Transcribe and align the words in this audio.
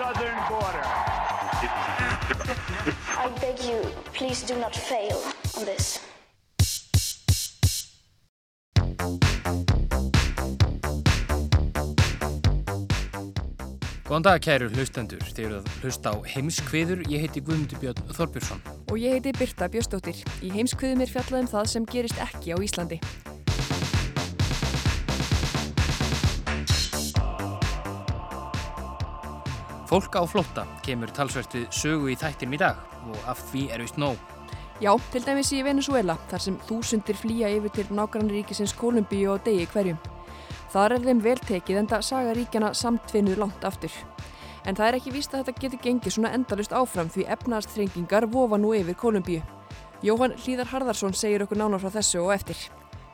southern 0.00 0.40
border. 0.48 0.86
I 3.24 3.28
beg 3.40 3.60
you, 3.68 3.80
please 4.14 4.42
do 4.42 4.56
not 4.56 4.74
fail 4.74 5.20
on 5.58 5.64
this. 5.66 6.00
Góðan 14.08 14.24
dag 14.26 14.40
kæru 14.42 14.66
hlustendur, 14.72 15.20
þið 15.22 15.44
eruð 15.46 15.58
að 15.60 15.74
hlusta 15.84 16.10
á 16.10 16.16
heimskviður, 16.32 17.04
ég 17.12 17.26
heiti 17.26 17.44
Guðmundur 17.44 17.78
Björn 17.84 18.00
Þorbjörnsson. 18.16 18.64
Og 18.90 18.96
ég 18.98 19.18
heiti 19.18 19.36
Birta 19.36 19.68
Björnsdóttir. 19.70 20.24
Í 20.42 20.50
heimskviðum 20.56 21.04
er 21.04 21.12
fjallað 21.12 21.44
um 21.44 21.52
það 21.52 21.68
sem 21.76 21.90
gerist 21.92 22.24
ekki 22.24 22.56
á 22.56 22.58
Íslandi. 22.58 22.98
Fólk 29.90 30.14
á 30.14 30.22
flotta 30.22 30.62
kemur 30.86 31.10
talsvert 31.10 31.50
við 31.56 31.64
sögu 31.74 32.12
í 32.12 32.14
þættinum 32.14 32.52
í 32.54 32.58
dag 32.60 32.78
og 33.10 33.24
af 33.26 33.40
því 33.48 33.62
er 33.74 33.82
vist 33.82 33.96
nóg. 33.98 34.20
Já, 34.78 34.92
til 35.10 35.24
dæmis 35.24 35.50
í 35.50 35.64
Venezuela, 35.66 36.14
þar 36.30 36.44
sem 36.44 36.58
þúsundir 36.68 37.18
flýja 37.18 37.50
yfir 37.56 37.74
til 37.74 37.86
nágrannaríkisins 37.98 38.76
Kolumbíu 38.78 39.32
og 39.34 39.42
degi 39.48 39.66
hverjum. 39.72 39.98
Þar 40.70 40.94
er 40.94 41.08
þeim 41.08 41.24
vel 41.24 41.42
tekið 41.42 41.80
en 41.80 41.90
það 41.90 42.06
saga 42.06 42.36
ríkjana 42.38 42.70
samtvinnuð 42.78 43.42
langt 43.42 43.66
aftur. 43.66 43.90
En 44.62 44.78
það 44.78 44.86
er 44.86 45.00
ekki 45.00 45.16
víst 45.16 45.34
að 45.34 45.42
þetta 45.42 45.64
getur 45.64 45.82
gengið 45.88 46.14
svona 46.20 46.34
endalust 46.38 46.76
áfram 46.76 47.10
því 47.10 47.26
efnaðarstrengingar 47.34 48.30
vofa 48.30 48.62
nú 48.62 48.70
yfir 48.78 48.94
Kolumbíu. 48.94 49.42
Jóhann 50.06 50.38
Hlíðar 50.38 50.70
Harðarsson 50.70 51.18
segir 51.18 51.42
okkur 51.42 51.58
nánar 51.58 51.82
frá 51.82 51.90
þessu 51.98 52.22
og 52.22 52.36
eftir. 52.38 52.62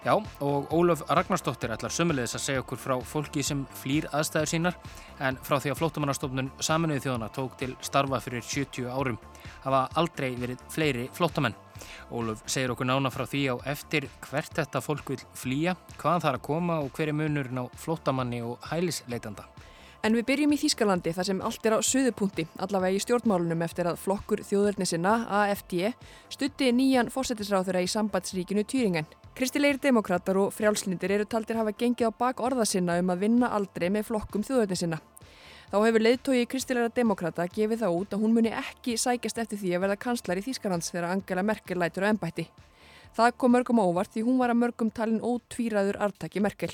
Já, 0.07 0.23
og 0.41 0.69
Ólaf 0.71 1.01
Ragnarsdóttir 1.11 1.73
ætlar 1.75 1.91
sömulegis 1.91 2.37
að 2.39 2.43
segja 2.45 2.61
okkur 2.63 2.79
frá 2.79 2.93
fólki 3.03 3.43
sem 3.43 3.65
flýr 3.75 4.05
aðstæður 4.15 4.51
sínar 4.53 4.77
en 5.19 5.39
frá 5.43 5.57
því 5.59 5.73
að 5.73 5.81
flótamannastofnun 5.81 6.51
saminuði 6.63 7.03
þjóðana 7.03 7.29
tók 7.35 7.57
til 7.59 7.73
starfa 7.83 8.21
fyrir 8.23 8.47
70 8.47 8.87
árum 8.87 9.19
hafa 9.65 9.81
aldrei 9.99 10.29
verið 10.39 10.63
fleiri 10.71 11.09
flótamenn. 11.17 11.59
Ólaf 12.15 12.47
segir 12.47 12.71
okkur 12.77 12.87
nána 12.87 13.11
frá 13.11 13.27
því 13.27 13.43
á 13.51 13.55
eftir 13.75 14.07
hvert 14.29 14.55
þetta 14.55 14.85
fólk 14.87 15.11
vil 15.11 15.19
flýja, 15.35 15.75
hvaðan 15.99 16.29
er 16.31 16.39
að 16.39 16.47
koma 16.53 16.79
og 16.87 16.95
hver 16.95 17.11
er 17.11 17.19
munurinn 17.25 17.59
á 17.59 17.75
flótamanni 17.75 18.45
og 18.47 18.63
hælisleitanda. 18.71 19.51
En 20.07 20.15
við 20.15 20.29
byrjum 20.31 20.55
í 20.55 20.63
Þýskalandi 20.63 21.19
þar 21.19 21.33
sem 21.33 21.43
allt 21.43 21.67
er 21.67 21.75
á 21.75 21.83
suðupunkti, 21.83 22.47
allavega 22.63 22.95
í 22.95 23.03
stjórnmálunum 23.03 23.67
eftir 23.67 23.91
að 23.91 23.99
flokkur 24.07 24.47
þjóðurni 24.47 24.87
sinna, 24.87 25.25
AFD, 25.43 25.81
stutti 26.31 26.71
nýjan 26.71 27.11
fórsetisráþurra 27.11 27.83
í 27.83 27.91
sambandsríkinu 27.91 28.63
Týringen. 28.63 29.09
Kristilegir 29.37 29.77
demokrater 29.77 30.39
og 30.41 30.55
frjálslindir 30.57 31.13
eru 31.13 31.27
taldir 31.29 31.59
hafa 31.59 31.75
gengið 31.77 32.09
á 32.09 32.13
bak 32.23 32.39
orða 32.41 32.65
sinna 32.65 32.95
um 32.97 33.11
að 33.13 33.27
vinna 33.27 33.51
aldrei 33.53 33.91
með 33.93 34.07
flokkum 34.09 34.41
þjóðurni 34.47 34.79
sinna. 34.81 34.99
Þá 35.69 35.77
hefur 35.83 36.05
leiðtói 36.07 36.47
kristilegra 36.49 36.93
demokrata 36.97 37.45
gefið 37.45 37.83
það 37.83 37.99
út 37.99 38.17
að 38.17 38.25
hún 38.25 38.33
muni 38.33 38.55
ekki 38.57 38.95
sækjast 38.97 39.43
eftir 39.43 39.61
því 39.61 39.75
að 39.77 39.83
verða 39.85 39.99
kanslar 40.07 40.41
í 40.41 40.45
Þýskalands 40.47 40.89
þegar 40.89 41.11
Angela 41.11 41.45
Merkel 41.45 41.77
lætur 41.83 42.09
á 42.09 42.11
ennbætti. 42.15 42.47
Það 43.13 43.37
kom 43.37 43.53
mörgum 43.53 43.83
óvart 43.85 44.15
því 44.17 44.25
hún 44.25 44.41
var 44.41 44.55
að 44.55 44.63
mörgum 44.63 44.95
talin 44.97 45.21
ótvíraður 45.21 46.01
artaki 46.09 46.41
Merkel. 46.41 46.73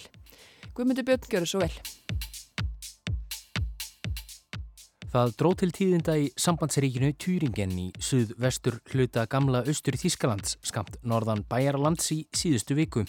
Guðmundur 0.70 1.08
Björn, 1.10 1.26
gjör 1.26 1.42
þessu 1.48 1.64
vel. 1.64 1.74
Það 5.12 5.32
dró 5.36 5.48
til 5.60 5.66
tíðinda 5.76 6.12
í 6.16 6.28
sambandsríkinu 6.40 7.10
Týringen 7.20 7.72
í 7.76 7.82
suð-vestur 8.00 8.78
hluta 8.94 9.26
gamla 9.28 9.60
austur 9.68 9.98
Þískalands 10.00 10.54
skamt 10.64 10.94
norðan 11.04 11.42
Bæjarlands 11.50 12.06
í 12.14 12.22
síðustu 12.32 12.72
viku. 12.78 13.02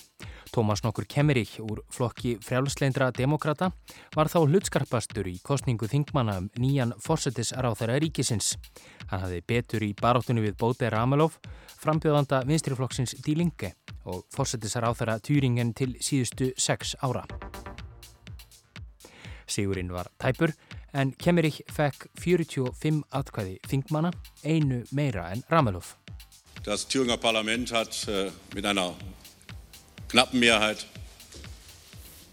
Tómas 0.52 0.84
nokkur 0.84 1.08
Kemmerich 1.08 1.54
úr 1.64 1.80
flokki 1.96 2.34
frjálsleindra 2.44 3.08
demokrata 3.16 3.72
var 4.18 4.28
þá 4.28 4.42
hlutskarpastur 4.42 5.32
í 5.32 5.38
kostningu 5.48 5.88
þingmanna 5.88 6.36
um 6.42 6.52
nýjan 6.60 6.92
fórsetisráþæra 7.00 7.96
ríkisins. 8.04 8.58
Hann 9.08 9.24
hafði 9.24 9.40
betur 9.54 9.88
í 9.88 9.94
baróttunni 9.96 10.44
við 10.44 10.60
Bóte 10.60 10.92
Ramelov, 10.92 11.40
frambjóðanda 11.80 12.44
vinstriflokksins 12.52 13.16
Dílinge 13.24 13.78
og 14.04 14.28
fórsetisráþæra 14.36 15.22
Týringen 15.24 15.72
til 15.72 15.94
síðustu 16.04 16.52
sex 16.60 16.98
ára. 17.00 17.24
Sigurinn 19.48 19.96
var 19.96 20.12
tæpur 20.20 20.52
en 20.94 21.14
Kemmerich 21.18 21.62
fekk 21.74 22.08
45 22.22 23.04
atkvæði 23.12 23.58
þingmanna, 23.70 24.14
einu 24.46 24.84
meira 24.92 25.30
en 25.34 25.44
Ramelov. 25.52 25.96
Das 26.64 26.86
Thüringer 26.88 27.18
Parlament 27.18 27.74
hat 27.74 28.08
äh, 28.08 28.32
mit 28.56 28.66
einer 28.66 28.94
knappen 30.08 30.40
Mehrheit 30.40 30.86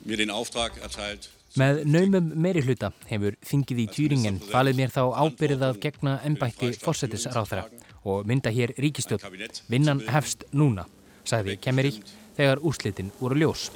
mir 0.05 0.17
den 0.17 0.31
Auftrag 0.31 0.73
erteilt. 0.83 1.31
Með 1.59 1.83
naumum 1.91 2.29
meiri 2.39 2.63
hluta 2.63 2.93
hefur 3.09 3.35
þingið 3.43 3.81
í 3.83 3.87
Týringen 3.91 4.39
falið 4.53 4.77
mér 4.79 4.93
þá 4.95 5.03
ábyrðið 5.25 5.65
að 5.67 5.81
gegna 5.83 6.13
ennbætti 6.29 6.71
fórsetisráþara 6.79 7.67
og 8.07 8.29
mynda 8.31 8.53
hér 8.55 8.77
ríkistjótt. 8.79 9.27
Vinnan 9.67 10.05
hefst 10.07 10.47
núna, 10.55 10.87
sagði 11.27 11.59
Kemmerich 11.59 11.99
þegar 12.39 12.63
úrslitin 12.63 13.11
voru 13.19 13.43
ljós. 13.43 13.67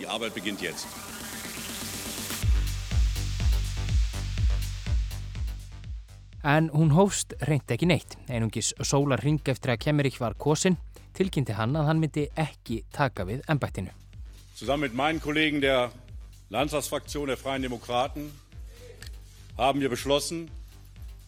En 6.45 6.69
hún 6.77 6.93
hófst 6.93 7.33
reyndi 7.49 7.73
ekki 7.73 7.87
neitt. 7.89 8.19
Einungis 8.29 8.75
sólar 8.85 9.23
ring 9.25 9.41
eftir 9.49 9.73
að 9.73 9.81
Kemmerich 9.87 10.21
var 10.21 10.37
kosin 10.37 10.77
tilkynnti 11.17 11.55
hann 11.57 11.77
að 11.79 11.89
hann 11.89 12.03
myndi 12.03 12.27
ekki 12.37 12.83
taka 12.93 13.25
við 13.25 13.45
ennbættinu. 13.49 13.93
Zusammen 14.55 14.91
mit 14.91 14.99
meinen 14.99 15.23
Kollegen 15.25 15.63
der 15.63 15.91
Landtagsfraktion 16.51 17.29
der 17.29 17.37
Freien 17.37 17.63
Demokraten 17.63 18.31
haben 19.57 19.81
wir 19.81 19.89
beschlossen, 19.89 20.51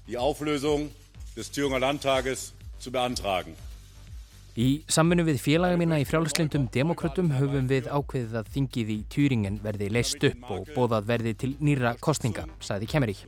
die 0.06 0.18
Auflösung 0.18 0.90
des 1.36 1.50
Thüringer 1.50 1.80
Landtages 1.80 2.52
zu 2.78 2.92
beantragen. 2.92 3.54
Í 4.56 4.86
samfunnu 4.88 5.26
við 5.26 5.36
félaga 5.36 5.76
mína 5.76 5.98
í 6.00 6.04
frjálslindum 6.08 6.70
demokratum 6.72 7.28
höfum 7.36 7.66
við 7.68 7.90
ákveðið 7.92 8.38
að 8.40 8.46
þingið 8.54 8.92
í 8.94 8.96
Týringen 9.12 9.58
verði 9.60 9.90
leist 9.92 10.24
upp 10.24 10.48
og 10.54 10.70
bóðað 10.72 11.10
verði 11.10 11.34
til 11.42 11.50
nýra 11.60 11.92
kostninga, 12.00 12.46
sagði 12.64 12.88
Kemmerich. 12.88 13.20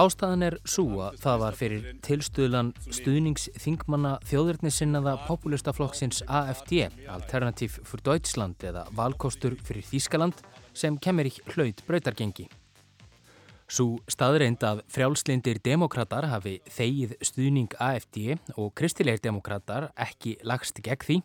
Ástæðan 0.00 0.46
er 0.48 0.56
svo 0.64 1.04
að 1.10 1.20
það 1.26 1.44
var 1.44 1.60
fyrir 1.60 1.86
tilstuðlan 2.08 2.72
stuðningsþingmanna 2.88 4.16
þjóðurnisinnaða 4.32 5.18
populistaflokksins 5.28 6.24
AFD, 6.24 6.86
Alternativ 7.12 7.76
for 7.84 8.00
Deutschland 8.00 8.64
eða 8.64 8.88
valkostur 8.96 9.60
fyrir 9.60 9.84
Þískaland, 9.84 10.40
sem 10.72 10.96
Kemmerich 10.96 11.42
hlaut 11.52 11.84
brautargengi. 11.84 12.48
Svo 13.66 13.96
staðreind 14.06 14.62
að 14.62 14.84
frjálslindir 14.94 15.58
demokrater 15.64 16.28
hafi 16.30 16.60
þegið 16.70 17.16
stuðning 17.26 17.72
AFD 17.82 18.36
og 18.54 18.70
kristilegir 18.78 19.24
demokrater 19.24 19.88
ekki 19.98 20.36
lagst 20.46 20.78
gegn 20.86 21.02
því, 21.02 21.16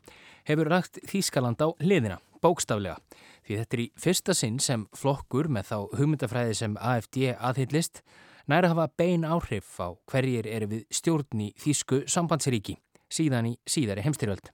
hefur 0.50 0.72
lagt 0.74 0.98
Þískaland 1.06 1.62
á 1.62 1.70
hliðina, 1.78 2.18
bókstaflega. 2.42 2.98
Því 3.46 3.60
þetta 3.62 3.78
er 3.78 3.84
í 3.84 3.88
fyrsta 4.02 4.38
sinn 4.38 4.58
sem 4.60 4.88
flokkur 4.98 5.52
með 5.54 5.70
þá 5.70 5.78
hugmyndafræði 6.00 6.58
sem 6.58 6.78
AFD 6.82 7.20
aðhyllist 7.38 8.02
næra 8.50 8.74
hafa 8.74 8.90
bein 8.98 9.26
áhrif 9.26 9.78
á 9.78 9.94
hverjir 10.10 10.50
eru 10.50 10.72
við 10.74 10.88
stjórn 10.90 11.46
í 11.46 11.54
Þísku 11.62 12.04
sambandsríki 12.10 12.80
síðan 13.12 13.52
í 13.52 13.54
síðari 13.70 14.06
heimstyrjöld. 14.06 14.52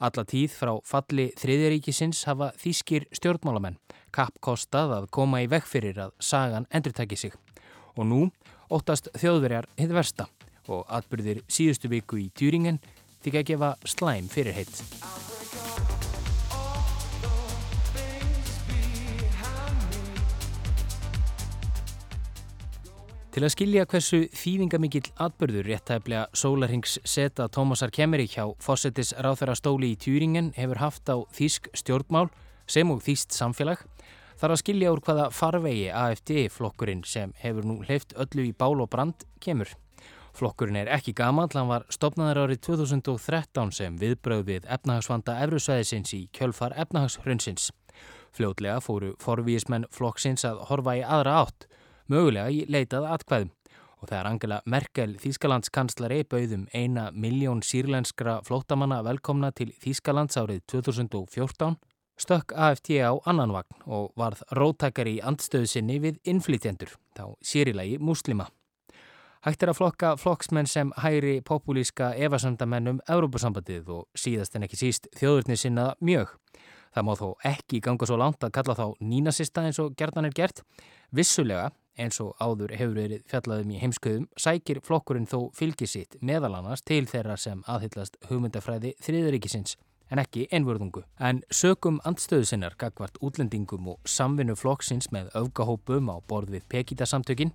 Alla 0.00 0.24
tíð 0.28 0.54
frá 0.56 0.72
falli 0.86 1.30
þriðjaríkisins 1.40 2.22
hafa 2.28 2.52
þýskir 2.60 3.08
stjórnmálamenn 3.16 3.78
kappkostað 4.16 4.96
að 5.00 5.08
koma 5.12 5.42
í 5.44 5.50
veg 5.50 5.66
fyrir 5.68 6.00
að 6.06 6.16
sagan 6.22 6.68
endurtæki 6.70 7.18
sig. 7.20 7.36
Og 7.96 8.06
nú 8.08 8.20
óttast 8.72 9.10
þjóðverjar 9.18 9.68
hitt 9.78 9.94
versta 9.94 10.28
og 10.66 10.84
atbyrðir 10.90 11.44
síðustu 11.48 11.90
viku 11.92 12.20
í 12.20 12.28
Týringen 12.34 12.80
þykja 13.24 13.42
að 13.42 13.50
gefa 13.52 13.72
slæm 13.96 14.30
fyrir 14.32 14.56
heitt. 14.56 15.35
Til 23.36 23.44
að 23.44 23.52
skilja 23.52 23.82
hversu 23.84 24.18
þýðingamikill 24.32 25.10
atbyrður 25.20 25.66
réttæflega 25.68 26.22
sólarhings 26.32 26.94
seta 27.04 27.50
Tómasar 27.52 27.90
Kemmerík 27.92 28.32
hjá 28.32 28.46
Fossettis 28.64 29.10
ráþara 29.12 29.52
stóli 29.58 29.90
í 29.92 29.98
Týringen 30.00 30.54
hefur 30.56 30.80
haft 30.80 31.12
á 31.12 31.20
þýsk 31.36 31.68
stjórnmál 31.76 32.30
sem 32.64 32.88
og 32.88 33.04
þýst 33.04 33.36
samfélag, 33.36 33.84
Þar 34.36 34.52
að 34.52 34.60
skilja 34.60 34.90
úr 34.92 35.00
hvaða 35.04 35.26
farvegi 35.32 35.84
AFD 35.92 36.32
flokkurinn 36.52 37.04
sem 37.08 37.30
hefur 37.40 37.64
nú 37.64 37.78
hleyft 37.84 38.16
öllu 38.20 38.48
í 38.50 38.56
bál 38.56 38.82
og 38.84 38.90
brand 38.92 39.28
kemur. 39.40 39.70
Flokkurinn 40.36 40.76
er 40.76 40.90
ekki 40.92 41.14
gaman, 41.16 41.48
hann 41.52 41.68
var 41.68 41.86
stopnaður 41.92 42.42
árið 42.42 42.60
2013 42.66 43.72
sem 43.72 43.96
viðbröð 44.00 44.44
við 44.48 44.68
efnahagsvanda 44.68 45.38
Evrusvæðisins 45.46 46.12
í 46.16 46.26
kjölfar 46.36 46.76
efnahagshrunnsins. 46.76 47.70
Fljótlega 48.36 48.82
fóru 48.84 49.14
forvíismenn 49.20 49.88
flokksins 49.92 50.44
að 50.44 50.60
horfa 50.68 50.98
í 51.00 51.04
aðra 51.04 51.40
átt, 51.46 51.68
mögulega 52.12 52.50
í 52.50 52.64
leitað 52.68 53.08
atkvæðum. 53.14 53.52
Og 53.96 54.10
þegar 54.10 54.28
Angela 54.28 54.58
Merkel, 54.68 55.14
Þýskalands 55.22 55.72
kanslari, 55.72 56.20
bauðum 56.28 56.66
eina 56.76 57.08
miljón 57.12 57.62
sírlenskra 57.64 58.40
flótamanna 58.44 59.00
velkomna 59.06 59.52
til 59.56 59.70
Þýskalands 59.82 60.36
árið 60.36 60.60
2014, 60.74 61.78
stökk 62.20 62.52
AFT 62.52 62.92
á 63.00 63.12
annan 63.24 63.54
vagn 63.56 63.80
og 63.86 64.12
varð 64.16 64.44
róttakari 64.56 65.16
í 65.16 65.24
andstöðu 65.24 65.70
sinni 65.70 65.98
við 66.04 66.20
innflytjendur, 66.28 66.92
þá 67.16 67.34
sérilagi 67.40 67.98
muslima. 67.98 68.50
Hægt 69.46 69.62
er 69.62 69.70
að 69.70 69.78
flokka 69.78 70.08
flokksmenn 70.18 70.66
sem 70.66 70.88
hægri 70.98 71.36
populíska 71.46 72.08
evasöndamennum 72.18 72.96
Európusambandið 73.06 73.92
og 73.94 74.08
síðast 74.18 74.56
en 74.58 74.66
ekki 74.66 74.80
síst 74.80 75.06
þjóðurni 75.14 75.54
sinna 75.60 75.92
mjög. 76.02 76.32
Það 76.96 77.06
má 77.06 77.12
þó 77.20 77.28
ekki 77.52 77.78
ganga 77.84 78.08
svo 78.08 78.16
langt 78.18 78.42
að 78.42 78.54
kalla 78.56 78.74
þá 78.74 78.86
nínasista 79.04 79.62
eins 79.62 79.78
og 79.78 79.94
gerðan 79.94 80.26
er 80.26 80.34
gert. 80.34 80.64
Vissulega, 81.14 81.68
eins 81.98 82.20
og 82.22 82.36
áður 82.40 82.74
hefur 82.76 82.96
verið 83.00 83.24
fjallaðum 83.30 83.72
í 83.74 83.80
heimskuðum, 83.82 84.28
sækir 84.36 84.80
flokkurinn 84.84 85.28
þó 85.30 85.50
fylgisitt 85.56 86.16
meðal 86.20 86.54
annars 86.58 86.84
til 86.86 87.04
þeirra 87.08 87.36
sem 87.40 87.64
aðhyllast 87.66 88.18
hugmyndafræði 88.28 88.94
þriðaríkisins 89.04 89.76
en 90.10 90.22
ekki 90.22 90.46
einvörðungu. 90.54 91.02
En 91.18 91.42
sökum 91.50 91.98
andstöðu 92.06 92.46
sinnar 92.50 92.76
gagvart 92.78 93.18
útlendingum 93.24 93.88
og 93.94 94.10
samvinnu 94.10 94.56
flokksins 94.58 95.10
með 95.14 95.32
öfgahópum 95.38 96.12
á 96.12 96.16
borð 96.28 96.56
við 96.56 96.68
Pekita-samtökin 96.72 97.52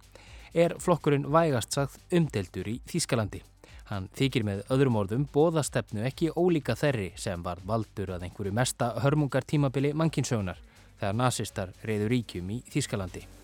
er 0.54 0.76
flokkurinn 0.84 1.30
vægast 1.32 1.78
sagt 1.78 2.02
umdeltur 2.12 2.68
í 2.68 2.80
Þýskalandi. 2.92 3.44
Hann 3.92 4.08
þykir 4.16 4.46
með 4.48 4.64
öðrum 4.72 5.00
orðum 5.02 5.28
bóðastefnu 5.34 6.06
ekki 6.08 6.32
ólíka 6.32 6.78
þerri 6.80 7.12
sem 7.20 7.44
var 7.44 7.60
valdur 7.68 8.14
að 8.16 8.28
einhverju 8.28 8.56
mesta 8.56 8.94
hörmungar 9.04 9.48
tímabili 9.48 9.92
mannkinsögnar 9.96 10.60
þegar 11.02 11.20
nazistar 11.20 11.76
reyður 11.84 12.16
ríkjum 12.16 12.56
í 12.56 12.64
Þýskalandi. 12.72 13.41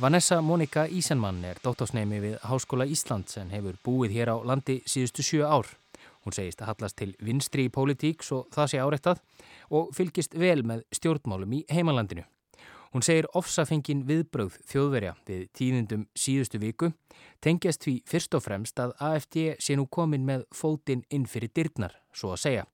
Vanessa 0.00 0.40
Monika 0.40 0.86
Ísenmann 0.88 1.42
er 1.44 1.58
dóttósneimi 1.60 2.22
við 2.22 2.36
Háskóla 2.48 2.86
Íslands 2.88 3.36
en 3.36 3.50
hefur 3.52 3.76
búið 3.84 4.14
hér 4.14 4.30
á 4.32 4.36
landi 4.48 4.78
síðustu 4.88 5.20
sjö 5.20 5.44
ár. 5.44 5.68
Hún 6.24 6.32
segist 6.32 6.62
að 6.62 6.70
hallast 6.70 6.96
til 6.96 7.10
vinstri 7.20 7.66
í 7.68 7.72
pólitík 7.74 8.24
svo 8.24 8.46
það 8.54 8.70
sé 8.72 8.80
áreittað 8.80 9.20
og 9.68 9.90
fylgist 9.92 10.38
vel 10.40 10.62
með 10.64 10.86
stjórnmálum 10.96 11.52
í 11.52 11.60
heimalandinu. 11.68 12.24
Hún 12.96 13.04
segir 13.04 13.28
ofsafengin 13.36 14.06
viðbröð 14.08 14.56
þjóðverja 14.72 15.12
við 15.28 15.46
tíðindum 15.52 16.08
síðustu 16.16 16.62
viku 16.64 16.94
tengjast 17.44 17.84
því 17.84 17.98
fyrst 18.08 18.40
og 18.40 18.46
fremst 18.48 18.80
að 18.80 18.96
AFD 19.04 19.60
sé 19.60 19.76
nú 19.76 19.84
komin 19.84 20.24
með 20.24 20.48
fótinn 20.48 21.04
inn 21.12 21.28
fyrir 21.28 21.52
dyrnar, 21.52 21.92
svo 22.16 22.32
að 22.32 22.44
segja. 22.46 22.64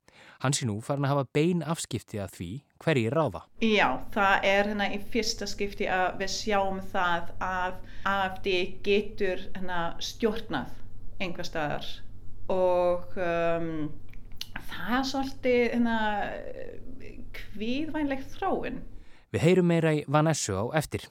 Hann 0.43 0.57
sé 0.57 0.67
nú 0.69 0.79
farin 0.85 1.07
að 1.09 1.15
hafa 1.15 1.29
bein 1.37 1.63
afskipti 1.65 2.21
að 2.23 2.35
því 2.37 2.49
hverji 2.85 3.13
ráða. 3.13 3.43
Já, 3.65 3.89
það 4.15 4.49
er 4.51 4.71
hérna 4.71 4.89
í 4.93 4.99
fyrsta 5.13 5.49
skipti 5.51 5.89
að 5.91 6.19
við 6.23 6.33
sjáum 6.35 6.81
það 6.93 7.31
að 7.45 7.79
AFD 8.11 8.51
getur 8.87 9.47
hérna 9.55 9.81
stjórnað 10.05 10.75
einhver 11.23 11.49
staðar 11.49 11.89
og 12.53 13.17
um, 13.17 13.89
það 14.69 14.99
er 14.99 15.07
svolítið 15.11 15.63
hérna 15.73 15.99
kvíðvænlegt 17.37 18.37
þróun. 18.37 18.81
Við 19.35 19.43
heyrum 19.43 19.69
meira 19.73 19.93
í 19.97 20.05
Vanessu 20.09 20.57
á 20.57 20.65
eftir. 20.79 21.09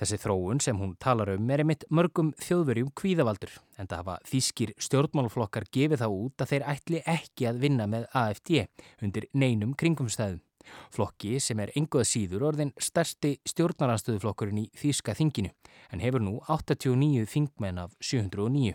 Þessi 0.00 0.18
þróun 0.22 0.62
sem 0.64 0.78
hún 0.80 0.94
talar 1.02 1.32
um 1.34 1.50
er 1.50 1.62
einmitt 1.62 1.86
mörgum 1.90 2.32
þjóðverjum 2.42 2.92
kvíðavaldur 2.98 3.52
en 3.76 3.90
það 3.90 4.02
hafa 4.02 4.16
þýskir 4.30 4.72
stjórnmálflokkar 4.86 5.68
gefið 5.72 6.02
þá 6.02 6.08
út 6.08 6.44
að 6.44 6.52
þeir 6.52 6.66
ætli 6.72 7.02
ekki 7.16 7.48
að 7.50 7.62
vinna 7.66 7.86
með 7.90 8.08
AFD 8.12 8.66
undir 9.04 9.28
neinum 9.32 9.76
kringumstæðum. 9.78 10.42
Flokki 10.90 11.36
sem 11.42 11.60
er 11.62 11.70
engoð 11.78 12.08
síður 12.10 12.48
orðin 12.48 12.72
stærsti 12.82 13.36
stjórnaranstöðuflokkurinn 13.46 14.64
í 14.64 14.66
Þýska 14.76 15.14
þinginu 15.14 15.52
en 15.94 16.02
hefur 16.02 16.24
nú 16.24 16.40
89 16.50 17.28
þingmenn 17.30 17.84
af 17.84 17.94
709. 18.02 18.74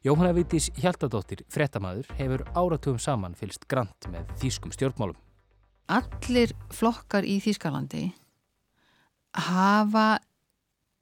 Jóhanna 0.00 0.32
Vittis 0.32 0.70
Hjaltadóttir, 0.80 1.42
frettamæður, 1.52 2.06
hefur 2.16 2.46
áratugum 2.56 3.00
saman 3.00 3.34
fylst 3.36 3.66
grant 3.68 4.08
með 4.08 4.30
þýskum 4.40 4.72
stjórnmálum. 4.72 5.18
Allir 5.92 6.54
flokkar 6.72 7.26
í 7.26 7.36
Þýskalandi 7.42 8.06
hafa 9.36 10.20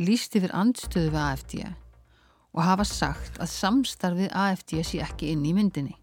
líst 0.03 0.37
yfir 0.39 0.53
andstöðu 0.55 1.13
við 1.13 1.23
AFD 1.23 1.55
og 2.55 2.63
hafa 2.65 2.87
sagt 2.89 3.39
að 3.43 3.53
samstarfið 3.53 4.35
AFD 4.35 4.79
sé 4.87 5.03
ekki 5.05 5.33
inn 5.33 5.47
í 5.47 5.55
myndinni 5.57 5.97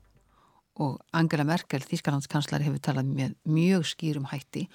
og 0.75 0.99
Angela 1.15 1.45
Merkel, 1.47 1.79
Þýskalandskanslari, 1.79 2.65
hefur 2.67 2.81
talað 2.83 3.11
með 3.15 3.35
mjög 3.47 3.85
skýrum 3.93 4.27
hætti 4.27 4.65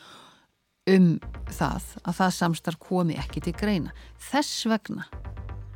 um 0.89 1.11
það 1.53 1.91
að 2.01 2.17
það 2.17 2.37
samstarf 2.39 2.81
komi 2.81 3.19
ekki 3.21 3.43
til 3.45 3.53
greina. 3.53 3.93
Þess 4.31 4.65
vegna 4.71 5.05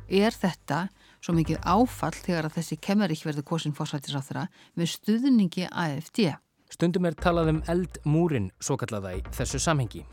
er 0.09 0.33
þetta 0.33 0.87
svo 1.21 1.35
mikið 1.37 1.61
áfall 1.61 2.15
þegar 2.17 2.49
að 2.49 2.57
þessi 2.57 2.79
ekki 2.79 3.25
verið 3.25 3.45
kosin 3.45 3.77
fórsættisáþra 3.77 4.47
með 4.75 4.91
stuðningi 4.97 5.69
AFD. 5.69 6.33
Stundum 6.73 7.05
er 7.05 7.13
talað 7.13 7.53
um 7.53 7.63
eldmúrin, 7.69 8.51
svo 8.59 8.77
kallaða 8.81 9.15
í 9.19 9.25
þessu 9.31 9.61
samhengi. 9.61 10.05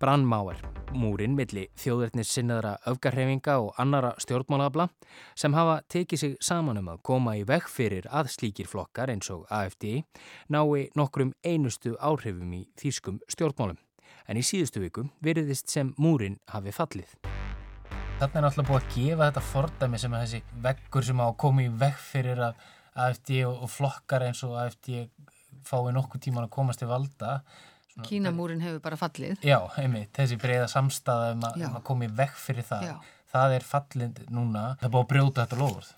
Brannmáar, 0.00 0.60
múrin 0.94 1.34
milli 1.38 1.66
þjóðverðnis 1.78 2.30
sinnaðra 2.34 2.76
öfgarhefinga 2.90 3.58
og 3.62 3.80
annara 3.82 4.14
stjórnmálabla 4.22 4.88
sem 5.38 5.56
hafa 5.56 5.80
tekið 5.90 6.22
sig 6.22 6.36
saman 6.44 6.80
um 6.82 6.92
að 6.92 7.02
koma 7.10 7.36
í 7.38 7.44
veg 7.48 7.68
fyrir 7.70 8.08
að 8.10 8.32
slíkir 8.36 8.70
flokkar 8.70 9.12
eins 9.12 9.30
og 9.34 9.44
AFD 9.50 10.04
nái 10.48 10.88
nokkrum 10.98 11.34
einustu 11.44 11.96
áhrifum 12.00 12.54
í 12.58 12.64
þýskum 12.80 13.20
stjórnmálum. 13.28 13.78
En 14.28 14.36
í 14.36 14.44
síðustu 14.44 14.82
viku 14.84 15.08
veriðist 15.24 15.70
sem 15.72 15.94
múrin 15.96 16.38
hafi 16.52 16.74
fallið. 16.74 17.16
Þarna 18.18 18.40
er 18.40 18.46
alltaf 18.48 18.66
búið 18.66 18.80
að 18.80 18.94
gefa 18.96 19.26
þetta 19.28 19.42
fordæmi 19.46 19.98
sem 20.02 20.14
að 20.14 20.22
þessi 20.24 20.60
veggur 20.64 21.04
sem 21.06 21.20
á 21.22 21.26
að 21.28 21.36
koma 21.38 21.64
í 21.64 21.68
veg 21.80 21.98
fyrir 22.02 22.40
að 22.48 22.62
AFD 22.98 23.34
og 23.46 23.68
flokkar 23.70 24.24
eins 24.26 24.40
og 24.42 24.56
AFD 24.58 24.88
fái 25.68 25.92
nokkuð 25.94 26.24
tíman 26.24 26.48
að 26.48 26.54
komast 26.56 26.82
til 26.82 26.88
valda 26.90 27.38
Kínamúrin 28.06 28.62
hefur 28.62 28.80
bara 28.84 28.98
fallið. 29.00 29.42
Já, 29.46 29.58
einmitt, 29.80 30.12
þessi 30.16 30.38
breiða 30.40 30.68
samstæða 30.70 31.32
um, 31.34 31.46
um 31.50 31.78
að 31.78 31.84
koma 31.88 32.06
í 32.06 32.12
vekk 32.20 32.38
fyrir 32.38 32.66
það. 32.68 32.86
Já. 32.90 33.14
Það 33.28 33.54
er 33.58 33.66
fallið 33.68 34.20
núna, 34.32 34.64
það 34.80 34.94
búið 34.94 35.04
að 35.04 35.10
brjóta 35.12 35.44
þetta 35.44 35.60
lofur. 35.60 35.88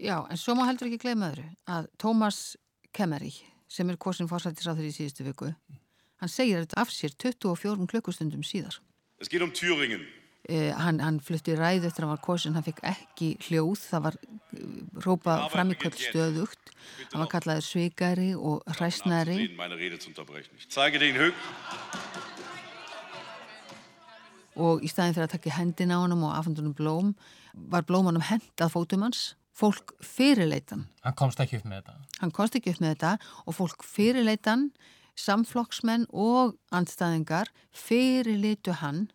Já, 0.00 0.16
en 0.32 0.40
svo 0.40 0.56
má 0.56 0.64
heldur 0.64 0.88
ekki 0.88 1.02
gleyma 1.02 1.32
öðru 1.32 1.46
að 1.68 1.90
Tómas 2.00 2.38
Kemmeri, 2.96 3.34
sem 3.68 3.90
er 3.92 3.98
kosin 4.00 4.30
fórsættisáður 4.30 4.88
í 4.88 4.94
síðustu 4.94 5.26
viku, 5.26 5.50
hann 6.22 6.32
segir 6.32 6.64
þetta 6.64 6.80
af 6.80 6.94
sér 6.94 7.12
24 7.20 7.90
klukkustundum 7.90 8.46
síðar. 8.46 8.80
Það 9.20 9.28
skil 9.28 9.44
um 9.44 9.52
Thüringen. 9.52 10.06
Uh, 10.48 10.70
hann, 10.72 11.02
hann 11.04 11.18
flutti 11.20 11.52
ræð 11.52 11.84
eftir 11.84 12.02
að 12.02 12.06
hann 12.06 12.14
var 12.14 12.22
kosin, 12.24 12.54
hann 12.56 12.64
fikk 12.64 12.78
ekki 12.88 13.26
hljóð, 13.44 13.82
það 13.90 14.04
var 14.06 14.14
uh, 14.16 14.78
rópað 15.04 15.42
fram 15.52 15.72
í 15.74 15.76
kvöld 15.76 15.98
stöðugt, 16.00 16.72
hann 17.10 17.20
var 17.20 17.28
kallaður 17.34 17.66
svikari 17.66 18.30
og 18.34 18.64
hræsnari. 18.78 19.50
Og 24.56 24.80
í 24.80 24.88
staðin 24.90 25.18
fyrir 25.18 25.28
að 25.28 25.36
taka 25.36 25.54
hendin 25.58 25.92
á 25.92 26.00
hann 26.00 26.16
og 26.16 26.32
afhandunum 26.32 26.74
blóm, 26.80 27.12
var 27.52 27.84
blómanum 27.84 28.24
hendað 28.24 28.72
fótum 28.72 29.04
hans, 29.04 29.34
fólk 29.52 29.92
fyrirleitan. 30.00 30.88
Hann 31.04 31.20
komst 31.20 31.44
ekki 31.44 31.60
upp 31.60 31.68
með 31.68 31.82
þetta? 31.82 32.00
Hann 32.24 32.34
komst 32.40 32.56
ekki 32.56 32.72
upp 32.72 32.80
með 32.80 32.96
þetta 32.96 33.14
og 33.44 33.60
fólk 33.60 33.84
fyrirleitan, 33.84 34.70
samflokksmenn 35.20 36.08
og 36.16 36.56
andstæðingar 36.72 37.52
fyrirleitu 37.76 38.80
hann 38.80 39.10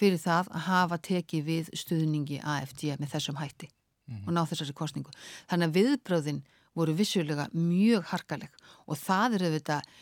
fyrir 0.00 0.20
það 0.20 0.48
að 0.50 0.66
hafa 0.68 0.98
tekið 1.10 1.44
við 1.46 1.70
stuðningi 1.76 2.40
AFD 2.40 2.86
með 3.00 3.12
þessum 3.14 3.40
hætti 3.40 3.68
mm. 3.68 4.22
og 4.26 4.32
ná 4.36 4.42
þessari 4.48 4.76
kostningu. 4.76 5.12
Þannig 5.50 5.70
að 5.70 5.76
viðbröðin 5.78 6.40
voru 6.78 6.94
vissulega 6.96 7.48
mjög 7.52 8.06
harkaleg 8.12 8.54
og 8.86 8.98
það 9.00 9.36
er 9.36 9.46
auðvitað 9.48 9.92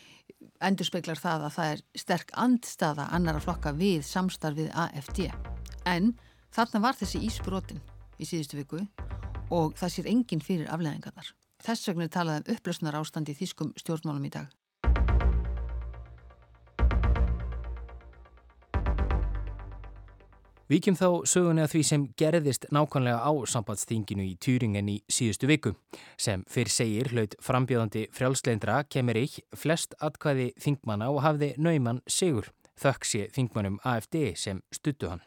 endur 0.63 0.87
speklar 0.87 1.19
það 1.19 1.45
að 1.47 1.55
það 1.55 1.73
er 1.73 1.83
sterk 2.03 2.33
andstaða 2.37 3.07
annara 3.15 3.41
flokka 3.43 3.73
við 3.75 4.03
samstarfið 4.07 4.69
AFD. 4.77 5.25
En 5.89 6.13
þarna 6.53 6.83
var 6.85 6.99
þessi 6.99 7.23
ísbrotin 7.25 7.81
í 8.19 8.27
síðustu 8.27 8.59
viku 8.59 8.83
og 9.49 9.75
það 9.79 9.95
sér 9.95 10.11
enginn 10.13 10.45
fyrir 10.45 10.69
afleðingarnar. 10.71 11.33
Þess 11.65 11.89
vegna 11.89 12.07
er 12.07 12.13
talað 12.13 12.41
um 12.43 12.55
upplösnar 12.55 12.99
ástand 12.99 13.31
í 13.31 13.35
þýskum 13.35 13.73
stjórnmálum 13.79 14.29
í 14.29 14.33
dag. 14.37 14.58
Víkjum 20.69 20.93
þá 20.93 21.07
sögunni 21.25 21.63
að 21.63 21.71
því 21.71 21.79
sem 21.87 22.01
gerðist 22.21 22.67
nákvæmlega 22.69 23.25
á 23.25 23.33
sambandsþinginu 23.49 24.21
í 24.21 24.35
Týringen 24.37 24.91
í 24.93 24.99
síðustu 25.09 25.47
viku. 25.49 25.71
Sem 26.13 26.43
fyrr 26.45 26.69
segir 26.69 27.09
hlaut 27.09 27.33
frambjöðandi 27.41 28.03
frjálsleindra 28.13 28.83
kemur 28.85 29.17
ekki 29.17 29.41
flest 29.57 29.95
atkvæði 29.97 30.51
þingmanna 30.61 31.07
og 31.09 31.23
hafði 31.25 31.55
nauman 31.57 32.03
sigur 32.05 32.51
þökk 32.77 33.09
sé 33.09 33.23
þingmannum 33.33 33.79
AFD 33.81 34.19
sem 34.37 34.61
stuttu 34.69 35.09
hann. 35.09 35.23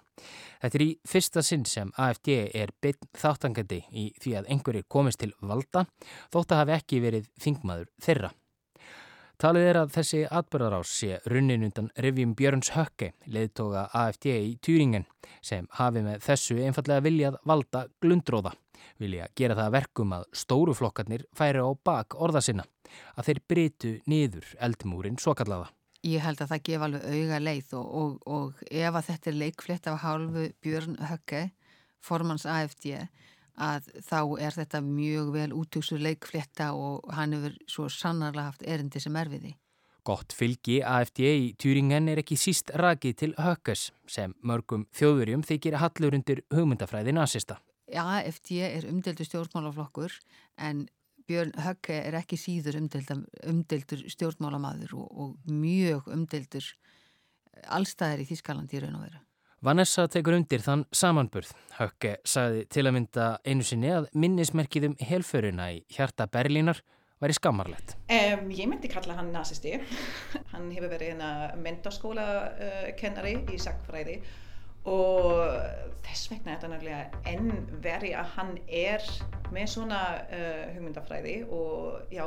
Þetta 0.62 0.78
er 0.78 0.84
í 0.84 0.90
fyrsta 1.10 1.42
sinn 1.42 1.66
sem 1.66 1.90
AFD 1.98 2.30
er 2.54 2.70
bytt 2.78 3.08
þáttangandi 3.18 3.80
í 3.90 4.12
því 4.22 4.36
að 4.38 4.52
einhverjir 4.54 4.86
komist 4.86 5.24
til 5.24 5.32
valda 5.42 5.88
þótt 6.30 6.54
að 6.54 6.62
hafi 6.62 6.76
ekki 6.78 7.02
verið 7.02 7.26
þingmaður 7.42 7.90
þeirra. 8.06 8.30
Talið 9.40 9.68
er 9.68 9.78
að 9.80 9.92
þessi 9.96 10.20
atbyrðarás 10.30 10.90
sé 10.92 11.18
runnin 11.30 11.64
undan 11.66 11.88
Rivjum 12.04 12.34
Björns 12.38 12.72
Hökke, 12.76 13.12
leðtoga 13.26 13.88
AFD 13.96 14.28
í 14.32 14.52
Týringen, 14.62 15.06
sem 15.42 15.66
hafi 15.78 16.02
með 16.04 16.22
þessu 16.26 16.58
einfallega 16.62 17.04
viljað 17.06 17.38
valda 17.48 17.86
glundróða. 18.02 18.52
Vilja 19.02 19.28
gera 19.38 19.56
það 19.58 19.74
verkum 19.76 20.14
að 20.14 20.26
stóruflokkarnir 20.36 21.24
færi 21.38 21.62
á 21.62 21.70
bak 21.74 22.16
orða 22.18 22.42
sinna, 22.44 22.66
að 23.16 23.30
þeir 23.30 23.40
brytu 23.48 23.92
niður 24.10 24.52
eldmúrin 24.60 25.18
svo 25.18 25.34
kallaða. 25.38 25.72
Ég 26.02 26.22
held 26.22 26.40
að 26.42 26.52
það 26.52 26.64
gefa 26.66 26.86
alveg 26.88 27.04
auga 27.14 27.42
leið 27.42 27.74
og, 27.78 27.90
og, 28.02 28.14
og 28.26 28.62
ef 28.70 28.96
að 28.98 29.08
þetta 29.10 29.30
er 29.30 29.36
leikflétt 29.38 29.90
af 29.90 30.00
hálfu 30.02 30.48
Björn 30.62 30.96
Hökke, 31.10 31.42
formans 32.02 32.46
AFD, 32.46 33.06
að 33.56 33.88
þá 34.00 34.20
er 34.40 34.56
þetta 34.56 34.80
mjög 34.84 35.32
vel 35.34 35.50
útjóksur 35.56 36.00
leikflétta 36.00 36.72
og 36.72 37.10
hann 37.12 37.34
hefur 37.36 37.58
svo 37.68 37.88
sannarlega 37.92 38.52
haft 38.52 38.62
erindi 38.64 39.00
sem 39.00 39.16
er 39.16 39.28
við 39.32 39.46
því. 39.46 39.52
Gott 40.02 40.32
fylgi 40.34 40.80
AFD 40.82 41.20
í 41.22 41.50
Týringen 41.54 42.08
er 42.10 42.18
ekki 42.24 42.34
síst 42.40 42.72
rakið 42.74 43.18
til 43.20 43.34
Hökkes 43.38 43.92
sem 44.10 44.32
mörgum 44.42 44.88
þjóðurjum 44.98 45.44
þykir 45.46 45.78
hallur 45.78 46.16
undir 46.18 46.42
hugmyndafræði 46.50 47.14
nazista. 47.14 47.60
AFD 47.92 48.56
er 48.66 48.88
umdeldur 48.90 49.28
stjórnmálaflokkur 49.28 50.16
en 50.58 50.88
Björn 51.28 51.52
Hökke 51.62 52.00
er 52.02 52.16
ekki 52.18 52.38
síður 52.40 52.80
umdeldur 52.80 54.02
stjórnmálamadur 54.10 54.96
og, 54.98 55.06
og 55.12 55.52
mjög 55.52 56.10
umdeldur 56.10 56.66
allstæðir 57.70 58.24
í 58.24 58.28
Þískalandi 58.32 58.78
í 58.78 58.82
raun 58.82 58.98
og 58.98 59.06
veru. 59.06 59.22
Vanessa 59.62 60.08
tekur 60.10 60.34
undir 60.34 60.58
þann 60.58 60.80
samanburð. 60.90 61.52
Hökke 61.76 62.16
sagði 62.26 62.64
til 62.74 62.82
að 62.88 62.96
mynda 62.96 63.26
einu 63.46 63.62
sinni 63.62 63.92
að 63.94 64.08
minnismerkiðum 64.18 64.96
helföruna 64.98 65.68
í 65.76 65.76
hjarta 65.94 66.26
Berlínar 66.26 66.80
væri 67.22 67.36
skammarlegt. 67.38 67.94
Um, 68.10 68.48
ég 68.50 68.66
myndi 68.66 68.90
kalla 68.90 69.14
hann 69.20 69.30
nazisti. 69.30 69.76
hann 70.52 70.66
hefur 70.74 70.90
verið 70.90 71.12
hérna 71.12 71.30
mentarskóla 71.62 72.26
uh, 72.50 72.88
kennari 72.98 73.36
í 73.54 73.60
sakfræði 73.62 74.18
og 74.90 75.38
þess 76.08 76.32
vegna 76.32 76.56
er 76.56 76.58
þetta 76.58 76.72
náttúrulega 76.72 77.22
enn 77.30 77.78
veri 77.84 78.10
að 78.18 78.34
hann 78.34 78.54
er 78.66 79.06
með 79.54 79.74
svona 79.76 80.02
uh, 80.26 80.64
hugmyndafræði 80.74 81.36
og 81.54 82.10
já, 82.10 82.26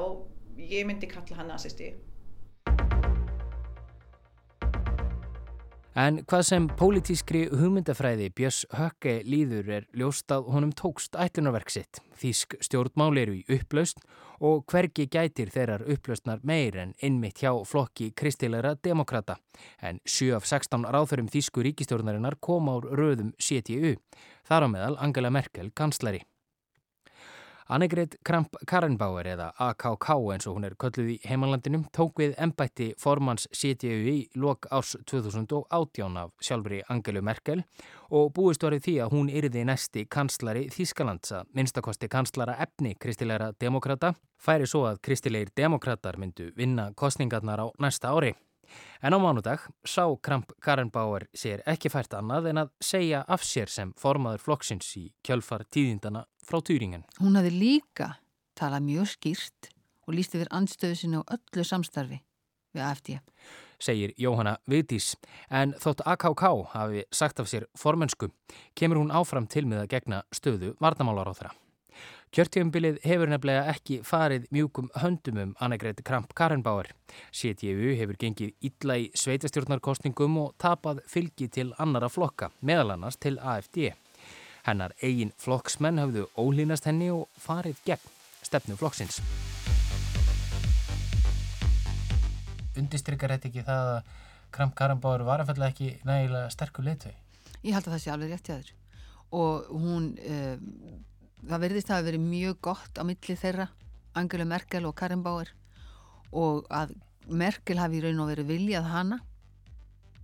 ég 0.71 0.87
myndi 0.87 1.11
kalla 1.11 1.41
hann 1.41 1.51
nazisti. 1.51 1.91
En 5.95 6.17
hvað 6.27 6.41
sem 6.43 6.65
pólitískri 6.75 7.45
hugmyndafræði 7.55 8.25
Björns 8.35 8.65
Hökke 8.75 9.13
líður 9.23 9.69
er 9.77 9.85
ljóst 9.95 10.33
að 10.35 10.49
honum 10.51 10.73
tókst 10.75 11.15
ætlunarverk 11.15 11.71
sitt. 11.71 12.01
Þísk 12.19 12.57
stjórnmál 12.67 13.15
eru 13.21 13.37
í 13.37 13.45
upplaust 13.55 14.03
og 14.43 14.65
hvergi 14.67 15.05
gætir 15.07 15.53
þeirrar 15.55 15.87
upplaustnar 15.87 16.43
meir 16.43 16.75
en 16.83 16.91
innmitt 16.99 17.39
hjá 17.39 17.53
flokki 17.63 18.09
kristilegra 18.11 18.75
demokrata. 18.75 19.37
En 19.79 20.03
7 20.03 20.35
af 20.35 20.51
16 20.51 20.83
ráþurum 20.83 21.31
Þísku 21.31 21.63
ríkistjórnarinnar 21.63 22.41
kom 22.43 22.67
ár 22.75 22.91
röðum 22.91 23.31
CTU, 23.39 23.95
þar 24.43 24.67
á 24.67 24.69
meðal 24.75 24.99
Angela 24.99 25.31
Merkel 25.31 25.71
kanslari. 25.71 26.25
Annegret 27.65 28.13
Kramp-Karrenbauer 28.21 29.25
eða 29.25 29.47
AKK 29.57 30.11
eins 30.35 30.45
og 30.45 30.59
hún 30.59 30.67
er 30.67 30.75
kölluð 30.77 31.07
í 31.15 31.17
heimalandinum 31.25 31.87
tók 31.97 32.21
við 32.21 32.35
ennbætti 32.37 32.91
formans 33.01 33.47
CTU 33.49 33.95
í 34.11 34.13
lok 34.37 34.67
árs 34.69 34.93
2018 35.09 36.19
af 36.21 36.29
sjálfri 36.45 36.83
Angelu 36.93 37.25
Merkel 37.25 37.63
og 38.13 38.29
búist 38.37 38.61
varðið 38.61 38.85
því 38.85 38.95
að 39.01 39.17
hún 39.17 39.33
yrði 39.33 39.65
næsti 39.65 40.05
kanslari 40.05 40.67
Þískalands 40.75 41.33
að 41.39 41.49
minnstakosti 41.57 42.11
kanslara 42.13 42.59
efni 42.61 42.93
kristilegra 43.01 43.49
demokrata 43.57 44.13
færi 44.37 44.69
svo 44.69 44.85
að 44.91 45.01
kristilegir 45.09 45.49
demokrater 45.57 46.21
myndu 46.21 46.51
vinna 46.53 46.91
kostningarnar 46.93 47.65
á 47.65 47.67
næsta 47.81 48.13
ári. 48.13 48.35
En 49.01 49.15
á 49.15 49.19
mánudag 49.21 49.65
sá 49.85 50.03
Kramp 50.21 50.53
Karenbauer 50.63 51.27
sér 51.35 51.63
ekki 51.69 51.91
fært 51.93 52.15
annað 52.17 52.51
en 52.51 52.63
að 52.63 52.71
segja 52.81 53.23
af 53.27 53.43
sér 53.45 53.71
sem 53.71 53.93
formaður 53.99 54.43
flokksins 54.45 54.91
í 54.99 55.07
kjölfar 55.25 55.65
tíðindana 55.69 56.25
frá 56.45 56.61
Týringen. 56.61 57.05
Hún 57.19 57.37
hafi 57.39 57.53
líka 57.53 58.15
talað 58.55 58.87
mjög 58.87 59.11
skýrt 59.15 59.69
og 60.05 60.15
líst 60.15 60.35
yfir 60.37 60.51
anstöðu 60.53 60.97
sinna 60.99 61.21
á 61.21 61.29
öllu 61.37 61.65
samstarfi 61.65 62.21
við 62.75 62.85
AFD. 62.85 63.19
Segir 63.79 64.13
Jóhanna 64.19 64.55
Vigdís, 64.71 65.15
en 65.51 65.75
þótt 65.81 66.05
AKK 66.07 66.45
hafi 66.71 67.03
sagt 67.11 67.41
af 67.43 67.51
sér 67.51 67.67
formensku, 67.75 68.31
kemur 68.75 69.01
hún 69.01 69.11
áfram 69.11 69.49
til 69.51 69.65
með 69.67 69.83
að 69.83 69.91
gegna 69.97 70.23
stöðu 70.31 70.73
vardamálar 70.79 71.33
Kjörtífumbilið 72.35 72.97
hefur 73.07 73.29
nefnilega 73.31 73.71
ekki 73.71 74.01
farið 74.03 74.49
mjúkum 74.51 74.89
höndum 74.99 75.37
um 75.39 75.51
Annegret 75.63 76.01
Kramp-Karenbauer. 76.03 76.89
CTU 77.31 77.93
hefur 77.95 78.17
gengið 78.19 78.49
illa 78.67 78.97
í 78.99 79.05
sveitastjórnarkostningum 79.15 80.35
og 80.41 80.49
tapað 80.59 80.99
fylgi 81.07 81.47
til 81.47 81.69
annara 81.79 82.09
flokka, 82.11 82.49
meðal 82.59 82.97
annars 82.97 83.15
til 83.23 83.37
AFD. 83.39 83.93
Hennar 84.67 84.91
eigin 84.99 85.31
flokksmenn 85.39 86.01
hafðu 86.03 86.25
ólínast 86.35 86.89
henni 86.91 87.07
og 87.15 87.29
farið 87.39 87.79
gegn 87.87 88.11
stefnu 88.43 88.75
flokksins. 88.83 89.21
Undistrykar 92.75 93.37
þetta 93.37 93.51
ekki 93.53 93.63
það 93.71 93.93
að 93.93 94.13
Kramp-Karenbauer 94.59 95.23
var 95.31 95.45
að 95.45 95.53
falla 95.53 95.71
ekki 95.71 95.93
nægilega 96.03 96.51
sterkur 96.51 96.83
litvei? 96.91 97.15
Ég 97.63 97.79
held 97.79 97.87
að 97.87 97.95
það 97.95 98.05
sé 98.09 98.15
alveg 98.17 98.35
rétt 98.35 98.51
í 98.51 98.57
aður 98.59 98.77
og 99.39 99.75
hún... 99.87 100.13
Uh, 100.19 100.94
það 101.49 101.63
verðist 101.65 101.91
að 101.91 101.97
hafa 101.97 102.07
verið 102.09 102.25
mjög 102.25 102.57
gott 102.67 102.99
á 102.99 103.03
milli 103.07 103.37
þeirra, 103.39 103.69
Angela 104.15 104.47
Merkel 104.47 104.87
og 104.87 104.95
Karin 104.97 105.23
Bauer 105.25 105.51
og 106.35 106.67
að 106.73 106.95
Merkel 107.25 107.79
hafi 107.81 107.99
í 107.99 108.03
raun 108.03 108.21
og 108.23 108.29
verið 108.31 108.51
viljað 108.51 108.91
hana 108.91 109.19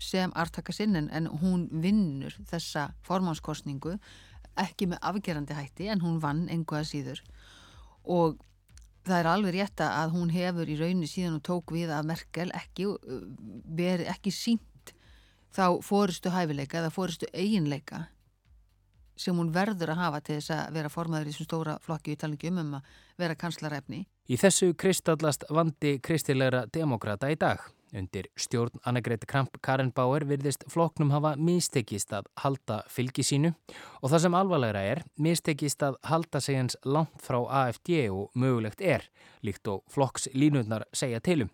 sem 0.01 0.31
artaka 0.37 0.73
sinn 0.73 0.97
en 0.97 1.27
hún 1.41 1.67
vinnur 1.83 2.33
þessa 2.49 2.89
formánskostningu 3.05 3.97
ekki 4.59 4.89
með 4.91 5.03
afgerandi 5.11 5.57
hætti 5.57 5.89
en 5.93 6.01
hún 6.03 6.17
vann 6.21 6.47
enguða 6.51 6.83
síður. 6.87 7.21
Og 8.03 8.39
það 9.05 9.19
er 9.19 9.29
alveg 9.31 9.55
rétt 9.55 9.83
að 9.85 10.15
hún 10.15 10.33
hefur 10.33 10.69
í 10.69 10.77
raunni 10.79 11.09
síðan 11.09 11.39
og 11.39 11.45
tók 11.47 11.73
við 11.73 11.93
að 11.93 12.09
Merkel 12.09 12.49
ekki, 12.57 12.89
veri, 13.65 14.07
ekki 14.09 14.33
sínt 14.33 14.93
þá 15.55 15.81
fóristu 15.85 16.33
hæfileika 16.33 16.81
eða 16.81 16.93
fóristu 16.93 17.29
eiginleika 17.33 18.05
sem 19.21 19.37
hún 19.37 19.51
verður 19.53 19.93
að 19.93 20.01
hafa 20.01 20.21
til 20.25 20.39
þess 20.39 20.53
að 20.55 20.77
vera 20.77 20.91
formaður 20.91 21.29
í 21.29 21.33
þessum 21.33 21.49
stóra 21.49 21.75
flokki 21.83 22.15
í 22.15 22.21
talningum 22.21 22.61
um 22.61 22.79
að 22.79 22.95
vera 23.21 23.37
kanslarefni. 23.37 24.05
Í 24.31 24.39
þessu 24.39 24.71
kristallast 24.79 25.45
vandi 25.49 25.99
kristilegra 26.03 26.65
demokrata 26.73 27.29
í 27.31 27.37
dag. 27.39 27.61
Undir 27.91 28.29
stjórn 28.39 28.79
Annegret 28.87 29.25
Kramp-Karenbauer 29.27 30.23
virðist 30.29 30.63
flokknum 30.71 31.09
hafa 31.11 31.33
mistekist 31.35 32.13
að 32.15 32.29
halda 32.39 32.77
fylgi 32.87 33.25
sínu 33.27 33.51
og 33.99 34.13
það 34.13 34.21
sem 34.23 34.37
alvarlegra 34.39 34.83
er 34.93 35.01
mistekist 35.19 35.83
að 35.83 35.97
halda 36.07 36.39
sig 36.39 36.61
eins 36.61 36.77
langt 36.87 37.19
frá 37.19 37.41
AFD 37.43 38.05
og 38.13 38.31
mögulegt 38.31 38.79
er, 38.79 39.03
líkt 39.43 39.67
og 39.67 39.83
flokkslínundnar 39.91 40.87
segja 40.95 41.19
tilum. 41.19 41.51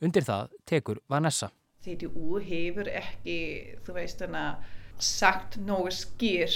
Undir 0.00 0.24
það 0.24 0.54
tekur 0.70 1.02
Vanessa. 1.10 1.50
CDU 1.82 2.38
hefur 2.44 2.86
ekki, 2.92 3.40
þú 3.82 3.96
veist 3.96 4.22
þannig 4.22 4.46
að 4.46 4.78
sagt 5.00 5.58
nógu 5.64 5.90
skýr 5.96 6.54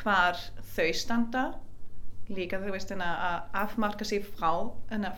hvar 0.00 0.38
þau 0.74 0.90
standa 0.96 1.44
líka 2.32 2.60
þú 2.62 2.72
veist 2.72 2.92
að 2.94 3.50
afmarka 3.60 4.06
sér 4.08 4.24
frá, 4.24 4.70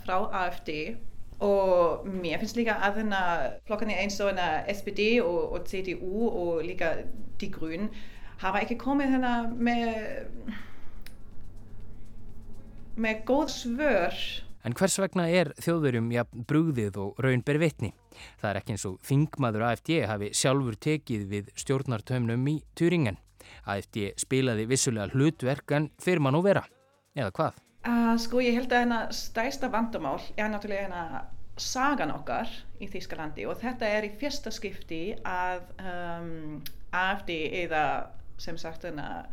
frá 0.02 0.16
AFD 0.42 0.96
og 1.44 2.06
mér 2.08 2.40
finnst 2.40 2.56
líka 2.56 2.78
að 2.80 3.02
flokkarnir 3.68 4.00
eins 4.00 4.16
og 4.24 4.38
SPD 4.72 5.20
og, 5.20 5.52
og 5.52 5.66
CDU 5.68 6.30
og 6.30 6.64
líka 6.64 6.94
Die 7.40 7.50
Grün 7.52 7.90
hafa 8.40 8.62
ekki 8.64 8.78
komið 8.80 9.18
með 9.60 9.92
með 12.96 13.22
góð 13.28 13.52
svör 13.52 14.16
En 14.66 14.74
hvers 14.74 14.96
vegna 14.98 15.28
er 15.30 15.52
þjóðverjum 15.62 16.08
ja, 16.10 16.24
brúðið 16.26 16.96
og 16.98 17.20
raun 17.22 17.44
ber 17.46 17.60
vitni? 17.62 17.92
Það 18.40 18.48
er 18.48 18.58
ekki 18.58 18.74
eins 18.74 18.86
og 18.88 18.96
þingmaður 19.06 19.62
AFD 19.68 19.92
hafi 20.10 20.30
sjálfur 20.34 20.78
tekið 20.82 21.28
við 21.30 21.52
stjórnartöfnum 21.62 22.48
í 22.50 22.56
Turingen. 22.74 23.20
AFD 23.66 24.12
spilaði 24.20 24.66
vissulega 24.70 25.12
hlutverk 25.14 25.76
en 25.76 25.90
fyrir 26.02 26.22
mann 26.24 26.38
og 26.38 26.46
vera, 26.46 26.64
eða 27.16 27.32
hvað? 27.36 27.62
Uh, 27.86 28.14
sko 28.18 28.42
ég 28.42 28.56
held 28.58 28.72
að 28.72 28.82
hérna 28.82 29.00
stæsta 29.14 29.70
vandamál 29.70 30.18
er 30.34 30.50
náttúrulega 30.50 30.86
hérna 30.88 31.24
sagan 31.56 32.10
okkar 32.12 32.50
í 32.82 32.88
Þýskalandi 32.90 33.46
og 33.48 33.60
þetta 33.60 33.88
er 33.96 34.06
í 34.08 34.12
fyrsta 34.20 34.50
skipti 34.52 35.14
að 35.24 35.62
um, 35.80 36.58
AFD 36.92 37.30
eða 37.62 37.84
sem 38.40 38.58
sagt 38.60 38.84
hana, 38.84 39.24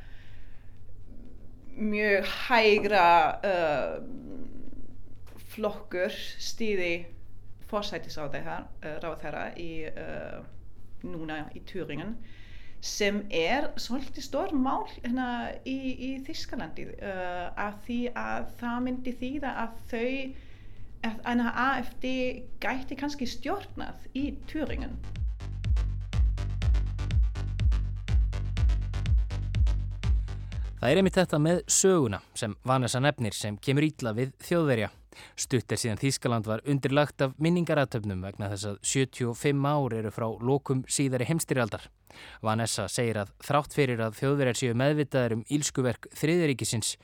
mjög 1.76 2.30
hægra 2.48 3.08
uh, 3.44 3.98
flokkur 5.54 6.14
stýði 6.42 6.94
forsætisráðherra 7.68 9.48
í 9.60 9.72
uh, 9.90 10.40
núna 11.04 11.44
í 11.58 11.60
Turingen 11.68 12.16
sem 12.84 13.22
er 13.32 13.70
svolítið 13.80 14.26
stór 14.26 14.52
mál 14.52 14.84
hérna 14.92 15.28
í, 15.64 15.78
í 15.96 16.10
Þískalandi 16.28 16.90
uh, 16.98 17.48
af 17.56 17.80
því 17.86 18.00
að 18.20 18.50
það 18.60 18.82
myndi 18.88 19.16
þýða 19.22 19.54
að 19.64 19.78
þau 19.94 20.10
að 21.04 21.42
AFD 21.64 22.06
gæti 22.64 22.96
kannski 23.00 23.28
stjórnað 23.28 24.08
í 24.16 24.30
Turingen 24.52 24.96
Það 30.84 30.92
er 30.92 31.00
einmitt 31.00 31.16
þetta 31.16 31.38
með 31.40 31.60
söguna 31.72 32.18
sem 32.36 32.58
Vanessa 32.68 33.00
nefnir 33.00 33.36
sem 33.38 33.56
kemur 33.56 33.86
ítla 33.88 34.12
við 34.18 34.34
þjóðverja. 34.44 34.90
Stutt 35.36 35.72
er 35.72 35.82
síðan 35.82 36.02
Þískaland 36.02 36.48
var 36.50 36.64
undirlagt 36.70 37.22
af 37.26 37.34
minningaratöfnum 37.42 38.24
vegna 38.26 38.50
þess 38.54 38.70
að 38.72 38.78
75 38.94 39.68
ár 39.70 39.98
eru 40.00 40.14
frá 40.14 40.28
lokum 40.42 40.86
síðari 40.88 41.28
heimstyrjaldar. 41.30 41.90
Vanessa 42.46 42.88
segir 42.92 43.24
að 43.24 43.34
þrátt 43.44 43.76
fyrir 43.76 44.04
að 44.06 44.18
þjóðverjar 44.22 44.60
séu 44.60 44.78
meðvitaður 44.78 45.38
um 45.38 45.46
ílskuverk 45.50 46.10
þriðuríkisins 46.20 46.96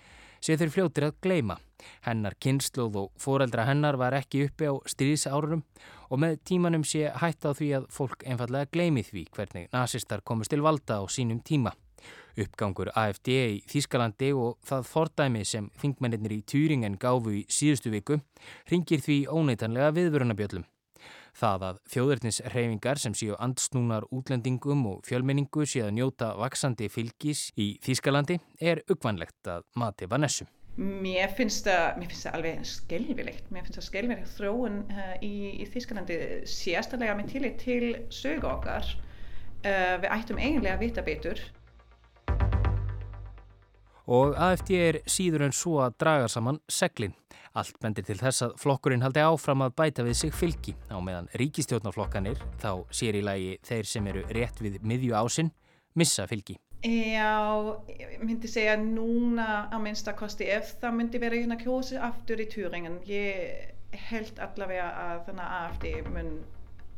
séu 0.43 0.59
þeir 0.59 0.73
fljótir 0.73 1.07
að 1.09 1.17
gleima. 1.23 1.57
Hennar 2.05 2.35
kynnslóð 2.43 2.97
og 3.03 3.11
foreldra 3.19 3.65
hennar 3.67 3.97
var 3.99 4.15
ekki 4.17 4.45
uppi 4.47 4.69
á 4.71 4.73
stríðsárunum 4.87 5.63
og 6.09 6.21
með 6.21 6.39
tímanum 6.47 6.85
sé 6.87 7.11
hætt 7.21 7.45
á 7.47 7.51
því 7.55 7.69
að 7.79 7.89
fólk 7.93 8.25
einfallega 8.27 8.71
gleimi 8.73 9.03
því 9.05 9.27
hvernig 9.35 9.69
nazistar 9.75 10.23
komust 10.25 10.51
til 10.53 10.63
valda 10.65 10.99
á 10.99 11.03
sínum 11.11 11.43
tíma. 11.43 11.75
Uppgangur 12.39 12.91
AFD 12.95 13.29
í 13.35 13.61
Þískalandi 13.69 14.31
og 14.37 14.57
það 14.65 14.89
fordæmi 14.89 15.45
sem 15.47 15.69
þingmennir 15.81 16.35
í 16.37 16.41
Týringen 16.47 16.97
gáfu 17.01 17.35
í 17.41 17.45
síðustu 17.51 17.91
viku 17.93 18.19
ringir 18.71 19.03
því 19.03 19.21
óneitanlega 19.31 19.93
viðvörunabjöllum. 19.97 20.67
Það 21.39 21.65
að 21.69 21.81
þjóðverðnisreyfingar 21.93 22.99
sem 22.99 23.15
séu 23.15 23.35
andsnúnar 23.39 24.07
útlendingum 24.15 24.85
og 24.89 25.03
fjölmenningu 25.07 25.65
séu 25.69 25.85
að 25.87 25.97
njóta 25.99 26.31
vaksandi 26.39 26.89
fylgis 26.91 27.49
í 27.59 27.73
Þískalandi 27.85 28.39
er 28.59 28.83
uppvanlegt 28.89 29.51
að 29.51 29.67
mati 29.79 30.09
Vanessu. 30.09 30.47
Mér 30.79 31.31
finnst 31.35 31.67
það 31.67 32.03
alveg 32.31 32.65
skelvilegt, 32.67 33.49
mér 33.51 33.65
finnst 33.65 33.79
það 33.81 33.87
skelvilegt 33.89 34.33
þróun 34.37 34.81
uh, 34.87 35.13
í, 35.19 35.59
í 35.59 35.67
Þískalandi 35.67 36.19
sérstaklega 36.47 37.17
með 37.19 37.31
tillit 37.33 37.63
til 37.63 37.93
sög 38.15 38.47
okkar. 38.47 38.87
Uh, 39.59 39.97
við 39.99 40.11
ættum 40.15 40.39
eiginlega 40.39 40.77
að 40.77 40.85
vita 40.85 41.03
betur 41.03 41.41
og 44.09 44.33
AFD 44.41 44.71
er 44.73 44.99
síður 45.09 45.45
en 45.45 45.53
svo 45.53 45.79
að 45.85 45.97
draga 46.01 46.29
saman 46.31 46.57
seglinn. 46.71 47.13
Allt 47.57 47.77
bendir 47.81 48.05
til 48.05 48.17
þess 48.19 48.45
að 48.45 48.55
flokkurinn 48.61 49.03
haldi 49.05 49.21
áfram 49.25 49.63
að 49.65 49.75
bæta 49.77 50.05
við 50.05 50.17
sig 50.19 50.33
fylgi 50.33 50.75
á 50.89 50.97
meðan 51.01 51.29
ríkistjórnarflokkanir, 51.37 52.41
þá 52.61 52.85
sér 52.93 53.17
í 53.19 53.23
lagi 53.25 53.55
þeir 53.65 53.89
sem 53.89 54.09
eru 54.09 54.25
rétt 54.33 54.61
við 54.61 54.79
miðju 54.85 55.15
ásinn, 55.17 55.53
missa 55.97 56.27
fylgi. 56.29 56.59
Já, 56.79 57.75
ég 57.91 58.21
myndi 58.23 58.47
segja 58.47 58.77
núna 58.79 59.65
að 59.67 59.81
minnstakosti 59.83 60.47
ef 60.53 60.77
það 60.79 60.95
myndi 60.95 61.19
vera 61.19 61.41
hérna 61.41 61.57
kjósi 61.59 61.97
aftur 61.99 62.39
í 62.39 62.47
Turingen. 62.49 63.01
Ég 63.09 63.97
held 64.07 64.39
allavega 64.39 64.87
að 65.03 65.25
þannig 65.27 65.43
að 65.49 65.57
AFD 65.57 66.13
mun, 66.13 66.31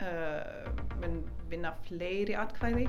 uh, 0.04 0.70
mun 1.02 1.18
vinna 1.50 1.74
fleiri 1.88 2.38
atkvæði. 2.38 2.86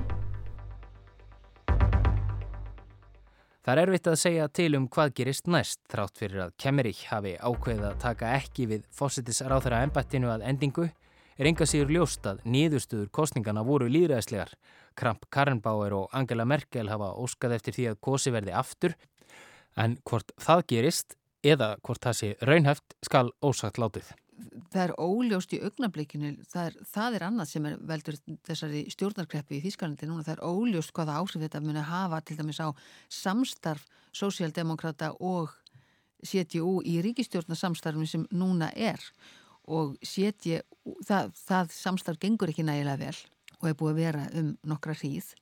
Það 3.63 3.79
er 3.79 3.79
erfitt 3.79 4.07
að 4.11 4.17
segja 4.19 4.45
til 4.51 4.73
um 4.75 4.85
hvað 4.91 5.13
gerist 5.15 5.45
næst 5.47 5.79
þrátt 5.87 6.17
fyrir 6.19 6.41
að 6.43 6.55
Kemmerich 6.59 7.05
hafi 7.07 7.37
ákveðið 7.39 7.85
að 7.87 8.01
taka 8.01 8.31
ekki 8.35 8.65
við 8.67 8.81
fósittisráþara 8.91 9.79
ennbættinu 9.85 10.27
að 10.33 10.43
endingu 10.49 10.89
er 11.39 11.47
enga 11.47 11.67
sigur 11.71 11.93
ljóst 11.95 12.27
að 12.27 12.41
nýðustuður 12.43 13.07
kostningana 13.15 13.63
voru 13.63 13.87
líðræðslegar. 13.87 14.51
Kramp 14.99 15.29
Karrenbauer 15.31 15.95
og 15.95 16.11
Angela 16.11 16.43
Merkel 16.43 16.91
hafa 16.91 17.13
óskað 17.15 17.55
eftir 17.55 17.77
því 17.77 17.87
að 17.93 18.01
kosi 18.09 18.35
verði 18.35 18.57
aftur 18.59 18.97
en 19.79 19.95
hvort 20.03 20.35
það 20.43 20.65
gerist 20.73 21.15
eða 21.39 21.77
hvort 21.87 22.03
það 22.03 22.19
sé 22.19 22.33
raunhæft 22.43 22.99
skal 23.07 23.29
ósagt 23.39 23.79
látið 23.79 24.11
það 24.73 24.83
er 24.83 24.93
óljóst 25.01 25.53
í 25.55 25.59
augnablikinu, 25.63 26.31
það 26.49 26.69
er, 26.69 26.77
það 26.93 27.17
er 27.17 27.25
annað 27.27 27.49
sem 27.51 27.67
er 27.69 27.75
veldur 27.89 28.17
þessari 28.47 28.83
stjórnarkreppi 28.93 29.57
í 29.57 29.63
Þýskalandi 29.65 30.09
núna, 30.09 30.25
það 30.25 30.37
er 30.37 30.45
óljóst 30.47 30.93
hvaða 30.95 31.17
áhrif 31.21 31.43
þetta 31.45 31.61
muni 31.63 31.83
hafa 31.87 32.21
til 32.21 32.37
dæmis 32.39 32.61
á 32.63 32.69
samstarf 33.11 33.85
sósíaldemokrata 34.13 35.13
og 35.19 35.53
CDU 36.23 36.79
í 36.87 36.99
ríkistjórnarsamstarfinu 37.03 38.07
sem 38.07 38.27
núna 38.31 38.71
er. 38.75 39.01
Og 39.67 39.95
CDU, 40.03 40.61
það, 41.07 41.33
það 41.39 41.73
samstarf 41.75 42.21
gengur 42.21 42.51
ekki 42.51 42.65
nægilega 42.67 42.99
vel 43.05 43.17
og 43.63 43.69
er 43.69 43.79
búið 43.79 43.93
að 43.93 44.01
vera 44.01 44.27
um 44.39 44.53
nokkra 44.67 44.95
hríð. 44.99 45.33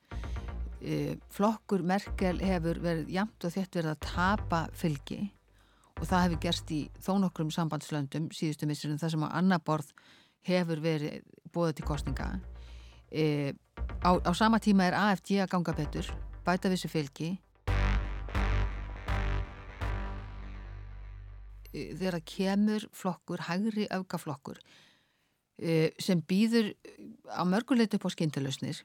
Eh, 0.81 1.17
flokkur 1.33 1.83
Merkel 1.85 2.41
hefur 2.41 2.81
verið 2.81 3.09
jamt 3.13 3.45
og 3.45 3.53
þett 3.53 3.77
verið 3.77 3.93
að 3.93 4.03
tapa 4.05 4.65
fylgi 4.77 5.19
og 6.01 6.07
það 6.09 6.23
hefur 6.25 6.41
gerst 6.41 6.71
í 6.73 6.81
þó 6.97 7.13
nokkrum 7.21 7.51
sambandslöndum 7.53 8.31
síðustu 8.33 8.65
missurum 8.69 8.97
þar 8.97 9.13
sem 9.13 9.25
á 9.29 9.29
annar 9.37 9.61
borð 9.61 9.91
hefur 10.49 10.81
verið 10.81 11.21
bóðið 11.53 11.77
til 11.77 11.85
kostninga 11.85 12.27
e, 13.13 13.53
á, 14.01 14.11
á 14.17 14.31
sama 14.33 14.57
tíma 14.63 14.89
er 14.89 14.97
AFG 14.97 15.43
að 15.43 15.51
ganga 15.53 15.75
betur 15.77 16.09
bæta 16.45 16.71
vissu 16.71 16.89
fylgi. 16.89 17.35
E, 21.71 21.91
þegar 21.93 22.17
kemur 22.25 22.87
flokkur, 22.97 23.45
hægri 23.45 23.85
aukaflokkur 23.93 24.57
e, 25.61 25.91
sem 26.01 26.25
býður 26.25 26.73
á 27.29 27.45
mörguleit 27.45 27.93
upp 27.93 28.09
á 28.09 28.13
skyndalösnir 28.15 28.81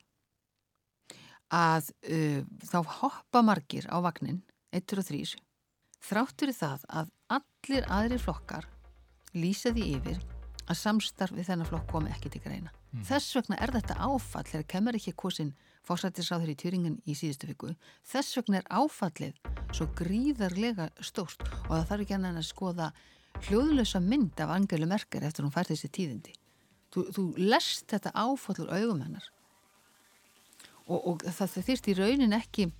að 1.55 1.91
e, 2.05 2.45
þá 2.67 2.79
hoppa 3.01 3.41
margir 3.47 3.89
á 3.89 3.97
vagnin 4.05 4.45
1 4.77 4.99
og 5.01 5.09
3 5.09 5.46
Þráttur 6.07 6.53
í 6.53 6.55
það 6.55 6.83
að 7.01 7.12
allir 7.35 7.87
aðri 7.90 8.19
flokkar 8.23 8.66
lýsa 9.35 9.73
því 9.75 9.87
yfir 9.97 10.21
að 10.66 10.79
samstarfi 10.81 11.45
þennan 11.47 11.69
flokk 11.69 11.88
komi 11.90 12.12
ekki 12.14 12.31
til 12.31 12.42
greina. 12.45 12.71
Mm. 12.92 13.03
Þess 13.09 13.35
vegna 13.38 13.59
er 13.62 13.73
þetta 13.75 13.99
áfall 14.07 14.47
þegar 14.47 14.69
kemur 14.71 14.99
ekki 14.99 15.14
kosin 15.19 15.53
fórsættisráður 15.87 16.53
í 16.53 16.57
Tjuringen 16.59 16.97
í 17.07 17.14
síðustu 17.19 17.51
viku. 17.51 17.73
Þess 18.07 18.38
vegna 18.38 18.61
er 18.61 18.71
áfallið 18.71 19.38
svo 19.75 19.87
gríðarlega 19.99 20.88
stórt 21.03 21.42
og 21.66 21.73
það 21.75 21.87
þarf 21.90 22.07
ekki 22.07 22.16
annað 22.19 22.40
að 22.40 22.49
skoða 22.51 22.90
hljóðlösa 23.47 24.01
mynd 24.03 24.42
af 24.42 24.55
Angelu 24.55 24.88
Merker 24.90 25.27
eftir 25.27 25.47
hún 25.47 25.55
fær 25.55 25.69
þessi 25.69 25.90
tíðindi. 25.92 26.35
Þú, 26.95 27.07
þú 27.12 27.25
lest 27.51 27.87
þetta 27.90 28.14
áfallur 28.14 28.71
augum 28.73 29.03
hennar 29.05 29.27
og, 30.87 31.01
og 31.03 31.25
það 31.27 31.59
þýrt 31.66 31.90
í 31.90 31.97
raunin 31.99 32.37
ekki 32.37 32.71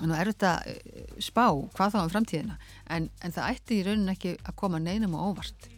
Nú 0.00 0.16
er 0.16 0.30
þetta 0.32 0.54
eh, 0.66 1.12
spá 1.20 1.44
hvað 1.52 1.94
þá 1.94 1.98
um 2.00 2.10
framtíðina 2.14 2.56
en, 2.90 3.10
en 3.20 3.34
það 3.34 3.50
ætti 3.52 3.78
í 3.78 3.84
raunin 3.86 4.14
ekki 4.14 4.36
að 4.40 4.58
koma 4.62 4.80
neinum 4.80 5.18
og 5.18 5.34
óvart 5.34 5.68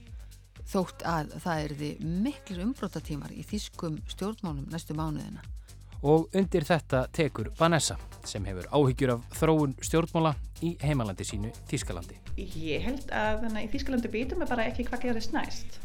þótt 0.71 1.03
að 1.09 1.35
það 1.43 1.65
er 1.65 1.75
því 1.81 1.91
miklir 2.25 2.63
umbrótatímar 2.65 3.35
í 3.35 3.45
þýskum 3.47 3.99
stjórnmálum 4.11 4.71
næstu 4.73 4.97
mánuðina. 4.97 5.43
Og 6.05 6.29
undir 6.37 6.67
þetta 6.69 7.07
tekur 7.17 7.49
Vanessa 7.59 7.97
sem 8.29 8.45
hefur 8.49 8.69
áhyggjur 8.73 9.15
af 9.15 9.39
þróun 9.39 9.73
stjórnmála 9.85 10.35
í 10.65 10.75
heimalandi 10.85 11.25
sínu 11.27 11.53
Þýskalandi. 11.71 12.21
Ég 12.37 12.85
held 12.85 13.09
að 13.15 13.49
í 13.63 13.67
Þýskalandi 13.73 14.13
býtum 14.13 14.45
við 14.45 14.53
bara 14.53 14.69
ekki 14.69 14.89
hvað 14.89 15.09
gerist 15.09 15.37
næst. 15.37 15.81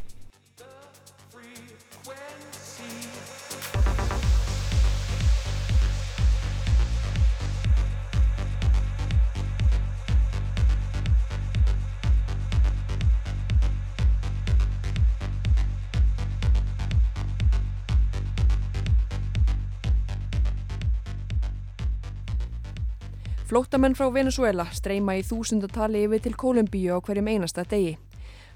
Flóttamenn 23.50 23.96
frá 23.98 24.06
Venezuela 24.14 24.62
streyma 24.70 25.16
í 25.18 25.24
þúsundatali 25.26 26.04
yfir 26.06 26.20
til 26.22 26.36
Kolumbíu 26.38 26.94
á 26.94 27.02
hverjum 27.02 27.30
einasta 27.32 27.64
degi. 27.66 27.96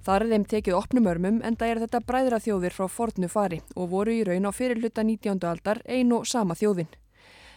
Það 0.06 0.14
er 0.14 0.24
þeim 0.30 0.44
tekið 0.52 0.76
opnum 0.78 1.08
örmum 1.10 1.40
en 1.42 1.56
það 1.58 1.72
er 1.72 1.80
þetta 1.82 2.00
bræðra 2.06 2.38
þjóðir 2.44 2.76
frá 2.76 2.86
fornu 2.86 3.30
fari 3.32 3.58
og 3.74 3.90
voru 3.90 4.14
í 4.14 4.20
raun 4.22 4.46
á 4.46 4.54
fyrirluta 4.54 5.02
19. 5.02 5.42
aldar 5.50 5.82
ein 5.82 6.14
og 6.14 6.28
sama 6.30 6.54
þjóðin. 6.54 6.94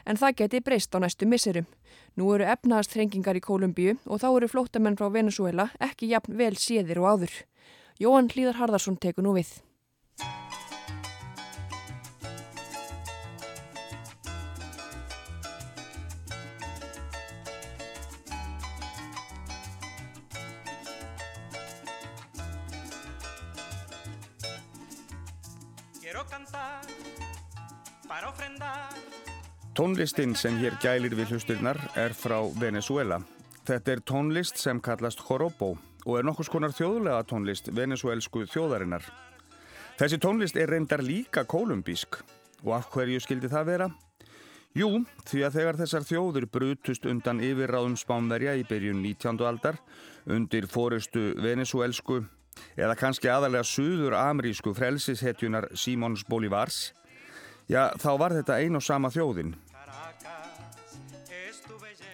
En 0.10 0.18
það 0.18 0.36
geti 0.42 0.64
breyst 0.66 0.98
á 0.98 0.98
næstu 0.98 1.30
misserum. 1.30 1.70
Nú 2.18 2.34
eru 2.34 2.50
efnaðast 2.50 2.98
þrengingar 2.98 3.38
í 3.38 3.46
Kolumbíu 3.46 4.00
og 4.10 4.26
þá 4.26 4.30
eru 4.32 4.50
flóttamenn 4.56 4.98
frá 4.98 5.14
Venezuela 5.14 5.70
ekki 5.78 6.10
jafn 6.10 6.42
vel 6.42 6.56
séðir 6.58 7.06
og 7.06 7.22
áður. 7.22 7.38
Jóhann 8.02 8.34
Hlíðar 8.34 8.64
Harðarsson 8.64 8.98
teku 8.98 9.22
nú 9.22 9.38
við. 9.38 9.60
Tónlistin 29.78 30.34
sem 30.36 30.56
hér 30.58 30.74
gælir 30.82 31.14
við 31.14 31.36
hlusturnar 31.36 31.78
er 31.96 32.16
frá 32.18 32.40
Venezuela. 32.60 33.20
Þetta 33.68 33.92
er 33.94 34.02
tónlist 34.02 34.58
sem 34.58 34.80
kallast 34.82 35.22
Joropo 35.22 35.76
og 36.08 36.18
er 36.18 36.26
nokkus 36.26 36.50
konar 36.50 36.74
þjóðlega 36.74 37.26
tónlist 37.30 37.70
venezuelsku 37.76 38.46
þjóðarinnar. 38.50 39.04
Þessi 40.00 40.20
tónlist 40.24 40.58
er 40.58 40.72
reyndar 40.72 41.04
líka 41.04 41.44
kolumbísk 41.46 42.22
og 42.64 42.74
af 42.78 42.90
hverju 42.94 43.22
skildi 43.22 43.52
það 43.52 43.70
vera? 43.72 43.88
Jú, 44.78 44.90
því 45.26 45.44
að 45.46 45.56
þegar 45.58 45.80
þessar 45.80 46.04
þjóður 46.06 46.46
brutust 46.54 47.06
undan 47.10 47.40
yfirráðum 47.42 47.96
spánverja 47.98 48.54
í 48.60 48.66
byrjun 48.68 49.00
19. 49.02 49.40
aldar 49.48 49.80
undir 50.30 50.68
fórustu 50.70 51.32
venezuelsku 51.42 52.22
eða 52.78 52.98
kannski 52.98 53.30
aðalega 53.32 53.66
suður 53.66 54.18
amerísku 54.18 54.74
frelsishetjunar 54.78 55.72
Simons 55.74 56.26
Bolívars, 56.30 56.92
já 57.68 57.92
þá 58.00 58.12
var 58.20 58.36
þetta 58.38 58.60
ein 58.64 58.80
og 58.80 58.84
sama 58.84 59.12
þjóðin. 59.14 59.56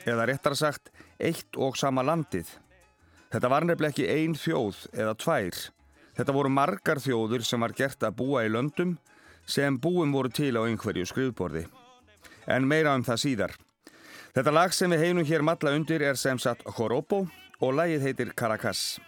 Eða 0.03 0.27
réttar 0.27 0.55
sagt, 0.59 0.91
eitt 1.19 1.55
og 1.55 1.77
sama 1.79 2.03
landið. 2.03 2.49
Þetta 3.31 3.49
var 3.49 3.65
nefnileg 3.65 3.93
ekki 3.93 4.09
ein 4.11 4.35
þjóð 4.37 4.81
eða 4.93 5.13
tvær. 5.17 5.59
Þetta 6.13 6.35
voru 6.35 6.49
margar 6.53 6.99
þjóður 7.01 7.45
sem 7.47 7.63
var 7.63 7.73
gert 7.73 8.03
að 8.03 8.17
búa 8.19 8.43
í 8.45 8.51
löndum 8.51 8.97
sem 9.49 9.79
búum 9.79 10.11
voru 10.13 10.29
til 10.29 10.53
á 10.59 10.61
einhverju 10.67 11.07
skrifborði. 11.09 11.63
En 12.45 12.67
meira 12.67 12.93
um 12.97 13.05
það 13.05 13.23
síðar. 13.23 13.55
Þetta 14.33 14.53
lag 14.53 14.75
sem 14.75 14.91
við 14.91 15.07
heinum 15.07 15.25
hér 15.29 15.45
matla 15.45 15.73
undir 15.77 16.03
er 16.03 16.19
sem 16.19 16.39
sagt 16.41 16.65
Joropo 16.77 17.23
og 17.61 17.73
lagið 17.77 18.05
heitir 18.07 18.33
Caracas. 18.35 18.99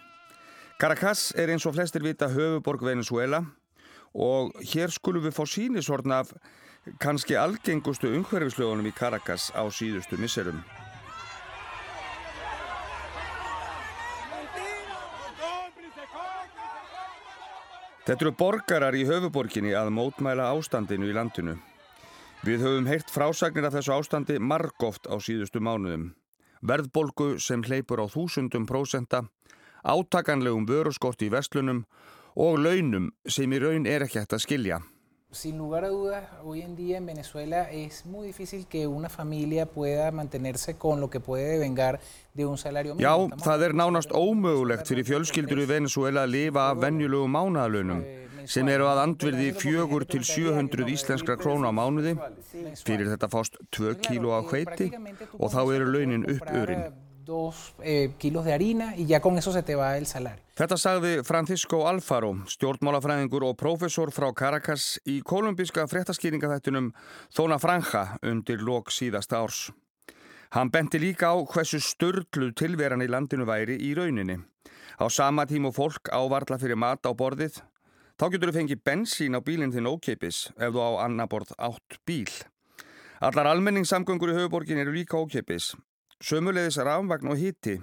Caracas 0.80 1.32
er 1.36 1.52
eins 1.52 1.66
og 1.66 1.76
flestir 1.76 2.04
vita 2.04 2.28
höfuborg 2.30 2.84
Venezuela 2.84 3.42
og 3.42 3.65
hér 4.14 4.92
skulum 4.94 5.24
við 5.26 5.36
fá 5.36 5.44
sínisorn 5.48 6.12
af 6.12 6.32
kannski 7.02 7.34
algengustu 7.34 8.12
umhverfislögunum 8.14 8.86
í 8.86 8.94
Caracas 8.94 9.50
á 9.50 9.66
síðustu 9.66 10.18
misserum. 10.20 10.60
Þetta 18.06 18.22
eru 18.22 18.30
borgarar 18.38 18.94
í 18.94 19.02
höfuborginni 19.02 19.72
að 19.74 19.88
mótmæla 19.90 20.52
ástandinu 20.54 21.08
í 21.10 21.14
landinu. 21.16 21.56
Við 22.46 22.62
höfum 22.62 22.86
heyrt 22.86 23.08
frásagnir 23.10 23.66
af 23.66 23.74
þessu 23.74 23.96
ástandi 23.96 24.36
margóft 24.38 25.08
á 25.10 25.18
síðustu 25.18 25.58
mánuðum. 25.58 26.12
Verðbolgu 26.62 27.40
sem 27.42 27.64
hleypur 27.66 27.98
á 27.98 28.06
þúsundum 28.06 28.68
prósenta, 28.70 29.24
átakanlegum 29.82 30.68
vöruskort 30.70 31.24
í 31.26 31.32
vestlunum 31.34 31.82
og 32.36 32.60
launum 32.60 33.08
sem 33.26 33.52
í 33.52 33.58
raun 33.62 33.88
er 33.88 34.04
ekki 34.06 34.20
hægt 34.20 34.36
að 34.36 34.44
skilja. 34.44 34.82
Sin 35.32 35.58
lugar 35.58 35.84
a 35.84 35.88
dudas, 35.88 36.24
hoy 36.44 36.62
en 36.62 36.76
día 36.76 36.98
en 36.98 37.06
Venezuela 37.06 37.70
es 37.70 38.06
muy 38.06 38.28
difícil 38.28 38.66
que 38.68 38.86
una 38.86 39.08
familia 39.08 39.66
pueda 39.66 40.10
mantenerse 40.12 40.78
con 40.78 41.00
lo 41.00 41.10
que 41.10 41.20
puede 41.20 41.58
vengar 41.58 42.00
de 42.32 42.46
un 42.46 42.56
salario 42.56 42.94
mínimo. 42.94 43.28
Já, 43.28 43.36
það 43.44 43.64
er 43.66 43.74
nánast 43.74 44.12
ómögulegt 44.12 44.86
fyrir 44.88 45.04
fjölskyldur 45.04 45.64
í 45.64 45.66
Venezuela 45.68 46.24
að 46.24 46.32
lifa 46.36 46.70
af 46.70 46.80
venjulegu 46.84 47.26
mánaðalönum 47.26 48.04
sem 48.46 48.68
eru 48.70 48.86
að 48.86 49.02
andverði 49.02 49.50
fjögur 49.58 50.06
til 50.06 50.22
700 50.24 50.92
íslenskra 50.94 51.36
krónu 51.40 51.66
á 51.66 51.72
mánuði. 51.74 52.14
Fyrir 52.86 53.10
þetta 53.10 53.28
fást 53.32 53.58
2 53.74 53.96
kíló 54.06 54.38
á 54.38 54.40
hveiti 54.46 54.92
og 55.36 55.50
þá 55.50 55.60
eru 55.74 55.90
launin 55.90 56.28
upp 56.30 56.54
örin. 56.54 56.86
Dos 57.26 57.74
eh, 57.82 58.14
kilos 58.18 58.44
de 58.44 58.52
harina 58.52 58.94
y 58.96 59.06
ya 59.06 59.20
con 59.20 59.36
eso 59.36 59.52
se 59.52 59.64
te 59.64 59.74
va 59.74 59.96
el 59.98 60.06
salario. 60.06 60.44
Þetta 60.54 60.76
sagði 60.78 61.12
Francisco 61.26 61.80
Alfaro, 61.90 62.30
stjórnmálafræðingur 62.46 63.42
og 63.48 63.56
prófessor 63.58 64.12
frá 64.14 64.28
Caracas 64.30 65.00
í 65.10 65.18
kolumbíska 65.26 65.88
fréttaskýringaþættunum 65.90 66.92
Þóna 67.34 67.58
Franja 67.58 68.04
undir 68.22 68.62
lok 68.62 68.94
síðasta 68.94 69.42
árs. 69.42 69.72
Hann 70.54 70.70
benti 70.70 71.00
líka 71.02 71.34
á 71.34 71.36
hversu 71.42 71.82
störgluð 71.82 72.54
tilveran 72.62 73.02
í 73.02 73.10
landinu 73.10 73.48
væri 73.50 73.74
í 73.82 73.90
rauninni. 73.98 74.38
Á 75.02 75.10
sama 75.10 75.48
tímu 75.50 75.74
fólk 75.74 76.12
ávarla 76.14 76.60
fyrir 76.62 76.78
mat 76.78 77.02
á 77.02 77.10
borðið, 77.10 77.58
þá 78.14 78.24
getur 78.30 78.52
þú 78.52 78.58
fengið 78.60 78.84
bensín 78.86 79.34
á 79.34 79.42
bílinn 79.42 79.74
þinn 79.74 79.90
ókeipis 79.90 80.46
ef 80.54 80.70
þú 80.70 80.78
á 80.78 81.10
annaborð 81.10 81.50
átt 81.58 81.98
bíl. 82.06 82.30
Allar 83.18 83.50
almenningssamgöngur 83.50 84.30
í 84.30 84.38
höfuborgin 84.38 84.78
eru 84.78 84.94
líka 84.94 85.18
ókeipis. 85.18 85.74
Sömulegis 86.24 86.78
rafmagn 86.80 87.28
og 87.28 87.36
hitti, 87.36 87.74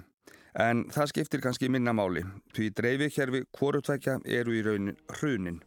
en 0.58 0.80
það 0.90 1.10
skiptir 1.12 1.42
kannski 1.42 1.68
minna 1.70 1.92
máli, 1.94 2.24
því 2.50 2.70
dreifikjærfi 2.74 3.44
hvorutvækja 3.54 4.16
eru 4.26 4.56
í 4.58 4.62
raunin 4.66 4.96
hrunin. 5.14 5.60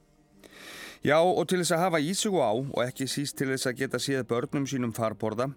Já, 1.00 1.22
og 1.22 1.48
til 1.48 1.62
þess 1.62 1.78
að 1.78 1.84
hafa 1.86 2.02
ísugu 2.04 2.42
á 2.44 2.52
og 2.52 2.82
ekki 2.84 3.08
síst 3.08 3.38
til 3.40 3.54
þess 3.54 3.70
að 3.72 3.80
geta 3.80 4.02
séð 4.04 4.28
börnum 4.28 4.68
sínum 4.68 4.92
farborða, 4.92 5.54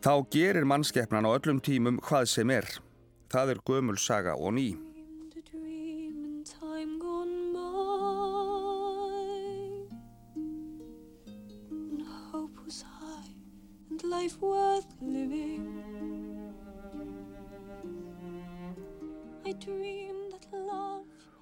þá 0.00 0.12
gerir 0.32 0.64
mannskeppnan 0.64 1.28
á 1.28 1.36
öllum 1.36 1.60
tímum 1.60 2.00
hvað 2.00 2.30
sem 2.32 2.50
er. 2.50 2.64
Það 3.28 3.52
er 3.52 3.64
gömul 3.68 3.98
saga 4.00 4.36
og 4.36 4.56
ný. 4.56 4.70
Life 14.08 14.40
worth 14.40 14.86
living 15.02 15.77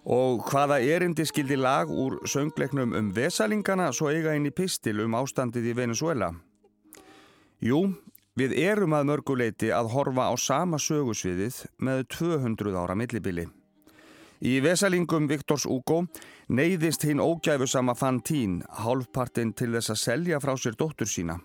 Og 0.07 0.45
hvaða 0.47 0.79
erindi 0.87 1.25
skildi 1.27 1.57
lag 1.59 1.91
úr 1.91 2.21
söngleiknum 2.31 2.93
um 2.95 3.09
vesalingana 3.15 3.89
svo 3.93 4.13
eiga 4.13 4.37
inn 4.39 4.47
í 4.47 4.55
pistil 4.55 5.01
um 5.03 5.17
ástandið 5.19 5.73
í 5.73 5.75
Venezuela? 5.75 6.29
Jú, 7.59 7.81
við 8.39 8.55
erum 8.61 8.95
að 8.95 9.09
mörguleiti 9.11 9.73
að 9.75 9.91
horfa 9.97 10.29
á 10.31 10.35
sama 10.39 10.79
sögusviðið 10.79 11.65
með 11.83 12.05
200 12.15 12.79
ára 12.79 12.95
millibili. 12.95 13.49
Í 14.45 14.61
vesalingum 14.61 15.27
Viktors 15.27 15.65
Hugo 15.67 16.05
neyðist 16.47 17.03
hinn 17.09 17.23
ógæfusama 17.25 17.97
Fantín 17.99 18.61
hálfpartinn 18.85 19.55
til 19.57 19.73
þess 19.75 19.95
að 19.95 20.03
selja 20.03 20.41
frá 20.45 20.55
sér 20.55 20.77
dóttur 20.79 21.11
sína. 21.11 21.41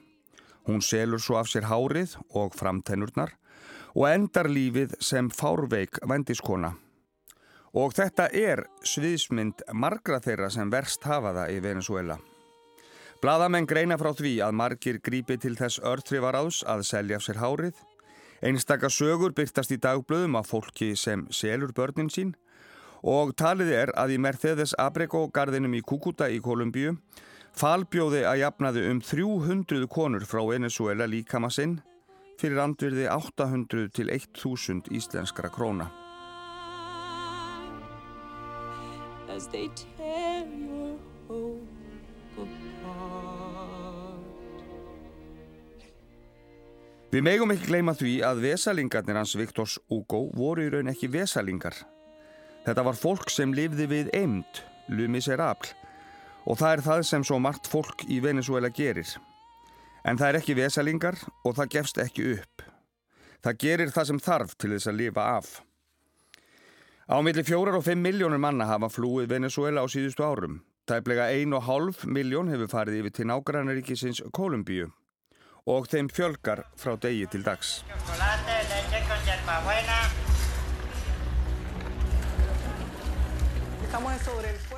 Hún 0.67 0.83
selur 0.85 1.23
svo 1.23 1.39
af 1.39 1.49
sér 1.49 1.65
hárið 1.71 2.17
og 2.37 2.53
framtennurnar 2.53 3.33
og 3.95 4.07
endar 4.09 4.49
lífið 4.49 4.95
sem 5.03 5.29
fárveik 5.29 5.99
vendiskona. 6.07 6.73
Og 7.71 7.93
þetta 7.95 8.27
er 8.35 8.65
sviðsmynd 8.83 9.63
margra 9.73 10.19
þeirra 10.19 10.49
sem 10.51 10.71
verst 10.71 11.07
hafa 11.07 11.31
það 11.37 11.53
í 11.55 11.61
Venezuela. 11.63 12.17
Blaðamenn 13.21 13.67
greina 13.69 13.99
frá 14.01 14.11
því 14.17 14.33
að 14.41 14.55
margir 14.57 14.97
grípi 14.99 15.37
til 15.37 15.53
þess 15.55 15.79
örtrivaráðs 15.85 16.63
að 16.67 16.85
selja 16.89 17.19
sér 17.21 17.39
hárið. 17.39 17.75
Einstakar 18.41 18.91
sögur 18.91 19.35
byrtast 19.37 19.71
í 19.71 19.77
dagblöðum 19.77 20.39
af 20.39 20.49
fólki 20.49 20.95
sem 20.97 21.27
selur 21.29 21.71
börnin 21.77 22.09
sín 22.09 22.33
og 23.01 23.35
talið 23.37 23.71
er 23.73 23.91
að 23.97 24.15
í 24.15 24.17
Mercedes 24.21 24.73
Abrego 24.77 25.27
garðinum 25.33 25.73
í 25.77 25.83
Kukuta 25.85 26.29
í 26.29 26.41
Kolumbíu 26.41 26.95
falbjóði 27.57 28.23
að 28.25 28.41
jafnaði 28.41 28.83
um 28.89 29.01
300 29.05 29.87
konur 29.91 30.25
frá 30.25 30.41
Venezuela 30.47 31.07
líkama 31.09 31.49
sinn 31.53 31.79
fyrir 32.41 32.61
andvirði 32.63 33.05
800 33.13 33.91
til 33.93 34.09
1000 34.09 34.89
íslenskra 34.97 35.51
króna. 35.53 35.91
Við 47.11 47.25
megum 47.27 47.51
ekki 47.51 47.67
gleyma 47.67 47.93
því 47.95 48.11
að 48.23 48.43
vesalingarnir 48.45 49.17
hans 49.19 49.33
Viktors 49.35 49.77
Hugo 49.91 50.25
voru 50.35 50.63
í 50.63 50.69
raun 50.71 50.91
ekki 50.91 51.09
vesalingar. 51.11 51.75
Þetta 52.65 52.85
var 52.87 52.99
fólk 52.99 53.31
sem 53.33 53.51
lifði 53.55 53.87
við 53.91 54.13
eind, 54.15 54.61
lumiserabl, 54.87 55.73
og 56.47 56.61
það 56.61 56.77
er 56.77 56.85
það 56.85 57.03
sem 57.09 57.25
svo 57.27 57.39
margt 57.43 57.67
fólk 57.67 58.05
í 58.07 58.21
Venezuela 58.23 58.71
gerir. 58.71 59.11
En 60.01 60.17
það 60.17 60.27
er 60.27 60.39
ekki 60.39 60.57
vesalingar 60.57 61.17
og 61.45 61.57
það 61.57 61.73
gefst 61.75 61.99
ekki 62.01 62.31
upp. 62.37 62.63
Það 63.41 63.59
gerir 63.61 63.91
það 63.93 64.07
sem 64.09 64.21
þarf 64.21 64.55
til 64.57 64.71
þess 64.73 64.89
að 64.89 64.97
lifa 65.01 65.27
af. 65.37 65.51
Á 67.11 67.17
milli 67.25 67.43
fjórar 67.45 67.77
og 67.77 67.85
fimm 67.85 68.01
miljónur 68.05 68.41
manna 68.41 68.65
hafa 68.69 68.89
flúið 68.89 69.29
Venezuela 69.33 69.83
á 69.83 69.87
síðustu 69.89 70.25
árum. 70.25 70.61
Tæplega 70.89 71.29
ein 71.29 71.53
og 71.53 71.65
hálf 71.67 72.05
miljón 72.05 72.49
hefur 72.49 72.69
farið 72.71 73.01
yfir 73.01 73.15
til 73.17 73.29
nágrannaríkisins 73.29 74.23
Kolumbíu 74.33 74.89
og 75.69 75.85
þeim 75.91 76.09
fjölgar 76.09 76.63
frá 76.79 76.95
degi 76.97 77.27
til 77.29 77.43
dags. 77.45 77.83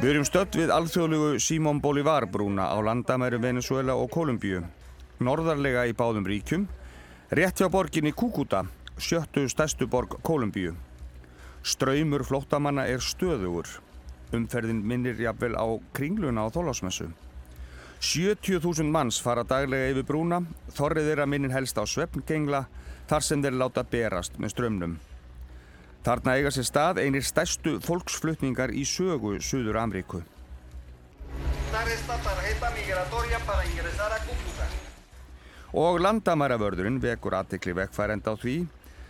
Við 0.02 0.10
erum 0.10 0.26
stött 0.28 0.56
við 0.60 0.74
alþjóðlugu 0.74 1.40
Simón 1.40 1.80
Bolívar 1.80 2.28
brúna 2.28 2.68
á 2.68 2.78
landamæru 2.84 3.40
Venezuela 3.40 3.96
og 3.96 4.12
Kolumbíu 4.12 4.64
norðarlega 5.24 5.88
í 5.90 5.96
báðum 5.98 6.28
ríkjum, 6.28 6.68
rétt 7.32 7.62
hjá 7.62 7.70
borginni 7.72 8.12
Kúkúta, 8.12 8.66
sjöttu 8.98 9.48
stærstu 9.50 9.88
borg 9.88 10.20
Kolumbíu. 10.22 10.76
Ströymur 11.64 12.26
flóttamanna 12.28 12.86
er 12.92 13.00
stöðugur. 13.00 13.70
Umferðin 14.34 14.82
minnir 14.84 15.20
jafnvel 15.22 15.56
á 15.56 15.68
kringluna 15.96 16.44
á 16.44 16.54
þólásmessu. 16.54 17.08
70.000 18.04 18.92
manns 18.92 19.22
fara 19.24 19.46
daglega 19.48 19.94
yfir 19.94 20.04
brúna, 20.04 20.42
þorrið 20.76 21.10
þeirra 21.10 21.28
minnin 21.32 21.56
helst 21.56 21.78
á 21.80 21.88
svefngengla 21.88 22.66
þar 23.08 23.24
sem 23.24 23.44
þeir 23.44 23.56
láta 23.62 23.84
berast 23.88 24.36
með 24.44 24.52
strömmnum. 24.58 24.98
Þarna 26.04 26.36
eiga 26.36 26.52
sér 26.52 26.68
stað 26.68 27.00
einir 27.00 27.24
stærstu 27.24 27.78
fólksflutningar 27.80 28.74
í 28.76 28.84
sögu 28.84 29.38
Suður 29.40 29.80
Amríku. 29.80 30.20
Og 35.74 35.98
landamæravörðurinn 36.06 37.02
vekur 37.02 37.34
aðtikli 37.34 37.74
vekkfærend 37.74 38.28
á 38.30 38.34
því 38.38 38.58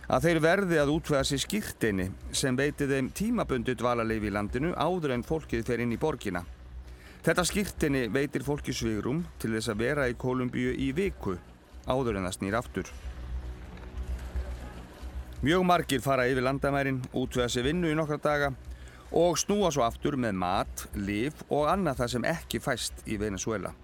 að 0.08 0.26
þeir 0.26 0.40
verði 0.44 0.78
að 0.80 0.92
útvega 0.94 1.24
sér 1.28 1.42
skýrteini 1.42 2.06
sem 2.32 2.56
veiti 2.56 2.88
þeim 2.88 3.10
tímabundi 3.16 3.74
dvalarleif 3.76 4.24
í 4.24 4.32
landinu 4.32 4.72
áður 4.72 5.16
en 5.16 5.24
fólkið 5.24 5.64
fer 5.68 5.84
inn 5.84 5.92
í 5.92 6.00
borgina. 6.00 6.44
Þetta 7.24 7.44
skýrteini 7.48 8.06
veitir 8.12 8.44
fólki 8.44 8.72
svigrum 8.76 9.22
til 9.40 9.54
þess 9.54 9.72
að 9.72 9.84
vera 9.84 10.08
í 10.08 10.16
Kolumbíu 10.16 10.72
í 10.76 10.90
viku 10.96 11.38
áður 11.84 12.18
en 12.18 12.28
það 12.28 12.36
snýr 12.38 12.58
aftur. 12.60 12.90
Mjög 15.44 15.64
margir 15.68 16.00
fara 16.00 16.24
yfir 16.28 16.44
landamærin, 16.44 17.02
útvega 17.12 17.50
sér 17.52 17.68
vinnu 17.68 17.92
í 17.92 17.96
nokkra 17.96 18.16
daga 18.16 18.54
og 19.12 19.36
snúa 19.36 19.68
svo 19.72 19.84
aftur 19.84 20.16
með 20.16 20.38
mat, 20.40 20.86
liv 20.96 21.36
og 21.50 21.68
annað 21.68 22.00
það 22.00 22.14
sem 22.14 22.30
ekki 22.32 22.60
fæst 22.64 23.04
í 23.04 23.20
Venezuela. 23.20 23.74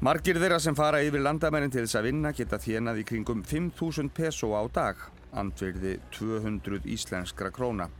Margir 0.00 0.38
þeirra 0.40 0.56
sem 0.64 0.72
fara 0.72 1.02
yfir 1.04 1.20
landamærin 1.20 1.68
til 1.68 1.82
þess 1.84 1.98
að 1.98 2.06
vinna 2.06 2.30
geta 2.32 2.56
þjenað 2.56 3.02
í 3.02 3.04
kringum 3.04 3.42
5.000 3.44 4.08
peso 4.16 4.48
á 4.56 4.64
dag, 4.72 5.00
andverði 5.36 5.98
200 6.16 6.86
íslenskra 6.88 7.50
króna. 7.52 7.90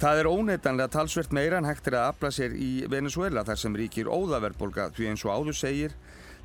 Það 0.00 0.20
er 0.22 0.28
óneitanlega 0.30 0.88
talsvert 0.94 1.34
meira 1.36 1.58
en 1.60 1.66
hægt 1.68 1.90
er 1.90 1.98
að 1.98 2.06
afla 2.14 2.30
sér 2.32 2.54
í 2.56 2.70
Venezuela 2.88 3.42
þar 3.44 3.60
sem 3.60 3.76
ríkir 3.76 4.08
óðaverbolga 4.08 4.86
því 4.96 5.10
eins 5.10 5.24
og 5.26 5.34
áður 5.34 5.58
segir 5.58 5.96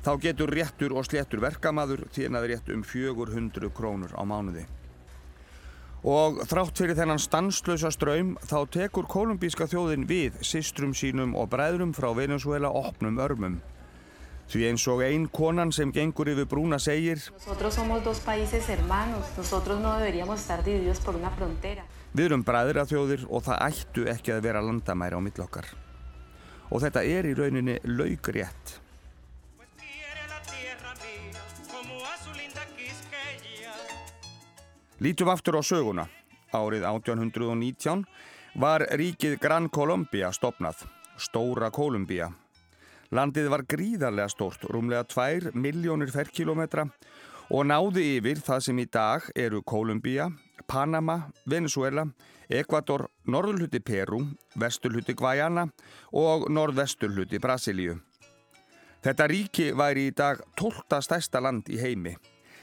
þá 0.04 0.10
getur 0.26 0.52
réttur 0.52 0.92
og 0.92 1.06
sléttur 1.08 1.40
verkamaður 1.40 2.02
þjenað 2.12 2.48
rétt 2.50 2.68
um 2.74 2.82
400 2.84 3.70
krónur 3.78 4.12
á 4.12 4.28
mánuði. 4.28 4.66
Og 6.04 6.42
þrátt 6.50 6.82
fyrir 6.82 6.98
þennan 7.00 7.22
stanslösa 7.24 7.88
ströym 7.96 8.36
þá 8.44 8.58
tekur 8.76 9.08
kolumbíska 9.08 9.70
þjóðin 9.72 10.04
við 10.04 10.36
sistrum 10.44 10.92
sínum 10.92 11.32
og 11.32 11.48
bræðrum 11.56 11.96
frá 11.96 12.10
Venezuela 12.12 12.68
opnum 12.68 13.16
örmum. 13.24 13.56
Því 14.46 14.68
eins 14.68 14.84
og 14.86 15.02
ein 15.02 15.26
konan 15.26 15.72
sem 15.74 15.90
gengur 15.92 16.28
yfir 16.30 16.46
brúna 16.46 16.78
segir 16.78 17.18
Við 22.16 22.24
erum 22.24 22.44
bræðra 22.46 22.86
þjóðir 22.88 23.26
og 23.28 23.42
það 23.44 23.62
ættu 23.66 24.06
ekki 24.08 24.32
að 24.32 24.44
vera 24.46 24.62
landamæri 24.62 25.18
á 25.18 25.20
millokkar. 25.20 25.66
Og 26.70 26.80
þetta 26.82 27.02
er 27.04 27.26
í 27.26 27.34
rauninni 27.36 27.76
laugrétt. 27.84 28.78
Lítum 35.00 35.28
aftur 35.28 35.58
á 35.60 35.62
söguna. 35.62 36.06
Árið 36.56 36.86
1819 36.88 38.06
var 38.56 38.86
ríkið 38.96 39.36
Gran 39.42 39.68
Colombia 39.68 40.30
stopnað, 40.32 40.86
Stóra 41.20 41.68
Kolumbia. 41.70 42.30
Landið 43.14 43.50
var 43.52 43.62
gríðarlega 43.70 44.30
stórt, 44.32 44.64
rúmlega 44.66 45.04
2 45.06 45.52
miljónir 45.54 46.10
ferrkilometra 46.10 46.88
og 47.54 47.66
náði 47.68 48.16
yfir 48.16 48.40
það 48.42 48.64
sem 48.66 48.80
í 48.82 48.86
dag 48.90 49.28
eru 49.38 49.62
Kolumbia, 49.62 50.30
Panama, 50.66 51.28
Venezuela, 51.46 52.06
Ecuador, 52.50 53.06
norðurluti 53.30 53.80
Peru, 53.80 54.24
vesturluti 54.58 55.14
Guayana 55.14 55.68
og 56.12 56.48
norðvesturluti 56.50 57.38
Brasilíu. 57.42 58.00
Þetta 59.06 59.28
ríki 59.30 59.68
væri 59.76 60.08
í 60.08 60.14
dag 60.16 60.40
12. 60.58 60.98
stærsta 61.06 61.42
land 61.42 61.68
í 61.70 61.78
heimi. 61.78 62.16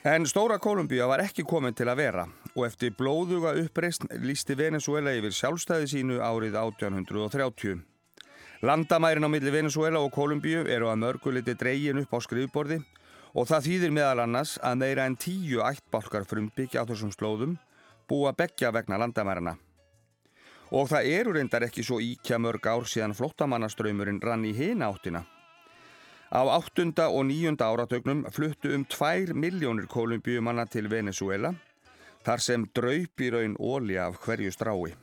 En 0.04 0.26
Stóra 0.28 0.58
Kolumbíu 0.60 1.06
var 1.08 1.24
ekki 1.24 1.46
komin 1.48 1.72
til 1.72 1.88
að 1.88 2.02
vera 2.02 2.26
og 2.52 2.66
eftir 2.68 2.92
blóðuga 2.98 3.54
uppreist 3.62 4.04
lísti 4.20 4.58
Venezuela 4.60 5.14
yfir 5.16 5.32
sjálfstæði 5.32 5.88
sínu 5.94 6.20
árið 6.20 6.60
1830. 6.60 7.93
Landamærin 8.64 9.26
á 9.28 9.30
milli 9.30 9.52
Venezuela 9.52 10.00
og 10.00 10.14
Kolumbíu 10.16 10.62
eru 10.72 10.88
að 10.88 11.02
mörguliti 11.02 11.52
dreygin 11.60 11.98
upp 12.00 12.14
á 12.16 12.20
skrifborði 12.24 12.78
og 13.36 13.50
það 13.50 13.66
þýðir 13.66 13.92
meðal 13.92 14.22
annars 14.24 14.54
að 14.64 14.78
meira 14.80 15.04
en 15.04 15.18
tíu 15.20 15.60
ættbálkar 15.60 16.24
frumbyggja 16.24 16.80
á 16.80 16.88
þessum 16.88 17.12
slóðum 17.12 17.58
búa 18.08 18.32
begja 18.32 18.72
vegna 18.72 19.02
landamærina. 19.04 19.58
Og 20.72 20.88
það 20.88 21.12
eru 21.12 21.36
reyndar 21.36 21.68
ekki 21.68 21.84
svo 21.84 22.00
íkja 22.00 22.40
mörg 22.40 22.64
ár 22.64 22.88
síðan 22.88 23.18
flottamannaströymurinn 23.20 24.24
rann 24.24 24.48
í 24.48 24.56
hina 24.56 24.88
áttina. 24.88 25.26
Á 26.32 26.42
áttunda 26.56 27.12
og 27.12 27.28
nýjunda 27.28 27.68
áratögnum 27.68 28.24
fluttu 28.32 28.72
um 28.78 28.88
2 28.88 29.36
miljónir 29.36 29.92
kolumbíumanna 29.92 30.70
til 30.72 30.88
Venezuela 30.88 31.52
þar 32.24 32.40
sem 32.40 32.64
draup 32.72 33.20
í 33.20 33.34
raun 33.36 33.60
óli 33.60 34.00
af 34.00 34.24
hverju 34.24 34.56
strái. 34.56 35.03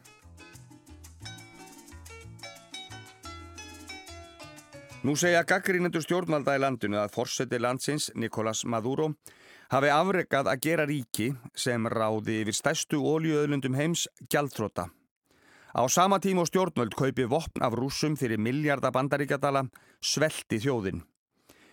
Nú 5.01 5.15
segja 5.17 5.47
gaggrínendur 5.49 6.03
stjórnvalda 6.05 6.59
í 6.59 6.61
landinu 6.61 6.99
að 7.01 7.15
forseti 7.15 7.57
landsins, 7.57 8.11
Nicolás 8.21 8.67
Maduro, 8.69 9.07
hafi 9.73 9.89
afregað 9.89 10.51
að 10.53 10.65
gera 10.67 10.85
ríki 10.85 11.31
sem 11.57 11.87
ráði 11.89 12.35
yfir 12.43 12.57
stærstu 12.59 12.99
ólíuöðlundum 13.01 13.79
heims 13.79 14.03
gjaldþróta. 14.29 14.91
Á 15.73 15.83
sama 15.89 16.19
tíma 16.21 16.45
og 16.45 16.51
stjórnvöld 16.51 16.93
kaupi 16.99 17.25
vopn 17.25 17.65
af 17.65 17.79
rúsum 17.81 18.19
fyrir 18.21 18.43
miljardabandaríkjadala 18.45 19.63
svelti 20.05 20.59
þjóðin. 20.61 21.01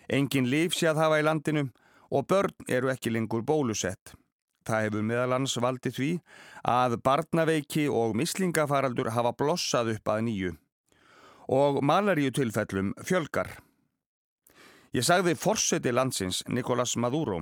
Engin 0.08 0.48
líf 0.48 0.78
sé 0.78 0.88
að 0.88 1.02
hafa 1.04 1.18
í 1.20 1.26
landinu 1.28 1.66
og 2.08 2.30
börn 2.32 2.56
eru 2.70 2.94
ekki 2.94 3.12
lengur 3.12 3.44
bólusett. 3.44 4.14
Það 4.64 4.86
hefur 4.86 5.04
meðalans 5.10 5.58
valdið 5.60 6.00
því 6.00 6.14
að 6.64 6.96
barnaveiki 7.04 7.90
og 7.92 8.16
mislingafaraldur 8.16 9.12
hafa 9.18 9.36
blossað 9.36 9.98
upp 9.98 10.16
að 10.16 10.24
nýju 10.30 10.54
og 11.48 11.82
malaríu 11.84 12.32
tilfellum 12.32 12.94
fjölgar. 13.04 13.50
Ég 14.96 15.04
sagði 15.04 15.36
forseti 15.36 15.92
landsins 15.92 16.44
Nicolás 16.48 16.96
Maduro. 16.98 17.42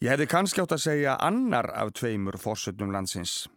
Ég 0.00 0.12
hefði 0.12 0.26
kannski 0.28 0.62
átt 0.62 0.76
að 0.76 0.84
segja 0.84 1.16
annar 1.20 1.70
af 1.76 1.92
tveimur 1.96 2.38
forsetum 2.40 2.92
landsins. 2.92 3.48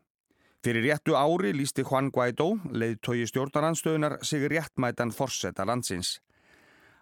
Fyrir 0.63 0.86
réttu 0.88 1.15
ári 1.19 1.52
lísti 1.52 1.84
Juan 1.84 2.08
Guaidó, 2.12 2.54
leiðtói 2.71 3.26
stjórnaranstöðunar, 3.28 4.21
sig 4.23 4.47
réttmætan 4.47 5.12
forseta 5.12 5.65
landsins. 5.67 6.21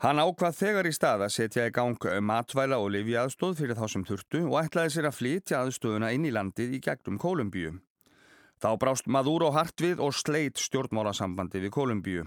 Hann 0.01 0.17
ákvað 0.17 0.57
þegar 0.57 0.89
í 0.89 0.93
stað 0.97 1.27
að 1.27 1.33
setja 1.35 1.67
í 1.69 1.73
gang 1.73 2.05
matvæla 2.25 2.79
og 2.81 2.89
lifi 2.95 3.13
aðstóð 3.21 3.59
fyrir 3.59 3.77
þá 3.77 3.85
sem 3.93 4.05
þurftu 4.07 4.43
og 4.47 4.57
ætlaði 4.63 4.95
sér 4.95 5.09
að 5.11 5.17
flytja 5.19 5.59
aðstóðuna 5.61 6.09
inn 6.15 6.25
í 6.25 6.33
landið 6.33 6.73
í 6.73 6.81
gegnum 6.81 7.21
Kolumbíu. 7.21 7.75
Þá 8.57 8.69
brást 8.81 9.05
Maduro 9.05 9.51
hart 9.53 9.77
við 9.77 10.01
og 10.01 10.17
sleit 10.17 10.57
stjórnmálasambandi 10.57 11.61
við 11.61 11.73
Kolumbíu. 11.77 12.25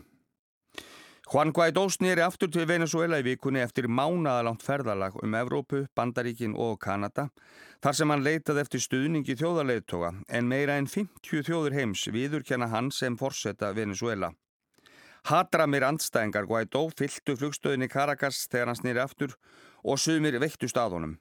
Juan 1.24 1.54
Guaidó 1.56 1.86
snýri 1.88 2.20
aftur 2.20 2.50
til 2.52 2.66
Venezuela 2.68 3.16
í 3.16 3.24
vikunni 3.24 3.62
eftir 3.64 3.86
mánaðalangt 3.88 4.60
ferðalag 4.60 5.14
um 5.24 5.32
Evrópu, 5.38 5.86
Bandaríkin 5.96 6.52
og 6.52 6.76
Kanada 6.84 7.30
þar 7.80 7.96
sem 7.96 8.12
hann 8.12 8.24
leitaði 8.26 8.60
eftir 8.60 8.82
stuðningi 8.84 9.36
þjóðarleittoga 9.40 10.10
en 10.28 10.50
meira 10.50 10.76
en 10.76 10.84
50 10.90 11.46
þjóður 11.48 11.78
heims 11.78 12.04
viðurkenna 12.12 12.68
hann 12.68 12.92
sem 12.92 13.16
forsetta 13.16 13.72
Venezuela. 13.72 14.34
Hadramir 15.24 15.88
andstæðingar 15.88 16.44
Guaidó 16.44 16.90
fylltu 16.92 17.38
flugstöðinni 17.40 17.88
Caracas 17.88 18.44
þegar 18.52 18.74
hann 18.74 18.82
snýri 18.82 19.00
aftur 19.00 19.32
og 19.80 19.96
sumir 19.96 20.36
veittu 20.44 20.68
staðunum. 20.68 21.16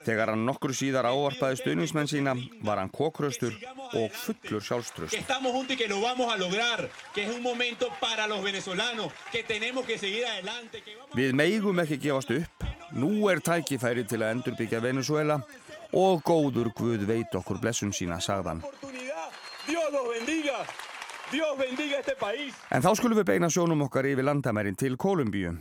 Þegar 0.00 0.32
hann 0.32 0.46
nokkur 0.48 0.72
síðar 0.72 1.10
ávarpaði 1.10 1.58
stuðningsmenn 1.60 2.08
sína 2.08 2.32
var 2.64 2.80
hann 2.80 2.88
kókraustur 2.88 3.52
og 3.98 4.14
fullur 4.16 4.64
sjálfströst. 4.64 5.16
Við 11.20 11.34
meigum 11.36 11.82
ekki 11.84 11.98
gefast 12.06 12.32
upp. 12.36 12.68
Nú 12.96 13.28
er 13.30 13.42
tækifæri 13.44 14.06
til 14.08 14.22
að 14.22 14.32
endurbyggja 14.36 14.80
Venezuela 14.82 15.36
og 15.92 16.22
góður 16.24 16.72
Guð 16.74 17.04
veit 17.06 17.34
okkur 17.36 17.60
blessun 17.60 17.92
sína, 17.92 18.20
sagðan. 18.24 18.62
En 22.70 22.82
þá 22.82 22.90
skulum 22.96 23.20
við 23.20 23.28
beina 23.28 23.52
sjónum 23.52 23.84
okkar 23.86 24.08
yfir 24.10 24.26
landamærin 24.26 24.78
til 24.80 24.96
Kolumbíu. 24.96 25.54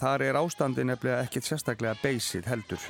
Þar 0.00 0.26
er 0.30 0.40
ástandi 0.40 0.86
nefnilega 0.88 1.28
ekkit 1.28 1.44
sérstaklega 1.44 1.98
beysið 2.00 2.48
heldur. 2.48 2.80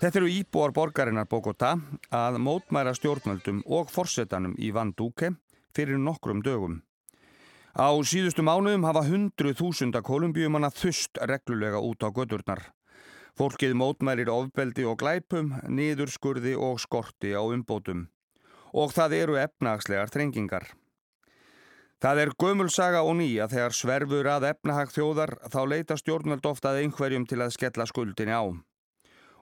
Þetta 0.00 0.16
eru 0.22 0.28
íbúar 0.32 0.72
borgarinnar 0.72 1.26
Bogotá 1.28 1.74
að 2.08 2.38
mótmæra 2.40 2.94
stjórnvöldum 2.96 3.58
og 3.68 3.90
forsetanum 3.92 4.54
í 4.56 4.70
Van 4.72 4.94
Duque 4.96 5.34
fyrir 5.76 6.00
nokkrum 6.00 6.40
dögum. 6.40 6.78
Á 7.76 7.92
síðustu 8.08 8.40
mánuðum 8.40 8.86
hafa 8.88 9.02
hundru 9.04 9.52
þúsunda 9.52 10.00
kolumbíumanna 10.00 10.70
þust 10.72 11.20
reglulega 11.28 11.82
út 11.84 12.00
á 12.00 12.08
gödurnar. 12.16 12.62
Fólkið 13.36 13.76
mótmærir 13.76 14.32
ofbeldi 14.32 14.88
og 14.88 14.96
glæpum, 15.04 15.52
niðurskurði 15.68 16.56
og 16.56 16.80
skorti 16.80 17.36
á 17.36 17.44
umbótum. 17.44 18.08
og 18.72 18.92
það 18.94 19.14
eru 19.16 19.36
efnahagslegar 19.36 20.10
þrengingar. 20.14 20.66
Það 22.00 22.20
er 22.22 22.30
gömulsaga 22.38 23.02
og 23.02 23.16
nýja 23.18 23.48
þegar 23.50 23.74
sverfur 23.76 24.28
að 24.30 24.46
efnahag 24.54 24.92
þjóðar 24.94 25.34
þá 25.52 25.60
leita 25.66 25.96
stjórnvöld 26.00 26.46
ofta 26.46 26.70
að 26.70 26.84
einhverjum 26.84 27.26
til 27.26 27.42
að 27.42 27.56
skella 27.58 27.86
skuldinni 27.90 28.32
á. 28.32 28.69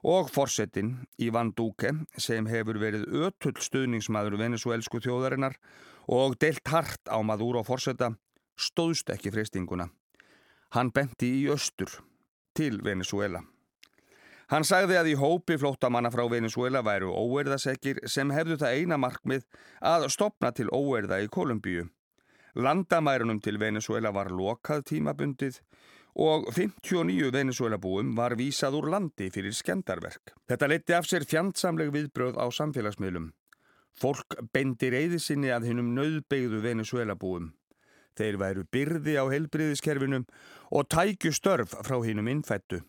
Og 0.03 0.29
forsetin, 0.31 0.93
Ivan 1.19 1.51
Duque, 1.51 1.91
sem 2.15 2.47
hefur 2.47 2.79
verið 2.79 3.05
ötull 3.09 3.59
stuðningsmaður 3.59 4.37
venezuelsku 4.39 5.01
þjóðarinnar 5.03 5.57
og 6.07 6.37
deilt 6.39 6.67
hart 6.71 7.11
á 7.11 7.19
maður 7.19 7.59
og 7.61 7.67
forseta, 7.67 8.13
stóðst 8.55 9.11
ekki 9.11 9.33
freystinguna. 9.35 9.89
Hann 10.75 10.91
benti 10.95 11.31
í 11.41 11.47
östur 11.51 11.99
til 12.55 12.79
Venezuela. 12.83 13.41
Hann 14.49 14.65
sagði 14.65 14.95
að 14.97 15.11
í 15.11 15.17
hópi 15.19 15.59
flóttamanna 15.61 16.09
frá 16.09 16.23
Venezuela 16.29 16.81
væru 16.81 17.11
óerðasekir 17.13 17.99
sem 18.09 18.31
hefðu 18.33 18.57
það 18.63 18.79
eina 18.79 18.97
markmið 18.97 19.43
að 19.85 20.07
stopna 20.09 20.49
til 20.57 20.71
óerða 20.73 21.19
í 21.21 21.29
Kolumbíu. 21.29 21.85
Landamærunum 22.57 23.43
til 23.45 23.59
Venezuela 23.61 24.09
var 24.15 24.31
lokað 24.33 24.87
tímabundið 24.89 25.59
og 26.19 26.49
59 26.51 27.31
Venezuela 27.31 27.77
búum 27.79 28.11
var 28.17 28.35
vísað 28.35 28.75
úr 28.81 28.89
landi 28.91 29.29
fyrir 29.31 29.55
skendarverk. 29.55 30.33
Þetta 30.51 30.67
leti 30.67 30.95
af 30.97 31.07
sér 31.07 31.23
fjandsamleg 31.23 31.93
viðbröð 31.95 32.35
á 32.35 32.45
samfélagsmiðlum. 32.51 33.31
Fólk 33.95 34.35
bendir 34.53 34.95
eyði 34.99 35.19
sinni 35.23 35.51
að 35.55 35.69
hinnum 35.71 35.93
nöðbeigðu 35.95 36.61
Venezuela 36.63 37.15
búum. 37.15 37.53
Þeir 38.19 38.39
væru 38.41 38.67
byrði 38.67 39.15
á 39.15 39.23
heilbriðiskerfinum 39.31 40.27
og 40.75 40.87
tækju 40.91 41.31
störf 41.31 41.77
frá 41.87 41.99
hinnum 42.03 42.27
innfættu 42.27 42.83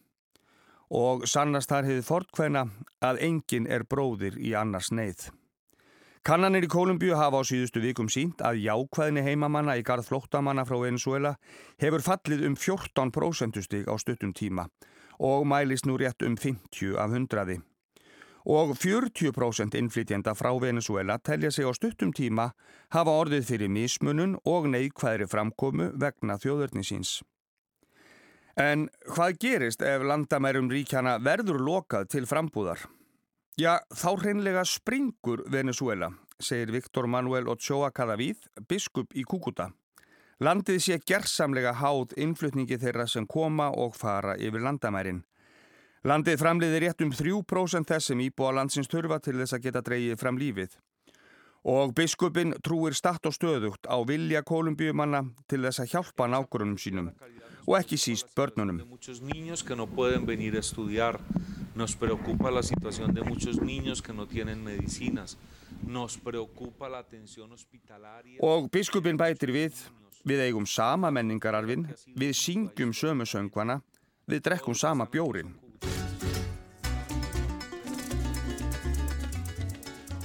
og 0.90 1.22
sannast 1.30 1.70
þar 1.70 1.86
hefði 1.86 2.02
fortkvæna 2.02 2.64
að 3.06 3.20
enginn 3.22 3.68
er 3.70 3.86
bróðir 3.86 4.34
í 4.42 4.56
annars 4.58 4.90
neyð. 4.90 5.28
Kannanir 6.20 6.66
í 6.66 6.68
Kolumbíu 6.68 7.14
hafa 7.16 7.38
á 7.40 7.48
síðustu 7.48 7.80
vikum 7.80 8.10
sínt 8.12 8.42
að 8.44 8.58
jákvæðni 8.60 9.22
heimamanna 9.24 9.78
í 9.80 9.84
garð 9.88 10.10
flóttamanna 10.10 10.66
frá 10.68 10.76
Venezuela 10.82 11.30
hefur 11.80 12.04
fallið 12.04 12.44
um 12.44 12.56
14% 12.60 13.56
stig 13.64 13.88
á 13.88 13.96
stuttum 13.96 14.34
tíma 14.36 14.66
og 15.16 15.46
mælist 15.48 15.88
nú 15.88 15.96
rétt 15.96 16.20
um 16.28 16.36
50 16.36 17.00
af 17.00 17.16
100. 17.16 17.56
Og 18.52 18.76
40% 18.76 19.80
innflytjenda 19.80 20.36
frá 20.36 20.52
Venezuela 20.60 21.16
telja 21.24 21.50
sig 21.50 21.64
á 21.64 21.72
stuttum 21.72 22.12
tíma 22.12 22.50
hafa 22.92 23.16
orðið 23.24 23.48
fyrir 23.54 23.72
mismunun 23.72 24.36
og 24.44 24.68
neikvæðri 24.68 25.24
framkomu 25.24 25.88
vegna 25.96 26.36
þjóðurnisins. 26.36 27.22
En 28.60 28.90
hvað 29.08 29.40
gerist 29.40 29.80
ef 29.80 30.04
landamærum 30.04 30.68
ríkjana 30.68 31.16
verður 31.16 31.64
lokað 31.64 32.10
til 32.12 32.28
frambúðar? 32.28 32.90
Já, 33.58 33.80
þá 33.90 34.10
hreinlega 34.22 34.62
springur 34.64 35.42
Venezuela, 35.50 36.10
segir 36.38 36.70
Viktor 36.70 37.08
Manuel 37.10 37.48
Ochoa 37.50 37.90
Cadavid, 37.90 38.46
biskup 38.68 39.10
í 39.18 39.24
Kúkuta. 39.26 39.70
Landið 40.40 40.78
sé 40.80 40.98
gerðsamlega 41.04 41.74
háð 41.82 42.14
innflutningi 42.16 42.78
þeirra 42.80 43.08
sem 43.10 43.26
koma 43.26 43.68
og 43.76 43.96
fara 43.98 44.36
yfir 44.38 44.62
landamærin. 44.64 45.24
Landið 46.06 46.38
framleiði 46.40 46.78
rétt 46.86 47.02
um 47.04 47.10
3% 47.12 47.90
þess 47.90 48.08
sem 48.08 48.22
íbúa 48.24 48.54
landsins 48.56 48.88
törfa 48.88 49.18
til 49.20 49.36
þess 49.36 49.58
að 49.58 49.66
geta 49.66 49.82
dreyið 49.84 50.16
fram 50.22 50.38
lífið. 50.40 50.78
Og 51.68 51.92
biskupin 51.92 52.54
trúir 52.64 52.96
statt 52.96 53.26
og 53.28 53.36
stöðugt 53.36 53.84
á 53.84 54.00
vilja 54.08 54.40
kolumbíumanna 54.40 55.26
til 55.44 55.60
þess 55.66 55.82
að 55.82 55.90
hjálpa 55.92 56.30
nákvörunum 56.30 56.78
sínum 56.80 57.10
og 57.66 57.76
ekki 57.76 58.00
síst 58.00 58.32
börnunum. 58.32 58.80
Nos 61.74 61.94
preocupa 61.94 62.50
la 62.50 62.62
situación 62.62 63.14
de 63.14 63.22
muchos 63.22 63.60
niños 63.60 64.02
que 64.02 64.12
no 64.12 64.26
tienen 64.26 64.64
medicinas. 64.64 65.38
Nos 65.86 66.18
preocupa 66.18 66.88
la 66.88 66.98
atención 66.98 67.52
hospitalaria. 67.52 68.42
Og 68.42 68.66
biskupin 68.74 69.16
bætir 69.16 69.52
við, 69.54 69.78
við 70.26 70.42
eigum 70.48 70.66
sama 70.66 71.12
menningararfin, 71.14 71.86
við 72.18 72.34
syngjum 72.34 72.90
sömu 72.92 73.26
söngvana, 73.26 73.78
við 74.26 74.42
drekkum 74.50 74.74
sama 74.74 75.06
bjórin. 75.06 75.54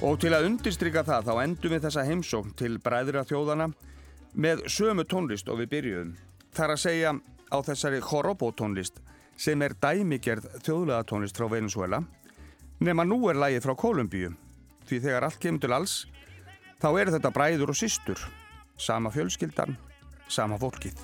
Og 0.01 0.19
til 0.19 0.33
að 0.33 0.49
undirstryka 0.49 1.05
það 1.05 1.29
þá 1.29 1.33
endum 1.45 1.77
við 1.77 1.85
þessa 1.85 2.09
heimsókn 2.09 2.55
til 2.57 2.75
bræðra 2.81 3.23
þjóðana 3.23 3.69
með 4.33 4.65
sömu 4.65 5.05
tónlist 5.05 5.47
og 5.49 5.61
við 5.61 5.71
byrjuðum. 5.77 6.15
Það 6.57 6.65
er 6.65 6.73
að 6.73 6.83
segja 6.83 7.13
á 7.53 7.57
þessari 7.61 8.01
horobótónlist 8.01 8.99
sem 9.37 9.61
er 9.61 9.75
dæmigerð 9.81 10.47
þjóðlega 10.63 11.05
tónlist 11.09 11.37
frá 11.37 11.49
Venezuela 11.51 12.01
nema 12.79 13.05
nú 13.07 13.21
er 13.31 13.39
lægið 13.39 13.65
frá 13.65 13.75
Kolumbíu 13.79 14.33
því 14.87 15.01
þegar 15.07 15.27
allt 15.27 15.41
kemur 15.41 15.63
til 15.63 15.75
alls 15.75 15.95
þá 16.81 16.89
eru 16.93 17.15
þetta 17.15 17.33
bræður 17.35 17.73
og 17.73 17.79
systur 17.79 18.19
sama 18.77 19.11
fjölskyldan, 19.11 19.77
sama 20.27 20.59
fólkið 20.59 20.99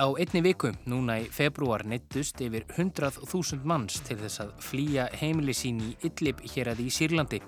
Á 0.00 0.08
einni 0.16 0.40
viku, 0.40 0.70
núna 0.88 1.18
í 1.20 1.26
februar, 1.28 1.82
neittust 1.84 2.38
yfir 2.40 2.64
100.000 2.72 3.66
manns 3.68 3.98
til 4.06 4.16
þess 4.16 4.40
að 4.40 4.54
flýja 4.64 5.04
heimili 5.20 5.52
sín 5.52 5.82
í 5.84 5.90
Idlib 6.08 6.40
hér 6.54 6.70
að 6.72 6.80
í 6.86 6.88
Sýrlandi. 6.96 7.42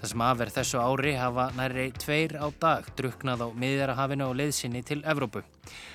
Það 0.00 0.10
sem 0.10 0.24
aðverð 0.26 0.56
þessu 0.56 0.80
ári 0.82 1.14
hafa 1.14 1.46
næri 1.54 1.86
tveir 1.94 2.34
á 2.42 2.50
dag 2.58 2.90
druknað 2.98 3.46
á 3.46 3.48
miðjarahafinu 3.54 4.26
og 4.32 4.34
leiðsynni 4.40 4.82
til 4.82 4.98
Evrópu. 5.06 5.44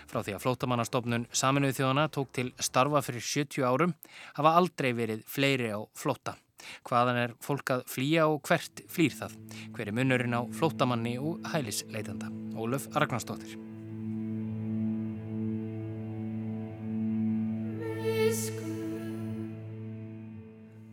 Frá 0.08 0.22
því 0.24 0.38
að 0.38 0.44
flótamannastofnun 0.46 1.28
Saminuð 1.36 1.76
þjóðana 1.82 2.08
tók 2.16 2.32
til 2.40 2.54
starfa 2.56 3.04
fyrir 3.04 3.28
70 3.28 3.68
árum 3.68 3.96
hafa 4.40 4.58
aldrei 4.64 4.94
verið 4.96 5.28
fleiri 5.28 5.74
á 5.76 5.84
flóta. 5.92 6.40
Hvaðan 6.88 7.26
er 7.26 7.40
fólk 7.44 7.76
að 7.76 7.84
flýja 7.92 8.30
og 8.32 8.48
hvert 8.48 8.88
flýr 8.88 9.12
það? 9.12 9.36
Hver 9.76 9.92
er 9.92 10.00
munurinn 10.00 10.40
á 10.40 10.48
flótamanni 10.56 11.18
og 11.20 11.44
hælisleitanda? 11.52 12.32
Ólöf 12.56 12.88
Ragnarstóttir. 12.96 13.60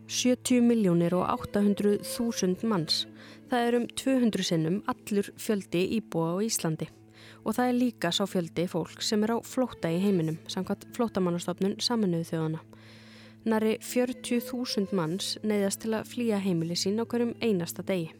70 0.07 0.61
miljónir 0.61 1.15
og 1.17 1.25
800 1.49 2.03
þúsund 2.05 2.61
manns. 2.67 3.05
Það 3.49 3.67
er 3.67 3.77
um 3.79 3.87
200 3.89 4.45
sinnum 4.45 4.81
allur 4.91 5.31
fjöldi 5.41 5.81
íbúa 5.97 6.35
á 6.37 6.45
Íslandi. 6.45 6.89
Og 7.45 7.57
það 7.57 7.69
er 7.69 7.79
líka 7.79 8.11
sá 8.13 8.25
fjöldi 8.29 8.67
fólk 8.69 9.01
sem 9.05 9.23
er 9.25 9.33
á 9.33 9.37
flótta 9.41 9.89
í 9.89 9.97
heiminum, 10.01 10.37
samkvæmt 10.49 10.85
flótamannastofnun 10.97 11.79
saminuðu 11.81 12.29
þjóðana. 12.29 12.61
Næri 13.45 13.75
40.000 13.81 14.93
manns 14.97 15.35
neyðast 15.45 15.83
til 15.83 15.93
að 15.93 16.07
flýja 16.09 16.41
heimili 16.41 16.77
sín 16.77 17.01
á 17.01 17.05
hverjum 17.05 17.35
einasta 17.41 17.85
degi. 17.85 18.13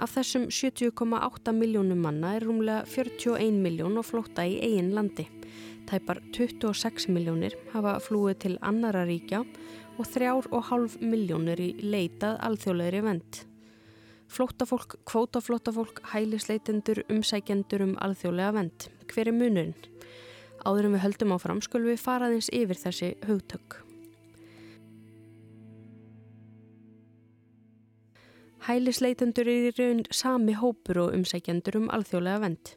Af 0.00 0.14
þessum 0.16 0.46
70,8 0.48 1.52
miljónum 1.54 2.00
manna 2.00 2.36
er 2.38 2.46
rúmlega 2.46 2.86
41 2.88 3.58
miljón 3.62 3.98
á 3.98 4.02
flótta 4.06 4.46
í 4.48 4.56
eigin 4.62 4.94
landi. 4.96 5.26
Tæpar 5.88 6.20
26 6.36 7.08
miljónir 7.12 7.56
hafa 7.72 7.96
flúið 8.04 8.38
til 8.44 8.56
annara 8.60 9.06
ríkja 9.08 9.44
og 9.96 10.08
þrjár 10.08 10.48
og 10.50 10.66
hálf 10.70 10.96
miljónir 11.00 11.60
í 11.60 11.70
leitað 11.80 12.38
alþjóðlegri 12.48 13.02
vend. 13.04 13.42
Flótafólk, 14.30 14.96
kvótaflótafólk, 15.10 16.04
hælisleitendur, 16.12 17.02
umsækjendur 17.10 17.88
um 17.88 17.96
alþjóðlega 17.98 18.54
vend. 18.60 18.88
Hver 19.10 19.32
er 19.32 19.36
munurinn? 19.36 19.74
Áðurum 20.62 20.94
við 20.96 21.06
höldum 21.06 21.36
áfram 21.36 21.62
skulum 21.64 21.90
við 21.90 22.02
faraðins 22.04 22.52
yfir 22.54 22.78
þessi 22.78 23.14
hugtök. 23.26 23.80
Hælisleitendur 28.60 29.48
er 29.48 29.70
í 29.70 29.70
raun 29.72 30.02
sami 30.12 30.52
hópur 30.52 30.98
og 31.00 31.14
umsækjendur 31.16 31.78
um 31.78 31.86
alþjóðlega 31.94 32.42
vend. 32.42 32.72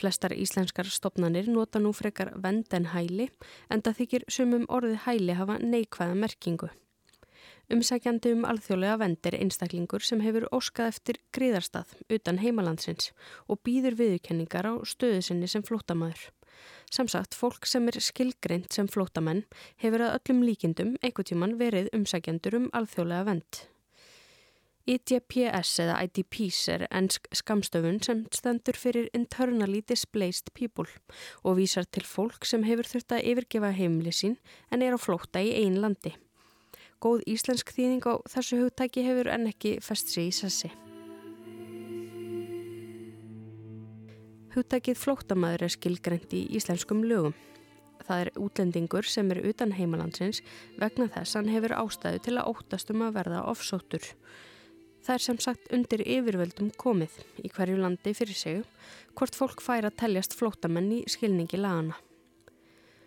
Flestar 0.00 0.32
íslenskar 0.34 0.90
stopnanir 0.90 1.46
nota 1.46 1.78
nú 1.78 1.92
frekar 1.94 2.32
vend 2.42 2.74
en 2.74 2.88
hæli 2.90 3.28
en 3.70 3.84
það 3.86 4.00
þykir 4.00 4.26
sumum 4.34 4.64
orði 4.66 4.96
hæli 5.04 5.36
hafa 5.38 5.60
neikvæða 5.62 6.18
merkingu. 6.24 6.72
Umsækjandi 7.70 8.34
um 8.34 8.48
alþjóðlega 8.50 8.98
vend 9.04 9.30
er 9.30 9.38
einstaklingur 9.38 10.02
sem 10.02 10.26
hefur 10.26 10.48
óskað 10.50 10.90
eftir 10.96 11.22
gríðarstað 11.36 11.94
utan 12.18 12.42
heimalandsins 12.42 13.12
og 13.46 13.62
býður 13.62 14.00
viðurkenningar 14.02 14.66
á 14.66 14.74
stöðu 14.82 15.22
sinni 15.22 15.46
sem 15.46 15.62
flótamaður. 15.62 16.32
Samsagt, 16.90 17.38
fólk 17.38 17.68
sem 17.70 17.86
er 17.86 18.02
skilgreint 18.02 18.74
sem 18.74 18.90
flótamenn 18.90 19.46
hefur 19.78 20.08
að 20.08 20.18
öllum 20.18 20.46
líkindum 20.50 20.94
einhver 20.98 21.30
tíman 21.30 21.58
verið 21.62 21.92
umsækjandur 21.94 22.58
um 22.58 22.72
alþjóðlega 22.74 23.28
vend. 23.30 23.68
IDPS 24.88 25.74
eða 25.84 25.98
IDPs 26.06 26.62
er 26.72 26.86
ennsk 26.88 27.26
skamstöfun 27.36 27.98
sem 28.00 28.22
stendur 28.32 28.78
fyrir 28.80 29.10
Internally 29.16 29.82
Displaced 29.84 30.48
People 30.56 30.88
og 31.42 31.58
vísar 31.58 31.84
til 31.92 32.06
fólk 32.08 32.48
sem 32.48 32.64
hefur 32.64 32.88
þurft 32.88 33.12
að 33.18 33.28
yfirgefa 33.34 33.74
heimli 33.76 34.14
sín 34.16 34.38
en 34.72 34.86
er 34.86 34.96
á 34.96 34.98
flótta 34.98 35.44
í 35.44 35.52
einn 35.60 35.76
landi. 35.84 36.14
Góð 37.04 37.26
íslensk 37.28 37.74
þýðing 37.76 38.08
á 38.08 38.14
þessu 38.32 38.62
hugtæki 38.62 39.04
hefur 39.04 39.28
enn 39.34 39.50
ekki 39.52 39.76
fest 39.84 40.08
sig 40.14 40.30
í 40.30 40.34
sessi. 40.34 40.72
Hugtækið 44.56 44.96
flótamaður 45.04 45.68
er 45.68 45.76
skilgreynd 45.76 46.32
í 46.32 46.46
íslenskum 46.56 47.04
lögum. 47.04 47.36
Það 48.08 48.22
er 48.24 48.36
útlendingur 48.40 49.04
sem 49.04 49.28
er 49.34 49.44
utan 49.44 49.76
heimalandsins 49.76 50.40
vegna 50.80 51.12
þess 51.12 51.36
hann 51.36 51.52
hefur 51.52 51.76
ástæðu 51.76 52.24
til 52.24 52.38
að 52.40 52.54
óttast 52.54 52.94
um 52.94 53.04
að 53.04 53.18
verða 53.20 53.44
ofsóttur. 53.52 54.14
Það 55.08 55.14
er 55.16 55.22
sem 55.24 55.38
sagt 55.40 55.70
undir 55.72 56.02
yfirvöldum 56.04 56.66
komið 56.76 57.14
í 57.40 57.48
hverju 57.48 57.78
landi 57.80 58.12
fyrir 58.12 58.36
sig 58.36 58.58
hvort 59.16 59.38
fólk 59.38 59.62
fær 59.64 59.86
að 59.88 59.94
teljast 60.02 60.34
flótamenn 60.36 60.90
í 60.92 60.98
skilningi 61.08 61.56
lagana. 61.56 61.96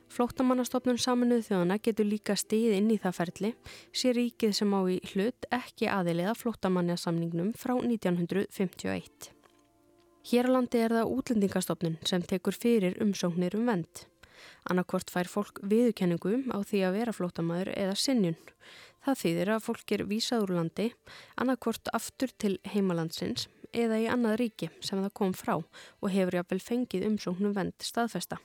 Flótamannastofnun 0.10 0.98
saminuð 0.98 1.44
þjóðana 1.46 1.78
getur 1.86 2.10
líka 2.10 2.34
stíð 2.34 2.74
inn 2.80 2.90
í 2.90 2.98
það 3.04 3.18
ferli 3.20 3.52
sér 3.94 4.18
ríkið 4.18 4.58
sem 4.58 4.74
á 4.74 4.82
í 4.90 4.98
hlut 5.12 5.46
ekki 5.54 5.92
aðiliða 5.94 6.34
flótamannjasamningnum 6.42 7.54
frá 7.54 7.76
1951. 7.78 9.30
Hér 10.32 10.50
á 10.50 10.54
landi 10.58 10.82
er 10.82 10.98
það 10.98 11.14
útlendingastofnun 11.20 12.02
sem 12.02 12.26
tekur 12.26 12.58
fyrir 12.58 12.98
umsóknir 13.06 13.62
um 13.62 13.70
vend. 13.70 14.08
Annarkvort 14.70 15.12
fær 15.14 15.30
fólk 15.32 15.62
viðurkenningum 15.64 16.50
á 16.54 16.58
því 16.62 16.84
að 16.88 16.98
vera 17.00 17.16
flótamæður 17.16 17.74
eða 17.78 17.98
sinnjun. 17.98 18.38
Það 19.02 19.20
þýðir 19.24 19.52
að 19.56 19.66
fólk 19.66 19.96
er 19.96 20.06
vísað 20.06 20.46
úr 20.46 20.56
landi, 20.60 20.92
annarkvort 21.42 21.90
aftur 21.98 22.34
til 22.38 22.58
heimalandsins 22.70 23.48
eða 23.74 23.98
í 24.04 24.08
annað 24.12 24.38
ríki 24.44 24.70
sem 24.84 25.02
það 25.02 25.14
kom 25.18 25.34
frá 25.34 25.56
og 25.58 26.08
hefur 26.12 26.38
jáfnvel 26.38 26.62
fengið 26.62 27.08
umsóknum 27.10 27.56
vend 27.56 27.76
staðfesta. 27.82 28.38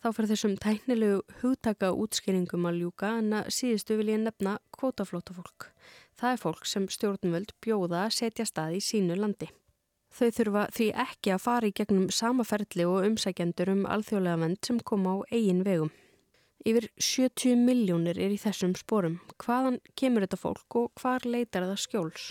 Þá 0.00 0.08
fyrir 0.16 0.30
þessum 0.30 0.52
tæknilegu 0.56 1.16
hugtaka 1.42 1.90
útskýringum 1.92 2.64
að 2.70 2.78
ljúka 2.80 3.12
en 3.20 3.34
að 3.36 3.50
síðustu 3.52 3.98
vil 4.00 4.08
ég 4.14 4.22
nefna 4.22 4.54
kvotaflóta 4.72 5.36
fólk. 5.36 5.66
Það 6.16 6.32
er 6.32 6.40
fólk 6.40 6.68
sem 6.68 6.86
stjórnvöld 6.88 7.52
bjóða 7.60 8.06
að 8.06 8.14
setja 8.16 8.46
stað 8.48 8.78
í 8.78 8.80
sínu 8.84 9.18
landi. 9.20 9.50
Þau 10.10 10.28
þurfa 10.36 10.62
því 10.74 10.86
ekki 11.04 11.32
að 11.34 11.42
fara 11.44 11.68
í 11.70 11.74
gegnum 11.78 12.08
samaferðli 12.12 12.86
og 12.90 13.06
umsækjendur 13.06 13.70
um 13.76 13.84
alþjóðlega 13.86 14.40
vend 14.42 14.58
sem 14.66 14.80
koma 14.82 15.14
á 15.14 15.18
eigin 15.30 15.62
vegum. 15.66 15.92
Yfir 16.66 16.90
70 17.00 17.56
miljónir 17.56 18.18
er 18.20 18.34
í 18.34 18.40
þessum 18.40 18.74
sporum. 18.76 19.20
Hvaðan 19.40 19.78
kemur 19.96 20.26
þetta 20.26 20.40
fólk 20.42 20.76
og 20.76 20.90
hvar 21.00 21.24
leitar 21.24 21.64
það 21.64 21.80
skjóls? 21.86 22.26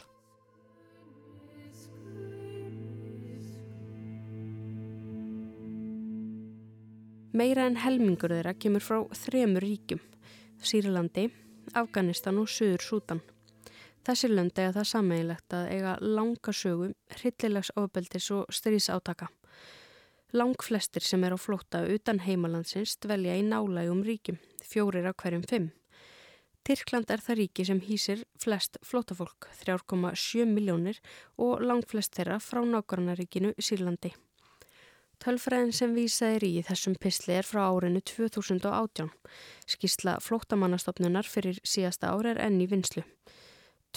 Meira 7.29 7.65
en 7.69 7.79
helmingur 7.79 8.33
þeirra 8.33 8.55
kemur 8.57 8.83
frá 8.83 9.01
þremur 9.23 9.63
ríkjum. 9.63 9.99
Sýrlandi, 10.59 11.29
Afganistan 11.77 12.41
og 12.41 12.49
Suður 12.51 12.83
Sútan. 12.83 13.21
Þessi 14.07 14.29
lönd 14.31 14.55
eiga 14.55 14.71
það 14.77 14.87
sammeilegt 14.93 15.53
að 15.53 15.71
eiga 15.73 15.97
langa 16.01 16.53
sögu, 16.55 16.93
hryllilegs 17.17 17.71
ofbeldis 17.75 18.29
og 18.35 18.53
strísátaka. 18.53 19.27
Lang 20.33 20.55
flestir 20.61 21.01
sem 21.01 21.23
er 21.25 21.33
á 21.33 21.39
flótta 21.41 21.81
utan 21.89 22.21
heimalandsins 22.21 22.95
dvelja 23.01 23.35
í 23.39 23.43
nálægum 23.43 24.03
ríkjum, 24.05 24.37
fjórir 24.61 25.09
á 25.09 25.13
hverjum 25.13 25.43
fimm. 25.49 25.71
Tyrkland 26.67 27.09
er 27.09 27.23
það 27.25 27.39
ríki 27.39 27.65
sem 27.65 27.79
hýsir 27.81 28.23
flest 28.37 28.77
flótafólk, 28.85 29.47
3,7 29.63 30.45
miljónir 30.45 30.99
og 31.41 31.63
lang 31.65 31.81
flest 31.89 32.13
þeirra 32.13 32.37
frá 32.43 32.61
nákvæmnaríkinu 32.61 33.55
Sýrlandi. 33.57 34.11
Tölfræðin 35.19 35.73
sem 35.75 35.95
vísaðir 35.97 36.45
í 36.45 36.61
þessum 36.63 36.93
pisli 36.95 37.33
er 37.35 37.47
frá 37.47 37.65
árinu 37.65 37.99
2018. 38.05 39.09
Skísla 39.67 40.19
flótamannastofnunar 40.23 41.27
fyrir 41.27 41.57
síðasta 41.65 42.13
ári 42.13 42.35
er 42.35 42.43
enn 42.45 42.61
í 42.61 42.69
vinslu. 42.69 43.03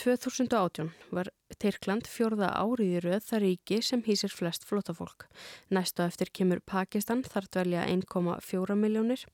2018 0.01 0.89
var 1.13 1.29
Tyrkland 1.61 2.07
fjórða 2.09 2.49
árið 2.57 2.95
í 2.97 3.01
rauð 3.05 3.27
það 3.27 3.43
ríki 3.45 3.81
sem 3.85 4.01
hýsir 4.07 4.33
flest 4.33 4.65
flótafólk. 4.65 5.27
Næstu 5.69 6.07
eftir 6.07 6.33
kemur 6.33 6.63
Pakistan 6.65 7.21
þar 7.27 7.49
dvelja 7.53 7.85
1,4 7.93 8.79
miljónir, 8.79 9.27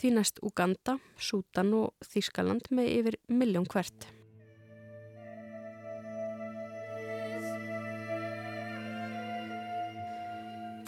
því 0.00 0.14
næst 0.16 0.40
Uganda, 0.42 0.96
Sútan 1.20 1.74
og 1.76 1.92
Þískaland 2.08 2.72
með 2.72 2.90
yfir 2.96 3.20
miljón 3.28 3.68
hvert. 3.68 4.08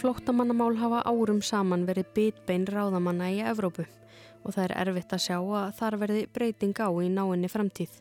Flóttamannamál 0.01 0.75
hafa 0.81 1.05
árum 1.09 1.41
saman 1.41 1.87
verið 1.89 2.11
bitbein 2.17 2.67
ráðamanna 2.69 3.31
í 3.33 3.39
Evrópu 3.41 3.87
og 4.45 4.53
það 4.53 4.65
er 4.67 4.75
erfitt 4.83 5.15
að 5.17 5.23
sjá 5.25 5.39
að 5.41 5.71
þar 5.79 5.97
verði 6.03 6.25
breyting 6.29 6.77
á 6.77 6.89
í 7.01 7.09
náinni 7.09 7.49
framtíð. 7.49 7.95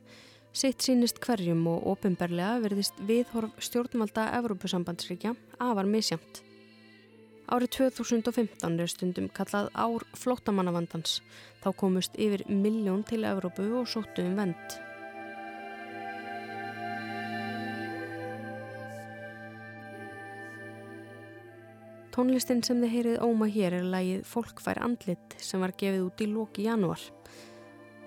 Sitt 0.53 0.83
sínist 0.85 1.17
hverjum 1.17 1.63
og 1.65 1.87
ofinberlega 1.95 2.59
verðist 2.61 2.99
viðhorf 3.07 3.55
stjórnvalda 3.57 4.27
Evrópusambandsríkja 4.37 5.31
afar 5.57 5.87
misjamt. 5.89 6.43
Árið 7.49 7.71
2015 7.79 8.75
er 8.83 8.91
stundum 8.91 9.31
kallað 9.33 9.71
ár 9.73 10.05
flótamannavandans. 10.13 11.23
Þá 11.63 11.69
komust 11.79 12.19
yfir 12.21 12.43
miljón 12.45 13.01
til 13.01 13.25
Evrópu 13.25 13.65
og 13.79 13.89
sóttu 13.89 14.27
um 14.27 14.35
vend. 14.37 14.75
Tónlistin 22.13 22.61
sem 22.61 22.77
þið 22.77 22.93
heyrið 22.93 23.25
óma 23.25 23.49
hér 23.49 23.79
er 23.79 23.89
lægið 23.89 24.21
Fólk 24.29 24.61
fær 24.61 24.83
andlit 24.85 25.33
sem 25.41 25.65
var 25.65 25.73
gefið 25.73 26.05
út 26.11 26.21
í 26.21 26.29
lóki 26.29 26.69
januar. 26.69 27.01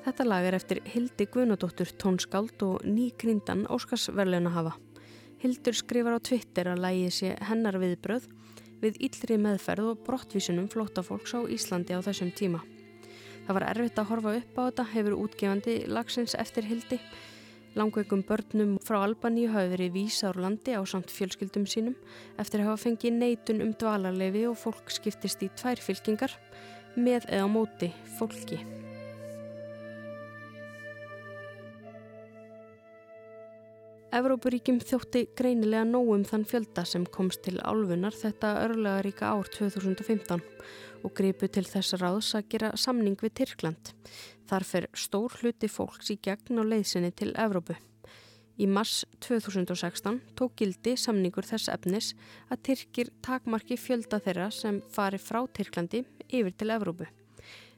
Þetta 0.07 0.23
lag 0.23 0.45
er 0.47 0.55
eftir 0.55 0.79
Hildi 0.87 1.25
Guðnadóttur 1.35 1.89
tónskáld 1.99 2.61
og 2.63 2.85
ný 2.87 3.09
grindan 3.19 3.65
Óskarsverleuna 3.67 4.53
hafa. 4.55 4.77
Hildur 5.43 5.75
skrifar 5.75 6.15
á 6.15 6.23
Twitter 6.23 6.71
að 6.71 6.85
lægi 6.85 7.09
sé 7.17 7.31
hennar 7.49 7.75
viðbröð 7.83 8.29
við 8.85 9.01
yllri 9.09 9.41
meðferð 9.43 9.89
og 9.91 10.05
brottvísunum 10.07 10.69
flótafólks 10.71 11.35
á 11.35 11.43
Íslandi 11.51 11.99
á 11.99 12.07
þessum 12.07 12.31
tíma. 12.39 12.63
Það 13.49 13.59
var 13.59 13.67
erfitt 13.73 13.99
að 13.99 14.09
horfa 14.13 14.37
upp 14.39 14.55
á 14.55 14.63
þetta, 14.69 14.87
hefur 14.95 15.19
útgefandi 15.25 15.77
lagsins 15.91 16.39
eftir 16.39 16.71
Hildi. 16.71 17.01
Langveikum 17.75 18.23
börnum 18.31 18.79
frá 18.87 19.01
Albaníu 19.03 19.51
hafi 19.51 19.75
verið 19.75 19.93
vísa 19.99 20.31
úr 20.31 20.39
landi 20.47 20.79
á 20.79 20.87
samt 20.87 21.11
fjölskyldum 21.11 21.67
sínum 21.67 21.99
eftir 22.39 22.63
að 22.63 22.71
hafa 22.71 22.85
fengið 22.87 23.19
neitun 23.19 23.67
um 23.67 23.75
dvalarlefi 23.75 24.47
og 24.47 24.55
fólk 24.63 24.95
skiptist 24.95 25.43
í 25.43 25.51
tvær 25.59 25.83
fylkingar 25.83 26.39
með 26.95 27.27
eða 27.27 27.51
móti 27.51 27.91
fólki. 28.21 28.76
Evrópuríkjum 34.17 34.79
þjótti 34.81 35.27
greinilega 35.37 35.85
nógum 35.85 36.23
þann 36.25 36.47
fjölda 36.49 36.87
sem 36.89 37.03
komst 37.13 37.43
til 37.45 37.59
álfunar 37.61 38.15
þetta 38.17 38.53
örlega 38.63 39.03
ríka 39.05 39.33
ár 39.35 39.51
2015 39.53 40.41
og 41.05 41.13
gripu 41.19 41.51
til 41.53 41.67
þess 41.69 41.99
ráðs 42.01 42.31
að 42.39 42.47
gera 42.55 42.71
samning 42.81 43.19
við 43.21 43.35
Tyrkland. 43.43 43.91
Þar 44.49 44.67
fer 44.71 44.87
stór 44.97 45.37
hluti 45.43 45.69
fólks 45.69 46.15
í 46.15 46.17
gegn 46.25 46.63
og 46.63 46.71
leiðsinni 46.71 47.13
til 47.13 47.35
Evrópu. 47.37 47.77
Í 48.57 48.71
mars 48.71 49.03
2016 49.27 50.23
tók 50.39 50.57
gildi 50.63 50.97
samningur 50.97 51.45
þess 51.45 51.69
efnis 51.75 52.15
að 52.49 52.63
Tyrkir 52.71 53.13
takmarki 53.21 53.77
fjölda 53.77 54.23
þeirra 54.25 54.49
sem 54.49 54.81
fari 54.97 55.21
frá 55.21 55.43
Tyrklandi 55.45 56.07
yfir 56.31 56.57
til 56.57 56.73
Evrópu. 56.73 57.11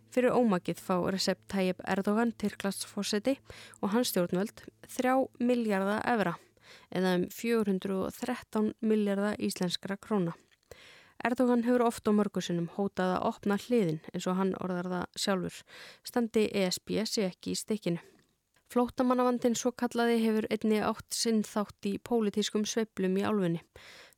Fyrir 0.09 0.33
ómakið 0.33 0.81
fá 0.81 0.95
Recep 1.13 1.41
Tayyip 1.53 1.81
Erdogan 1.85 2.33
Tyrklandsfósiti 2.41 3.37
og 3.83 3.93
hans 3.93 4.13
stjórnvöld 4.13 4.63
3 4.89 5.15
miljardar 5.45 6.01
evra 6.09 6.35
eða 6.89 7.15
um 7.19 7.27
413 7.33 8.73
miljardar 8.81 9.37
íslenskra 9.37 9.99
króna. 10.01 10.33
Erdogan 11.25 11.65
hefur 11.67 11.85
oft 11.89 12.09
á 12.09 12.13
mörgursunum 12.15 12.71
hótað 12.77 13.17
að 13.17 13.25
opna 13.33 13.59
hliðin 13.59 13.99
eins 14.13 14.29
og 14.31 14.39
hann 14.39 14.55
orðar 14.63 14.89
það 14.93 15.19
sjálfur. 15.25 15.57
Standi 16.07 16.47
ESB 16.63 16.95
sé 17.05 17.27
ekki 17.29 17.53
í 17.53 17.59
stekinu. 17.59 18.05
Flótamannavandin 18.69 19.55
svo 19.57 19.71
kallaði 19.73 20.19
hefur 20.21 20.47
einni 20.53 20.83
átt 20.85 21.15
sinn 21.17 21.39
þátt 21.41 21.87
í 21.89 21.95
pólitískum 22.05 22.67
sveiplum 22.69 23.15
í 23.17 23.23
álfunni. 23.25 23.63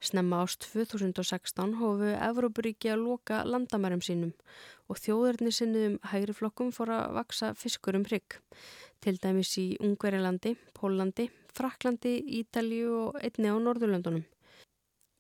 Snemma 0.03 0.41
ást 0.43 0.65
2016 0.73 1.77
hófu 1.79 2.09
Evrópuríki 2.17 2.91
að 2.91 3.05
loka 3.05 3.45
landamærum 3.47 4.01
sínum 4.03 4.33
og 4.91 4.99
þjóðurni 4.99 5.53
sinniðum 5.55 6.01
hægri 6.11 6.35
flokkum 6.35 6.73
fór 6.75 6.91
að 6.97 7.15
vaksa 7.21 7.53
fiskur 7.55 7.95
um 8.01 8.07
hrygg. 8.09 8.41
Til 8.99 9.21
dæmis 9.23 9.53
í 9.63 9.77
Ungverilandi, 9.87 10.57
Pólandi, 10.75 11.29
Fraklandi, 11.55 12.17
Ítalju 12.41 12.97
og 13.05 13.21
einni 13.23 13.53
á 13.55 13.57
Norðurlöndunum. 13.61 14.25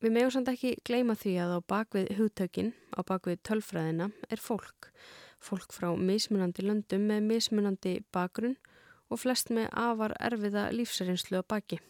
Við 0.03 0.14
meðum 0.16 0.35
samt 0.35 0.51
ekki 0.51 0.74
gleima 0.83 1.14
því 1.14 1.37
að 1.45 1.55
á 1.55 1.59
bakvið 1.70 2.11
hugtökin, 2.18 2.72
á 2.99 3.01
bakvið 3.07 3.45
tölfræðina, 3.47 4.11
er 4.26 4.43
fólk. 4.43 4.91
Fólk 5.39 5.70
frá 5.76 5.93
mismunandi 5.95 6.66
löndum 6.66 7.07
með 7.12 7.31
mismunandi 7.31 7.95
bakgrunn 8.11 8.59
og 9.11 9.21
flest 9.21 9.51
með 9.51 9.69
afar 9.75 10.15
erfiða 10.23 10.69
lífsarinslu 10.75 11.43
á 11.43 11.45
baki. 11.45 11.81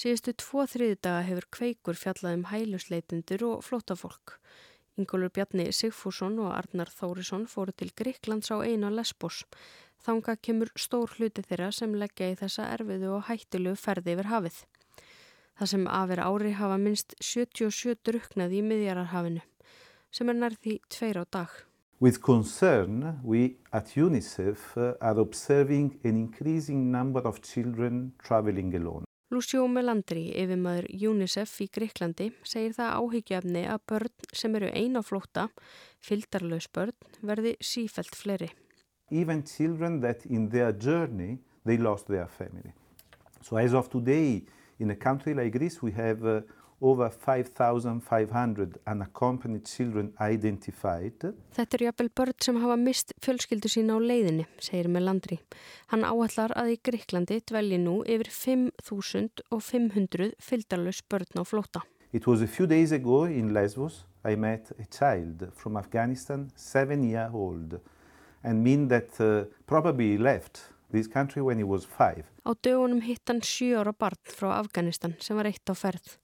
Síðustu 0.00 0.32
tvo 0.40 0.64
þriðdaga 0.64 1.22
hefur 1.28 1.46
kveikur 1.52 1.98
fjallað 2.00 2.38
um 2.38 2.44
hælusleitundur 2.48 3.46
og 3.50 3.64
flótafólk. 3.66 4.38
Ingólur 4.98 5.32
Bjarni 5.32 5.68
Sigfússon 5.76 6.38
og 6.40 6.54
Arnar 6.54 6.90
Þórisson 6.92 7.46
fóru 7.48 7.74
til 7.76 7.92
Gríklands 7.96 8.50
á 8.52 8.64
einu 8.64 8.90
Lesbos. 8.92 9.44
Þanga 10.00 10.36
kemur 10.40 10.72
stór 10.80 11.12
hluti 11.16 11.44
þeirra 11.44 11.70
sem 11.76 11.94
leggja 11.94 12.30
í 12.32 12.36
þessa 12.40 12.70
erfiðu 12.74 13.14
og 13.18 13.26
hættilegu 13.28 13.76
ferði 13.76 14.16
yfir 14.16 14.30
hafið. 14.32 14.60
Það 15.60 15.72
sem 15.74 15.88
afir 15.92 16.22
ári 16.24 16.52
hafa 16.56 16.78
minst 16.80 17.16
77 17.20 17.98
druknað 18.08 18.54
í 18.56 18.62
miðjararhafinu, 18.64 19.42
sem 20.08 20.32
er 20.32 20.40
nærði 20.40 20.78
tveir 20.88 21.20
á 21.20 21.24
dag. 21.28 21.52
With 22.02 22.22
concern, 22.22 23.20
we 23.22 23.58
at 23.74 23.94
UNICEF 23.94 24.96
are 25.02 25.18
observing 25.18 26.00
an 26.02 26.16
increasing 26.16 26.90
number 26.90 27.20
of 27.20 27.42
children 27.42 28.14
traveling 28.24 28.74
alone. 28.74 29.04
Lucio 29.28 29.66
Melandri, 29.68 30.30
yfirmaður 30.32 30.86
UNICEF 31.10 31.52
í 31.60 31.66
Greiklandi, 31.68 32.30
segir 32.40 32.72
það 32.78 32.94
áhyggjöfni 33.02 33.66
að 33.68 33.84
börn 33.92 34.32
sem 34.32 34.56
eru 34.56 34.70
eina 34.72 35.02
flóta, 35.04 35.50
fyldarlaus 36.00 36.70
börn, 36.72 36.96
verði 37.20 37.52
sífælt 37.60 38.16
fleiri. 38.16 38.48
Even 39.10 39.44
children 39.44 40.00
that 40.00 40.24
in 40.24 40.48
their 40.48 40.72
journey 40.72 41.36
they 41.66 41.76
lost 41.76 42.08
their 42.08 42.32
family. 42.32 42.72
So 43.44 43.60
as 43.60 43.74
of 43.74 43.92
today, 43.92 44.46
in 44.78 44.90
a 44.90 44.96
country 44.96 45.34
like 45.34 45.52
Greece, 45.52 45.82
we 45.82 45.92
have 45.92 46.24
uh, 46.24 46.40
over 46.80 47.10
5,500 47.10 48.78
unaccompanied 48.86 49.66
children 49.66 50.12
identified. 50.20 51.34
Þetta 51.56 51.76
er 51.76 51.82
jafnvel 51.86 52.10
börn 52.16 52.32
sem 52.40 52.56
hafa 52.62 52.76
mist 52.80 53.12
fjölskyldu 53.24 53.68
sína 53.68 53.94
á 53.96 53.98
leiðinni, 54.00 54.46
segir 54.58 54.88
Melandri. 54.88 55.38
Hann 55.92 56.04
áallar 56.08 56.52
að 56.56 56.70
í 56.74 56.76
Gríklandi 56.88 57.40
dvelji 57.44 57.78
nú 57.82 58.04
yfir 58.04 58.30
5.500 58.32 60.32
fyldarlaus 60.40 61.02
börn 61.08 61.36
á 61.36 61.44
flóta. 61.44 61.80
It 62.12 62.26
was 62.26 62.42
a 62.42 62.48
few 62.48 62.66
days 62.66 62.92
ago 62.92 63.24
in 63.24 63.54
Lesbos 63.54 64.04
I 64.24 64.36
met 64.36 64.72
a 64.78 64.84
child 64.84 65.48
from 65.54 65.76
Afghanistan, 65.76 66.50
seven 66.54 67.04
year 67.04 67.30
old, 67.32 67.80
and 68.42 68.62
mean 68.62 68.88
that 68.88 69.20
uh, 69.20 69.44
probably 69.66 70.18
left 70.18 70.60
this 70.90 71.06
country 71.06 71.42
when 71.42 71.58
he 71.58 71.64
was 71.64 71.84
five. 71.84 72.24
Á 72.44 72.52
dögunum 72.62 73.00
hitt 73.00 73.28
hann 73.28 73.40
sjö 73.40 73.80
ára 73.80 73.92
barn 73.92 74.18
frá 74.24 74.58
Afganistan 74.58 75.14
sem 75.20 75.36
var 75.36 75.48
eitt 75.48 75.70
á 75.70 75.74
ferð. 75.74 76.18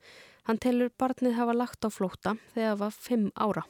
Hann 0.46 0.60
telur 0.62 0.92
barnið 0.94 1.32
hafa 1.40 1.54
lagt 1.56 1.82
á 1.82 1.90
flóta 1.90 2.36
þegar 2.54 2.68
það 2.70 2.82
var 2.84 2.92
fimm 2.94 3.30
ára. 3.34 3.62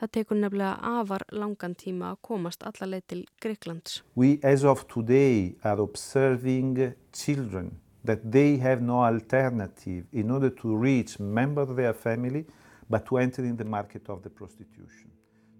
Það 0.00 0.10
tekur 0.12 0.36
nefnilega 0.36 0.96
afar 1.00 1.22
langan 1.32 1.76
tíma 1.80 2.10
að 2.12 2.18
komast 2.28 2.64
allarleið 2.68 3.04
til 3.08 3.20
Greiklands. 3.40 4.02
We 4.14 4.38
as 4.44 4.64
of 4.64 4.84
today 4.92 5.54
are 5.64 5.80
observing 5.80 6.92
children 7.16 7.78
that 8.04 8.26
they 8.30 8.58
have 8.58 8.84
no 8.84 9.00
alternative 9.04 10.04
in 10.12 10.30
order 10.30 10.50
to 10.60 10.76
reach 10.76 11.18
members 11.18 11.70
of 11.70 11.76
their 11.76 11.94
family 11.94 12.44
but 12.90 13.06
to 13.06 13.16
enter 13.16 13.44
in 13.44 13.56
the 13.56 13.64
market 13.64 14.08
of 14.08 14.22
the 14.22 14.30
prostitution. 14.30 15.08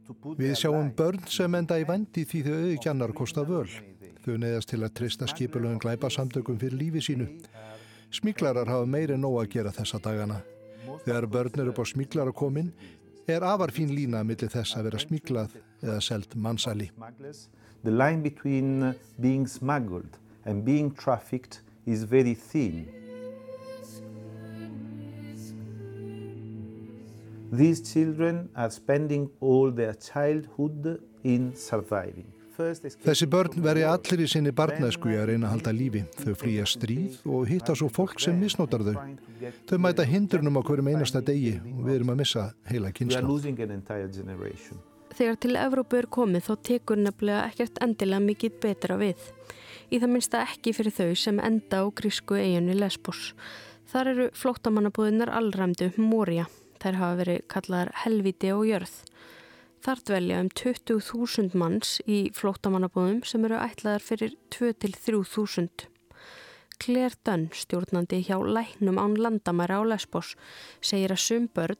Við 0.08 0.54
sjáum 0.56 0.92
börn 0.96 1.24
sem 1.28 1.52
enda 1.54 1.76
í 1.80 1.84
vandi 1.88 2.24
því 2.28 2.44
þau 2.44 2.54
auðgjannar 2.58 3.16
kosta 3.16 3.44
völ. 3.44 3.68
Þau 4.24 4.36
neðast 4.40 4.72
til 4.72 4.80
að 4.84 4.94
trista 5.00 5.28
skipulögum 5.28 5.80
glæpa 5.80 6.08
samtökum 6.12 6.60
fyrir 6.60 6.76
lífi 6.80 7.04
sínu. 7.10 7.28
Smiklarar 8.12 8.68
hafa 8.68 8.88
meiri 8.88 9.16
nóg 9.20 9.42
að 9.42 9.50
gera 9.58 9.72
þessa 9.76 10.00
dagana. 10.00 10.40
Þegar 11.04 11.26
börn 11.32 11.60
eru 11.62 11.72
upp 11.72 11.82
á 11.82 11.86
smíklar 11.88 12.30
að 12.30 12.38
komin 12.38 12.70
er 13.28 13.44
afar 13.44 13.72
fín 13.74 13.90
lína 13.92 14.22
millir 14.24 14.50
þess 14.52 14.76
að 14.78 14.88
vera 14.88 15.02
smíklað 15.02 15.56
eða 15.82 15.98
selt 16.04 16.36
mannsæli. 16.36 16.90
The 17.84 17.90
line 17.90 18.22
between 18.22 18.94
being 19.20 19.46
smuggled 19.46 20.18
and 20.44 20.64
being 20.64 20.90
trafficked 20.94 21.60
is 21.86 22.04
very 22.04 22.34
thin. 22.34 22.88
These 27.50 27.80
children 27.92 28.48
are 28.54 28.70
spending 28.70 29.30
all 29.40 29.70
their 29.70 29.94
childhood 29.94 31.00
in 31.24 31.54
surviving. 31.56 32.37
Þessi 32.58 33.26
börn 33.30 33.62
veri 33.62 33.84
allir 33.86 34.24
í 34.24 34.26
sinni 34.30 34.50
barnæsku 34.50 35.12
að 35.14 35.28
reyna 35.30 35.46
að 35.46 35.52
halda 35.54 35.72
lífi. 35.76 36.02
Þau 36.18 36.34
flýja 36.40 36.64
stríð 36.66 37.20
og 37.30 37.46
hitta 37.46 37.76
svo 37.78 37.86
fólk 37.92 38.18
sem 38.22 38.38
misnótar 38.40 38.82
þau. 38.86 38.96
Þau 39.70 39.78
mæta 39.84 40.06
hindrunum 40.08 40.58
á 40.58 40.62
hverjum 40.66 40.90
einasta 40.90 41.22
degi 41.22 41.54
og 41.60 41.84
við 41.86 42.00
erum 42.00 42.10
að 42.14 42.20
missa 42.24 42.48
heila 42.66 42.90
kynslu. 42.90 43.38
Þegar 45.18 45.38
til 45.40 45.54
Evrópu 45.58 45.98
er 45.98 46.08
komið 46.12 46.48
þó 46.48 46.54
tekur 46.66 46.98
nefnilega 47.00 47.46
ekkert 47.48 47.78
endilega 47.82 48.26
mikið 48.26 48.58
betra 48.62 48.98
við. 49.00 49.22
Í 49.88 50.02
það 50.02 50.12
minnsta 50.12 50.42
ekki 50.44 50.74
fyrir 50.76 50.94
þau 50.98 51.14
sem 51.16 51.38
enda 51.40 51.80
á 51.80 51.84
grísku 51.88 52.36
eiginu 52.36 52.74
Lesbos. 52.76 53.32
Þar 53.88 54.10
eru 54.12 54.26
flóttamannabúðinar 54.36 55.30
allræmdu 55.32 55.92
Moria. 55.96 56.44
Þær 56.82 56.98
hafa 57.00 57.20
verið 57.22 57.46
kallaðar 57.54 57.94
helviti 58.04 58.52
og 58.54 58.66
jörð. 58.68 58.98
Þar 59.84 60.02
dvelja 60.10 60.40
um 60.42 60.48
20.000 60.50 61.54
manns 61.58 61.98
í 62.06 62.28
flóttamannabóðum 62.34 63.22
sem 63.28 63.44
eru 63.46 63.60
ætlaðar 63.62 64.04
fyrir 64.04 64.34
2-3.000. 64.54 65.86
Claire 66.78 67.14
Dunn, 67.26 67.48
stjórnandi 67.54 68.20
hjá 68.26 68.38
Læknum 68.38 68.98
án 69.02 69.16
landamæra 69.18 69.80
á 69.80 69.82
Lesbos, 69.86 70.34
segir 70.80 71.14
að 71.14 71.24
sum 71.24 71.48
börn 71.54 71.78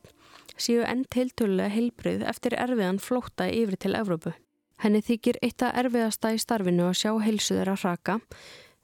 séu 0.59 0.83
enn 0.83 1.07
tiltölulega 1.13 1.71
heilbrið 1.75 2.25
eftir 2.27 2.57
erfiðan 2.59 2.99
flótta 3.03 3.47
yfir 3.51 3.79
til 3.79 3.95
Evrópu. 3.99 4.35
Henni 4.83 5.03
þykir 5.03 5.39
eitt 5.43 5.63
að 5.63 5.81
erfiðasta 5.85 6.35
í 6.35 6.43
starfinu 6.43 6.89
að 6.91 7.01
sjá 7.01 7.13
heilsu 7.23 7.57
þeirra 7.57 7.79
raka 7.83 8.19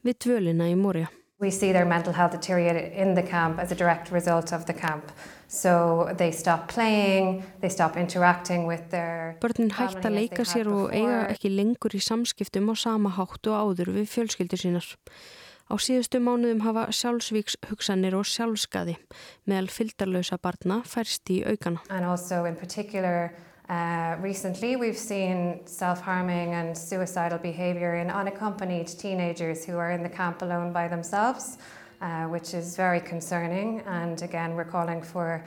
við 0.07 0.19
dvölina 0.27 0.71
í 0.71 0.79
Mória. 0.79 1.11
We 1.41 1.51
see 1.51 1.73
their 1.73 1.85
mental 1.85 2.15
health 2.15 2.33
deteriorate 2.33 2.95
in 2.95 3.15
the 3.15 3.23
camp 3.23 3.59
as 3.59 3.73
a 3.73 3.75
direct 3.75 4.11
result 4.13 4.53
of 4.53 4.67
the 4.67 4.73
camp. 4.73 5.11
So 5.55 6.11
they 6.19 6.33
stop 6.33 6.67
playing, 6.67 7.45
they 7.61 7.69
stop 7.69 7.97
interacting 7.97 8.67
with 8.67 8.91
their 8.91 9.37
Börnin 9.41 9.71
hægt 9.71 10.03
að 10.03 10.17
leika 10.19 10.43
sér 10.43 10.67
og 10.67 10.91
eiga 10.91 11.29
ekki 11.31 11.53
lengur 11.55 11.95
í 11.95 12.01
samskiptum 12.03 12.73
á 12.73 12.75
sama 12.75 13.13
hátt 13.15 13.47
og 13.47 13.55
áður 13.55 13.93
við 13.95 14.11
fjölskyldur 14.11 14.59
sínar. 14.59 14.89
Á 15.71 15.75
síðustu 15.79 16.19
mánuðum 16.19 16.65
hafa 16.67 16.89
sjálfsvíks 16.91 17.55
hugsanir 17.71 18.19
og 18.19 18.27
sjálfskaði 18.27 18.99
meðal 19.47 19.71
fyldarlausa 19.71 20.41
barna 20.43 20.83
færst 20.83 21.31
í 21.31 21.45
aukana. 21.47 21.87
And 21.89 22.05
also 22.05 22.45
in 22.51 22.57
particular 22.57 23.31
Uh, 23.67 24.17
recently, 24.21 24.77
we've 24.77 24.99
seen 24.99 25.59
self-harming 25.65 26.53
and 26.53 26.77
suicidal 26.77 27.39
behaviour 27.39 27.95
in 27.95 28.11
unaccompanied 28.11 28.87
teenagers 28.87 29.65
who 29.65 29.79
are 29.79 29.91
in 29.91 30.03
the 30.03 30.09
camp 30.09 30.43
alone 30.43 30.71
by 30.71 30.87
themselves, 30.87 31.57
uh, 32.05 32.29
which 32.29 32.55
is 32.55 32.77
very 32.77 33.01
concerning. 33.01 33.81
And 33.87 34.21
again, 34.23 34.55
we're 34.55 34.71
calling 34.71 35.03
for 35.03 35.43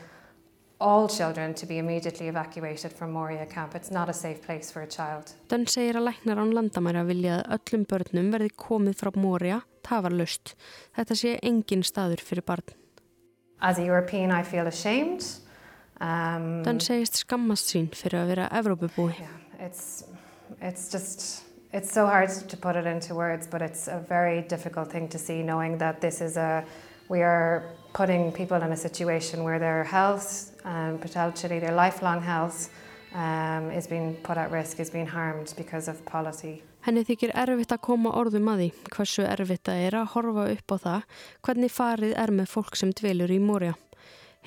all 0.80 1.08
children 1.08 1.54
to 1.56 1.66
be 1.66 1.78
immediately 1.78 2.28
evacuated 2.28 2.92
from 2.94 3.12
Moria 3.12 3.46
camp. 3.46 3.76
It's 3.76 3.92
not 3.92 4.10
a 4.10 4.14
safe 4.14 4.42
place 4.42 4.72
for 4.72 4.82
a 4.82 4.88
child. 4.88 5.34
Dunn 5.50 5.66
segir 5.66 5.98
að 5.98 6.10
læknar 6.10 6.42
án 6.42 6.54
landamæra 6.54 7.06
vilja 7.08 7.40
að 7.42 7.58
öllum 7.58 7.86
börnum 7.90 8.30
verði 8.34 8.52
komið 8.66 9.00
frá 9.02 9.14
Moria 9.16 9.62
tafarlust. 9.88 10.56
Þetta 10.98 11.18
sé 11.18 11.38
engin 11.42 11.86
staður 11.86 12.22
fyrir 12.22 12.46
barn. 12.46 12.76
As 13.62 13.80
a 13.80 13.86
European, 13.86 14.32
I 14.32 14.44
feel 14.44 14.68
ashamed. 14.68 15.26
Um, 15.98 16.62
Þann 16.66 16.82
segist 16.84 17.24
skammast 17.24 17.72
sín 17.74 17.90
fyrir 17.90 18.22
að 18.22 18.34
vera 18.36 18.50
Evrópubúi. 18.54 19.16
Yeah, 19.18 19.66
it's, 19.66 20.06
it's 20.62 20.92
just, 20.94 21.47
it's 21.74 21.92
so 21.92 22.06
hard 22.06 22.30
to 22.30 22.58
put 22.58 22.76
it 22.76 22.86
into 22.86 23.16
words, 23.16 23.48
but 23.48 23.62
it's 23.62 23.88
a 23.88 24.00
very 24.00 24.42
difficult 24.42 24.92
thing 24.92 25.08
to 25.10 25.18
see 25.18 25.44
knowing 25.44 25.78
that 25.78 26.02
this 26.02 26.22
is 26.22 26.38
a, 26.38 26.64
we 27.10 27.22
are 27.22 27.64
putting 27.94 28.32
people 28.32 28.58
in 28.58 28.72
a 28.72 28.78
situation 28.78 29.44
where 29.44 29.60
their 29.60 29.84
health, 29.84 30.56
um, 30.66 30.98
potentially 31.00 31.60
their 31.60 31.74
lifelong 31.74 32.22
health, 32.22 32.70
um, 33.14 33.72
is 33.72 33.88
being 33.88 34.16
put 34.24 34.38
at 34.38 34.52
risk, 34.52 34.80
is 34.80 34.90
being 34.90 35.08
harmed 35.08 35.54
because 35.58 35.88
of 35.88 36.04
policy. 36.06 36.62
Henni 36.86 37.04
þykir 37.04 37.34
erfitt 37.36 37.74
að 37.76 37.82
koma 37.84 38.14
orðum 38.16 38.48
að 38.48 38.62
því 38.62 38.68
hversu 38.96 39.26
erfitt 39.28 39.66
það 39.68 39.82
er 39.90 39.98
að 40.00 40.12
horfa 40.14 40.46
upp 40.54 40.72
á 40.72 40.78
það 40.86 41.18
hvernig 41.44 41.74
farið 41.74 42.14
er 42.16 42.32
með 42.32 42.52
fólk 42.54 42.80
sem 42.80 42.94
dvelur 42.96 43.34
í 43.34 43.42
Mória. 43.44 43.74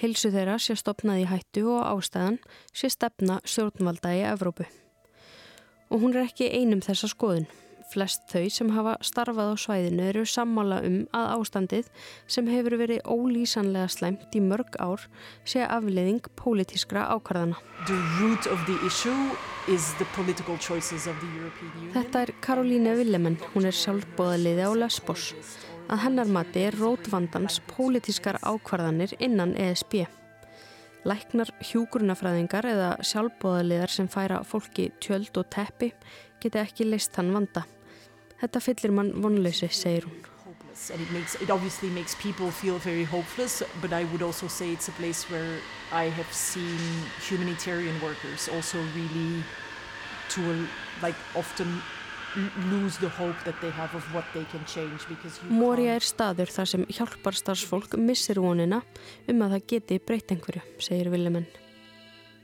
Hilsu 0.01 0.31
þeirra 0.33 0.57
sé 0.57 0.79
stopnað 0.81 1.27
í 1.27 1.29
hættu 1.29 1.67
og 1.75 1.85
ástæðan 1.85 2.39
sé 2.73 2.89
stefna 2.89 3.43
stjórnvalda 3.45 4.15
í 4.17 4.23
Evrópu. 4.31 4.65
Og 5.91 6.05
hún 6.05 6.15
er 6.15 6.29
ekki 6.29 6.51
einum 6.55 6.83
þessa 6.85 7.11
skoðun. 7.11 7.49
Flest 7.91 8.29
þau 8.31 8.45
sem 8.55 8.69
hafa 8.71 8.93
starfað 9.03 9.49
á 9.51 9.57
svæðinu 9.59 10.05
eru 10.13 10.21
sammála 10.29 10.77
um 10.87 10.99
að 11.17 11.31
ástandið 11.35 11.89
sem 12.31 12.47
hefur 12.47 12.77
verið 12.79 13.01
ólýsanlega 13.03 13.89
slæmt 13.91 14.37
í 14.39 14.43
mörg 14.45 14.79
ár 14.79 15.09
sé 15.43 15.65
afleiðing 15.67 16.29
pólitískra 16.39 17.09
ákvarðana. 17.17 17.59
Þetta 21.97 22.23
er 22.23 22.35
Karolíne 22.47 22.95
Villemenn, 23.01 23.41
hún 23.57 23.67
er 23.67 23.75
sjálfbóðaliði 23.75 24.71
á 24.71 24.73
Lesbos. 24.85 25.33
Að 25.91 26.05
hennar 26.05 26.31
mati 26.31 26.63
er 26.69 26.79
rótvandans 26.79 27.59
pólitískar 27.75 28.39
ákvarðanir 28.47 29.19
innan 29.19 29.59
ESB. 29.59 30.05
Læknar 31.09 31.49
hjúgrunafræðingar 31.65 32.67
eða 32.69 32.89
sjálfbóðaliðar 33.09 33.93
sem 33.95 34.09
færa 34.13 34.43
fólki 34.45 34.91
tjöld 35.01 35.39
og 35.41 35.47
teppi 35.49 35.95
geti 36.43 36.61
ekki 36.61 36.85
leist 36.85 37.15
þann 37.17 37.33
vanda. 37.33 37.63
Þetta 38.41 38.61
fyllir 38.65 38.93
mann 38.93 39.15
vonleysi, 39.23 39.71
segir 39.73 40.09
hún. 40.09 40.19
It, 40.93 41.11
makes, 41.13 41.35
it 41.43 41.51
hopeless, 43.05 43.61
a 48.79 48.79
really 48.97 49.43
to 50.31 50.67
like 51.03 51.17
often 51.35 51.83
lose 52.71 52.99
the 52.99 53.09
hope 53.19 53.37
that 53.45 53.59
they 53.61 53.71
have 53.71 53.95
of 53.95 54.05
what 54.15 54.25
they 54.35 54.45
can 54.53 54.65
change 54.67 55.07
because 55.09 55.41
you 55.43 55.51
Moria 55.51 55.97
er 55.99 56.05
staður 56.05 56.53
þar 56.53 56.69
sem 56.73 56.85
hjálpar 56.87 57.35
starfsfólk 57.35 57.97
missir 57.99 58.39
vonina 58.39 58.83
um 59.29 59.43
að 59.43 59.57
það 59.57 59.67
geti 59.73 59.99
breytt 59.99 60.31
einhverju, 60.31 60.63
segir 60.79 61.11
Villemenn. 61.11 61.49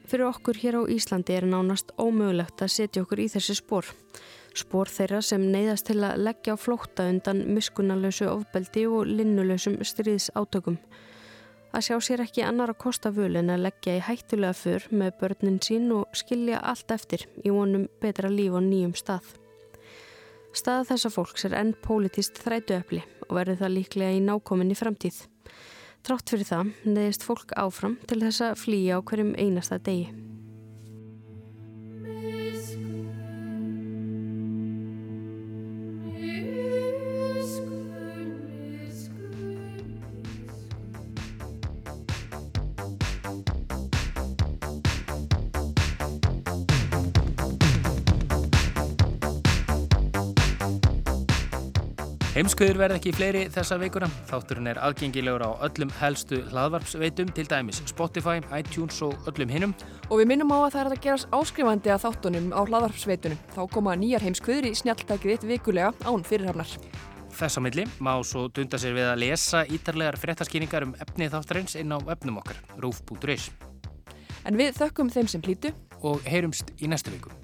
Fyrir 0.06 0.28
okkur 0.30 0.58
hér 0.62 0.78
á 0.78 0.82
Íslandi 0.90 1.34
er 1.34 1.46
nánast 1.50 1.90
ómögulegt 1.98 2.62
að 2.62 2.74
setja 2.74 3.02
okkur 3.02 3.24
í 3.24 3.30
þessi 3.30 3.56
spór. 3.58 3.88
Spór 4.56 4.90
þeirra 4.90 5.20
sem 5.22 5.42
neyðast 5.52 5.88
til 5.90 5.98
að 6.06 6.22
leggja 6.22 6.54
á 6.54 6.62
flótta 6.62 7.08
undan 7.10 7.42
miskunnalösu 7.54 8.28
ofbeldi 8.30 8.86
og 8.86 9.10
linnulösum 9.10 9.80
stríðs 9.82 10.30
átökum. 10.38 10.78
Að 11.74 11.88
sjá 11.88 11.96
sér 12.00 12.22
ekki 12.24 12.44
annar 12.46 12.70
að 12.72 12.80
kosta 12.86 13.10
völu 13.12 13.42
en 13.42 13.50
að 13.52 13.66
leggja 13.66 13.98
í 13.98 14.04
hættulega 14.06 14.56
fyrr 14.56 14.86
með 14.90 15.18
börnin 15.20 15.58
sín 15.60 15.90
og 15.92 16.06
skilja 16.16 16.62
allt 16.62 16.94
eftir 16.94 17.26
í 17.42 17.50
vonum 17.52 17.90
betra 18.00 18.30
líf 18.32 18.54
á 18.54 18.60
nýjum 18.62 18.94
stað. 18.96 19.34
Staða 20.56 20.86
þessa 20.88 21.10
fólks 21.12 21.44
er 21.44 21.54
enn 21.58 21.74
pólitist 21.84 22.38
þrætuöfli 22.40 23.02
og 23.26 23.34
verður 23.36 23.58
það 23.60 23.74
líklega 23.74 24.16
í 24.16 24.22
nákominni 24.24 24.76
framtíð. 24.78 25.18
Trátt 26.06 26.32
fyrir 26.32 26.48
það 26.48 26.72
neðist 26.86 27.26
fólk 27.26 27.52
áfram 27.60 27.98
til 28.08 28.22
þess 28.22 28.44
að 28.46 28.62
flýja 28.62 28.96
á 28.96 29.04
hverjum 29.04 29.34
einasta 29.36 29.76
degi. 29.76 30.35
Heimskuður 52.46 52.78
verð 52.78 52.94
ekki 53.00 53.10
fleiri 53.10 53.40
þessa 53.50 53.74
veikuna. 53.80 54.06
Þátturinn 54.28 54.68
er 54.70 54.78
aðgengilegur 54.78 55.42
á 55.42 55.66
öllum 55.66 55.90
helstu 55.98 56.36
hlaðvarpsveitum, 56.52 57.32
til 57.34 57.44
dæmis 57.50 57.80
Spotify, 57.90 58.38
iTunes 58.54 59.00
og 59.02 59.16
öllum 59.26 59.50
hinnum. 59.50 59.72
Og 60.06 60.20
við 60.20 60.28
minnum 60.30 60.52
á 60.54 60.58
að 60.60 60.76
það 60.76 60.78
er 60.84 60.90
að 60.92 61.00
gerast 61.08 61.34
áskrifandi 61.34 61.90
að 61.90 62.04
þáttunum 62.04 62.46
á 62.54 62.60
hlaðvarpsveitunum. 62.62 63.40
Þá 63.50 63.58
koma 63.74 63.96
nýjar 63.98 64.22
heimskuður 64.22 64.68
í 64.68 64.70
snjaltækið 64.78 65.32
eitt 65.34 65.46
vikulega 65.48 65.90
án 66.06 66.22
fyrirhafnar. 66.28 66.76
Þess 67.34 67.58
á 67.58 67.60
milli 67.66 67.86
má 67.98 68.12
svo 68.22 68.44
dunda 68.46 68.78
sér 68.78 68.94
við 68.94 69.10
að 69.10 69.24
lesa 69.24 69.64
ítarlegar 69.66 70.20
fréttaskýringar 70.22 70.86
um 70.86 70.94
efnið 71.02 71.34
þáttarins 71.34 71.74
inn 71.82 71.90
á 71.90 71.98
efnum 72.14 72.38
okkar, 72.44 72.62
rúf.is. 72.78 73.48
En 74.46 74.54
við 74.54 74.78
þökkum 74.78 75.10
þeim 75.10 75.34
sem 75.34 75.42
hlýtu 75.42 75.74
og 76.06 76.22
heyrumst 76.30 76.70
í 76.78 76.86
næstu 76.94 77.10
viku. 77.10 77.34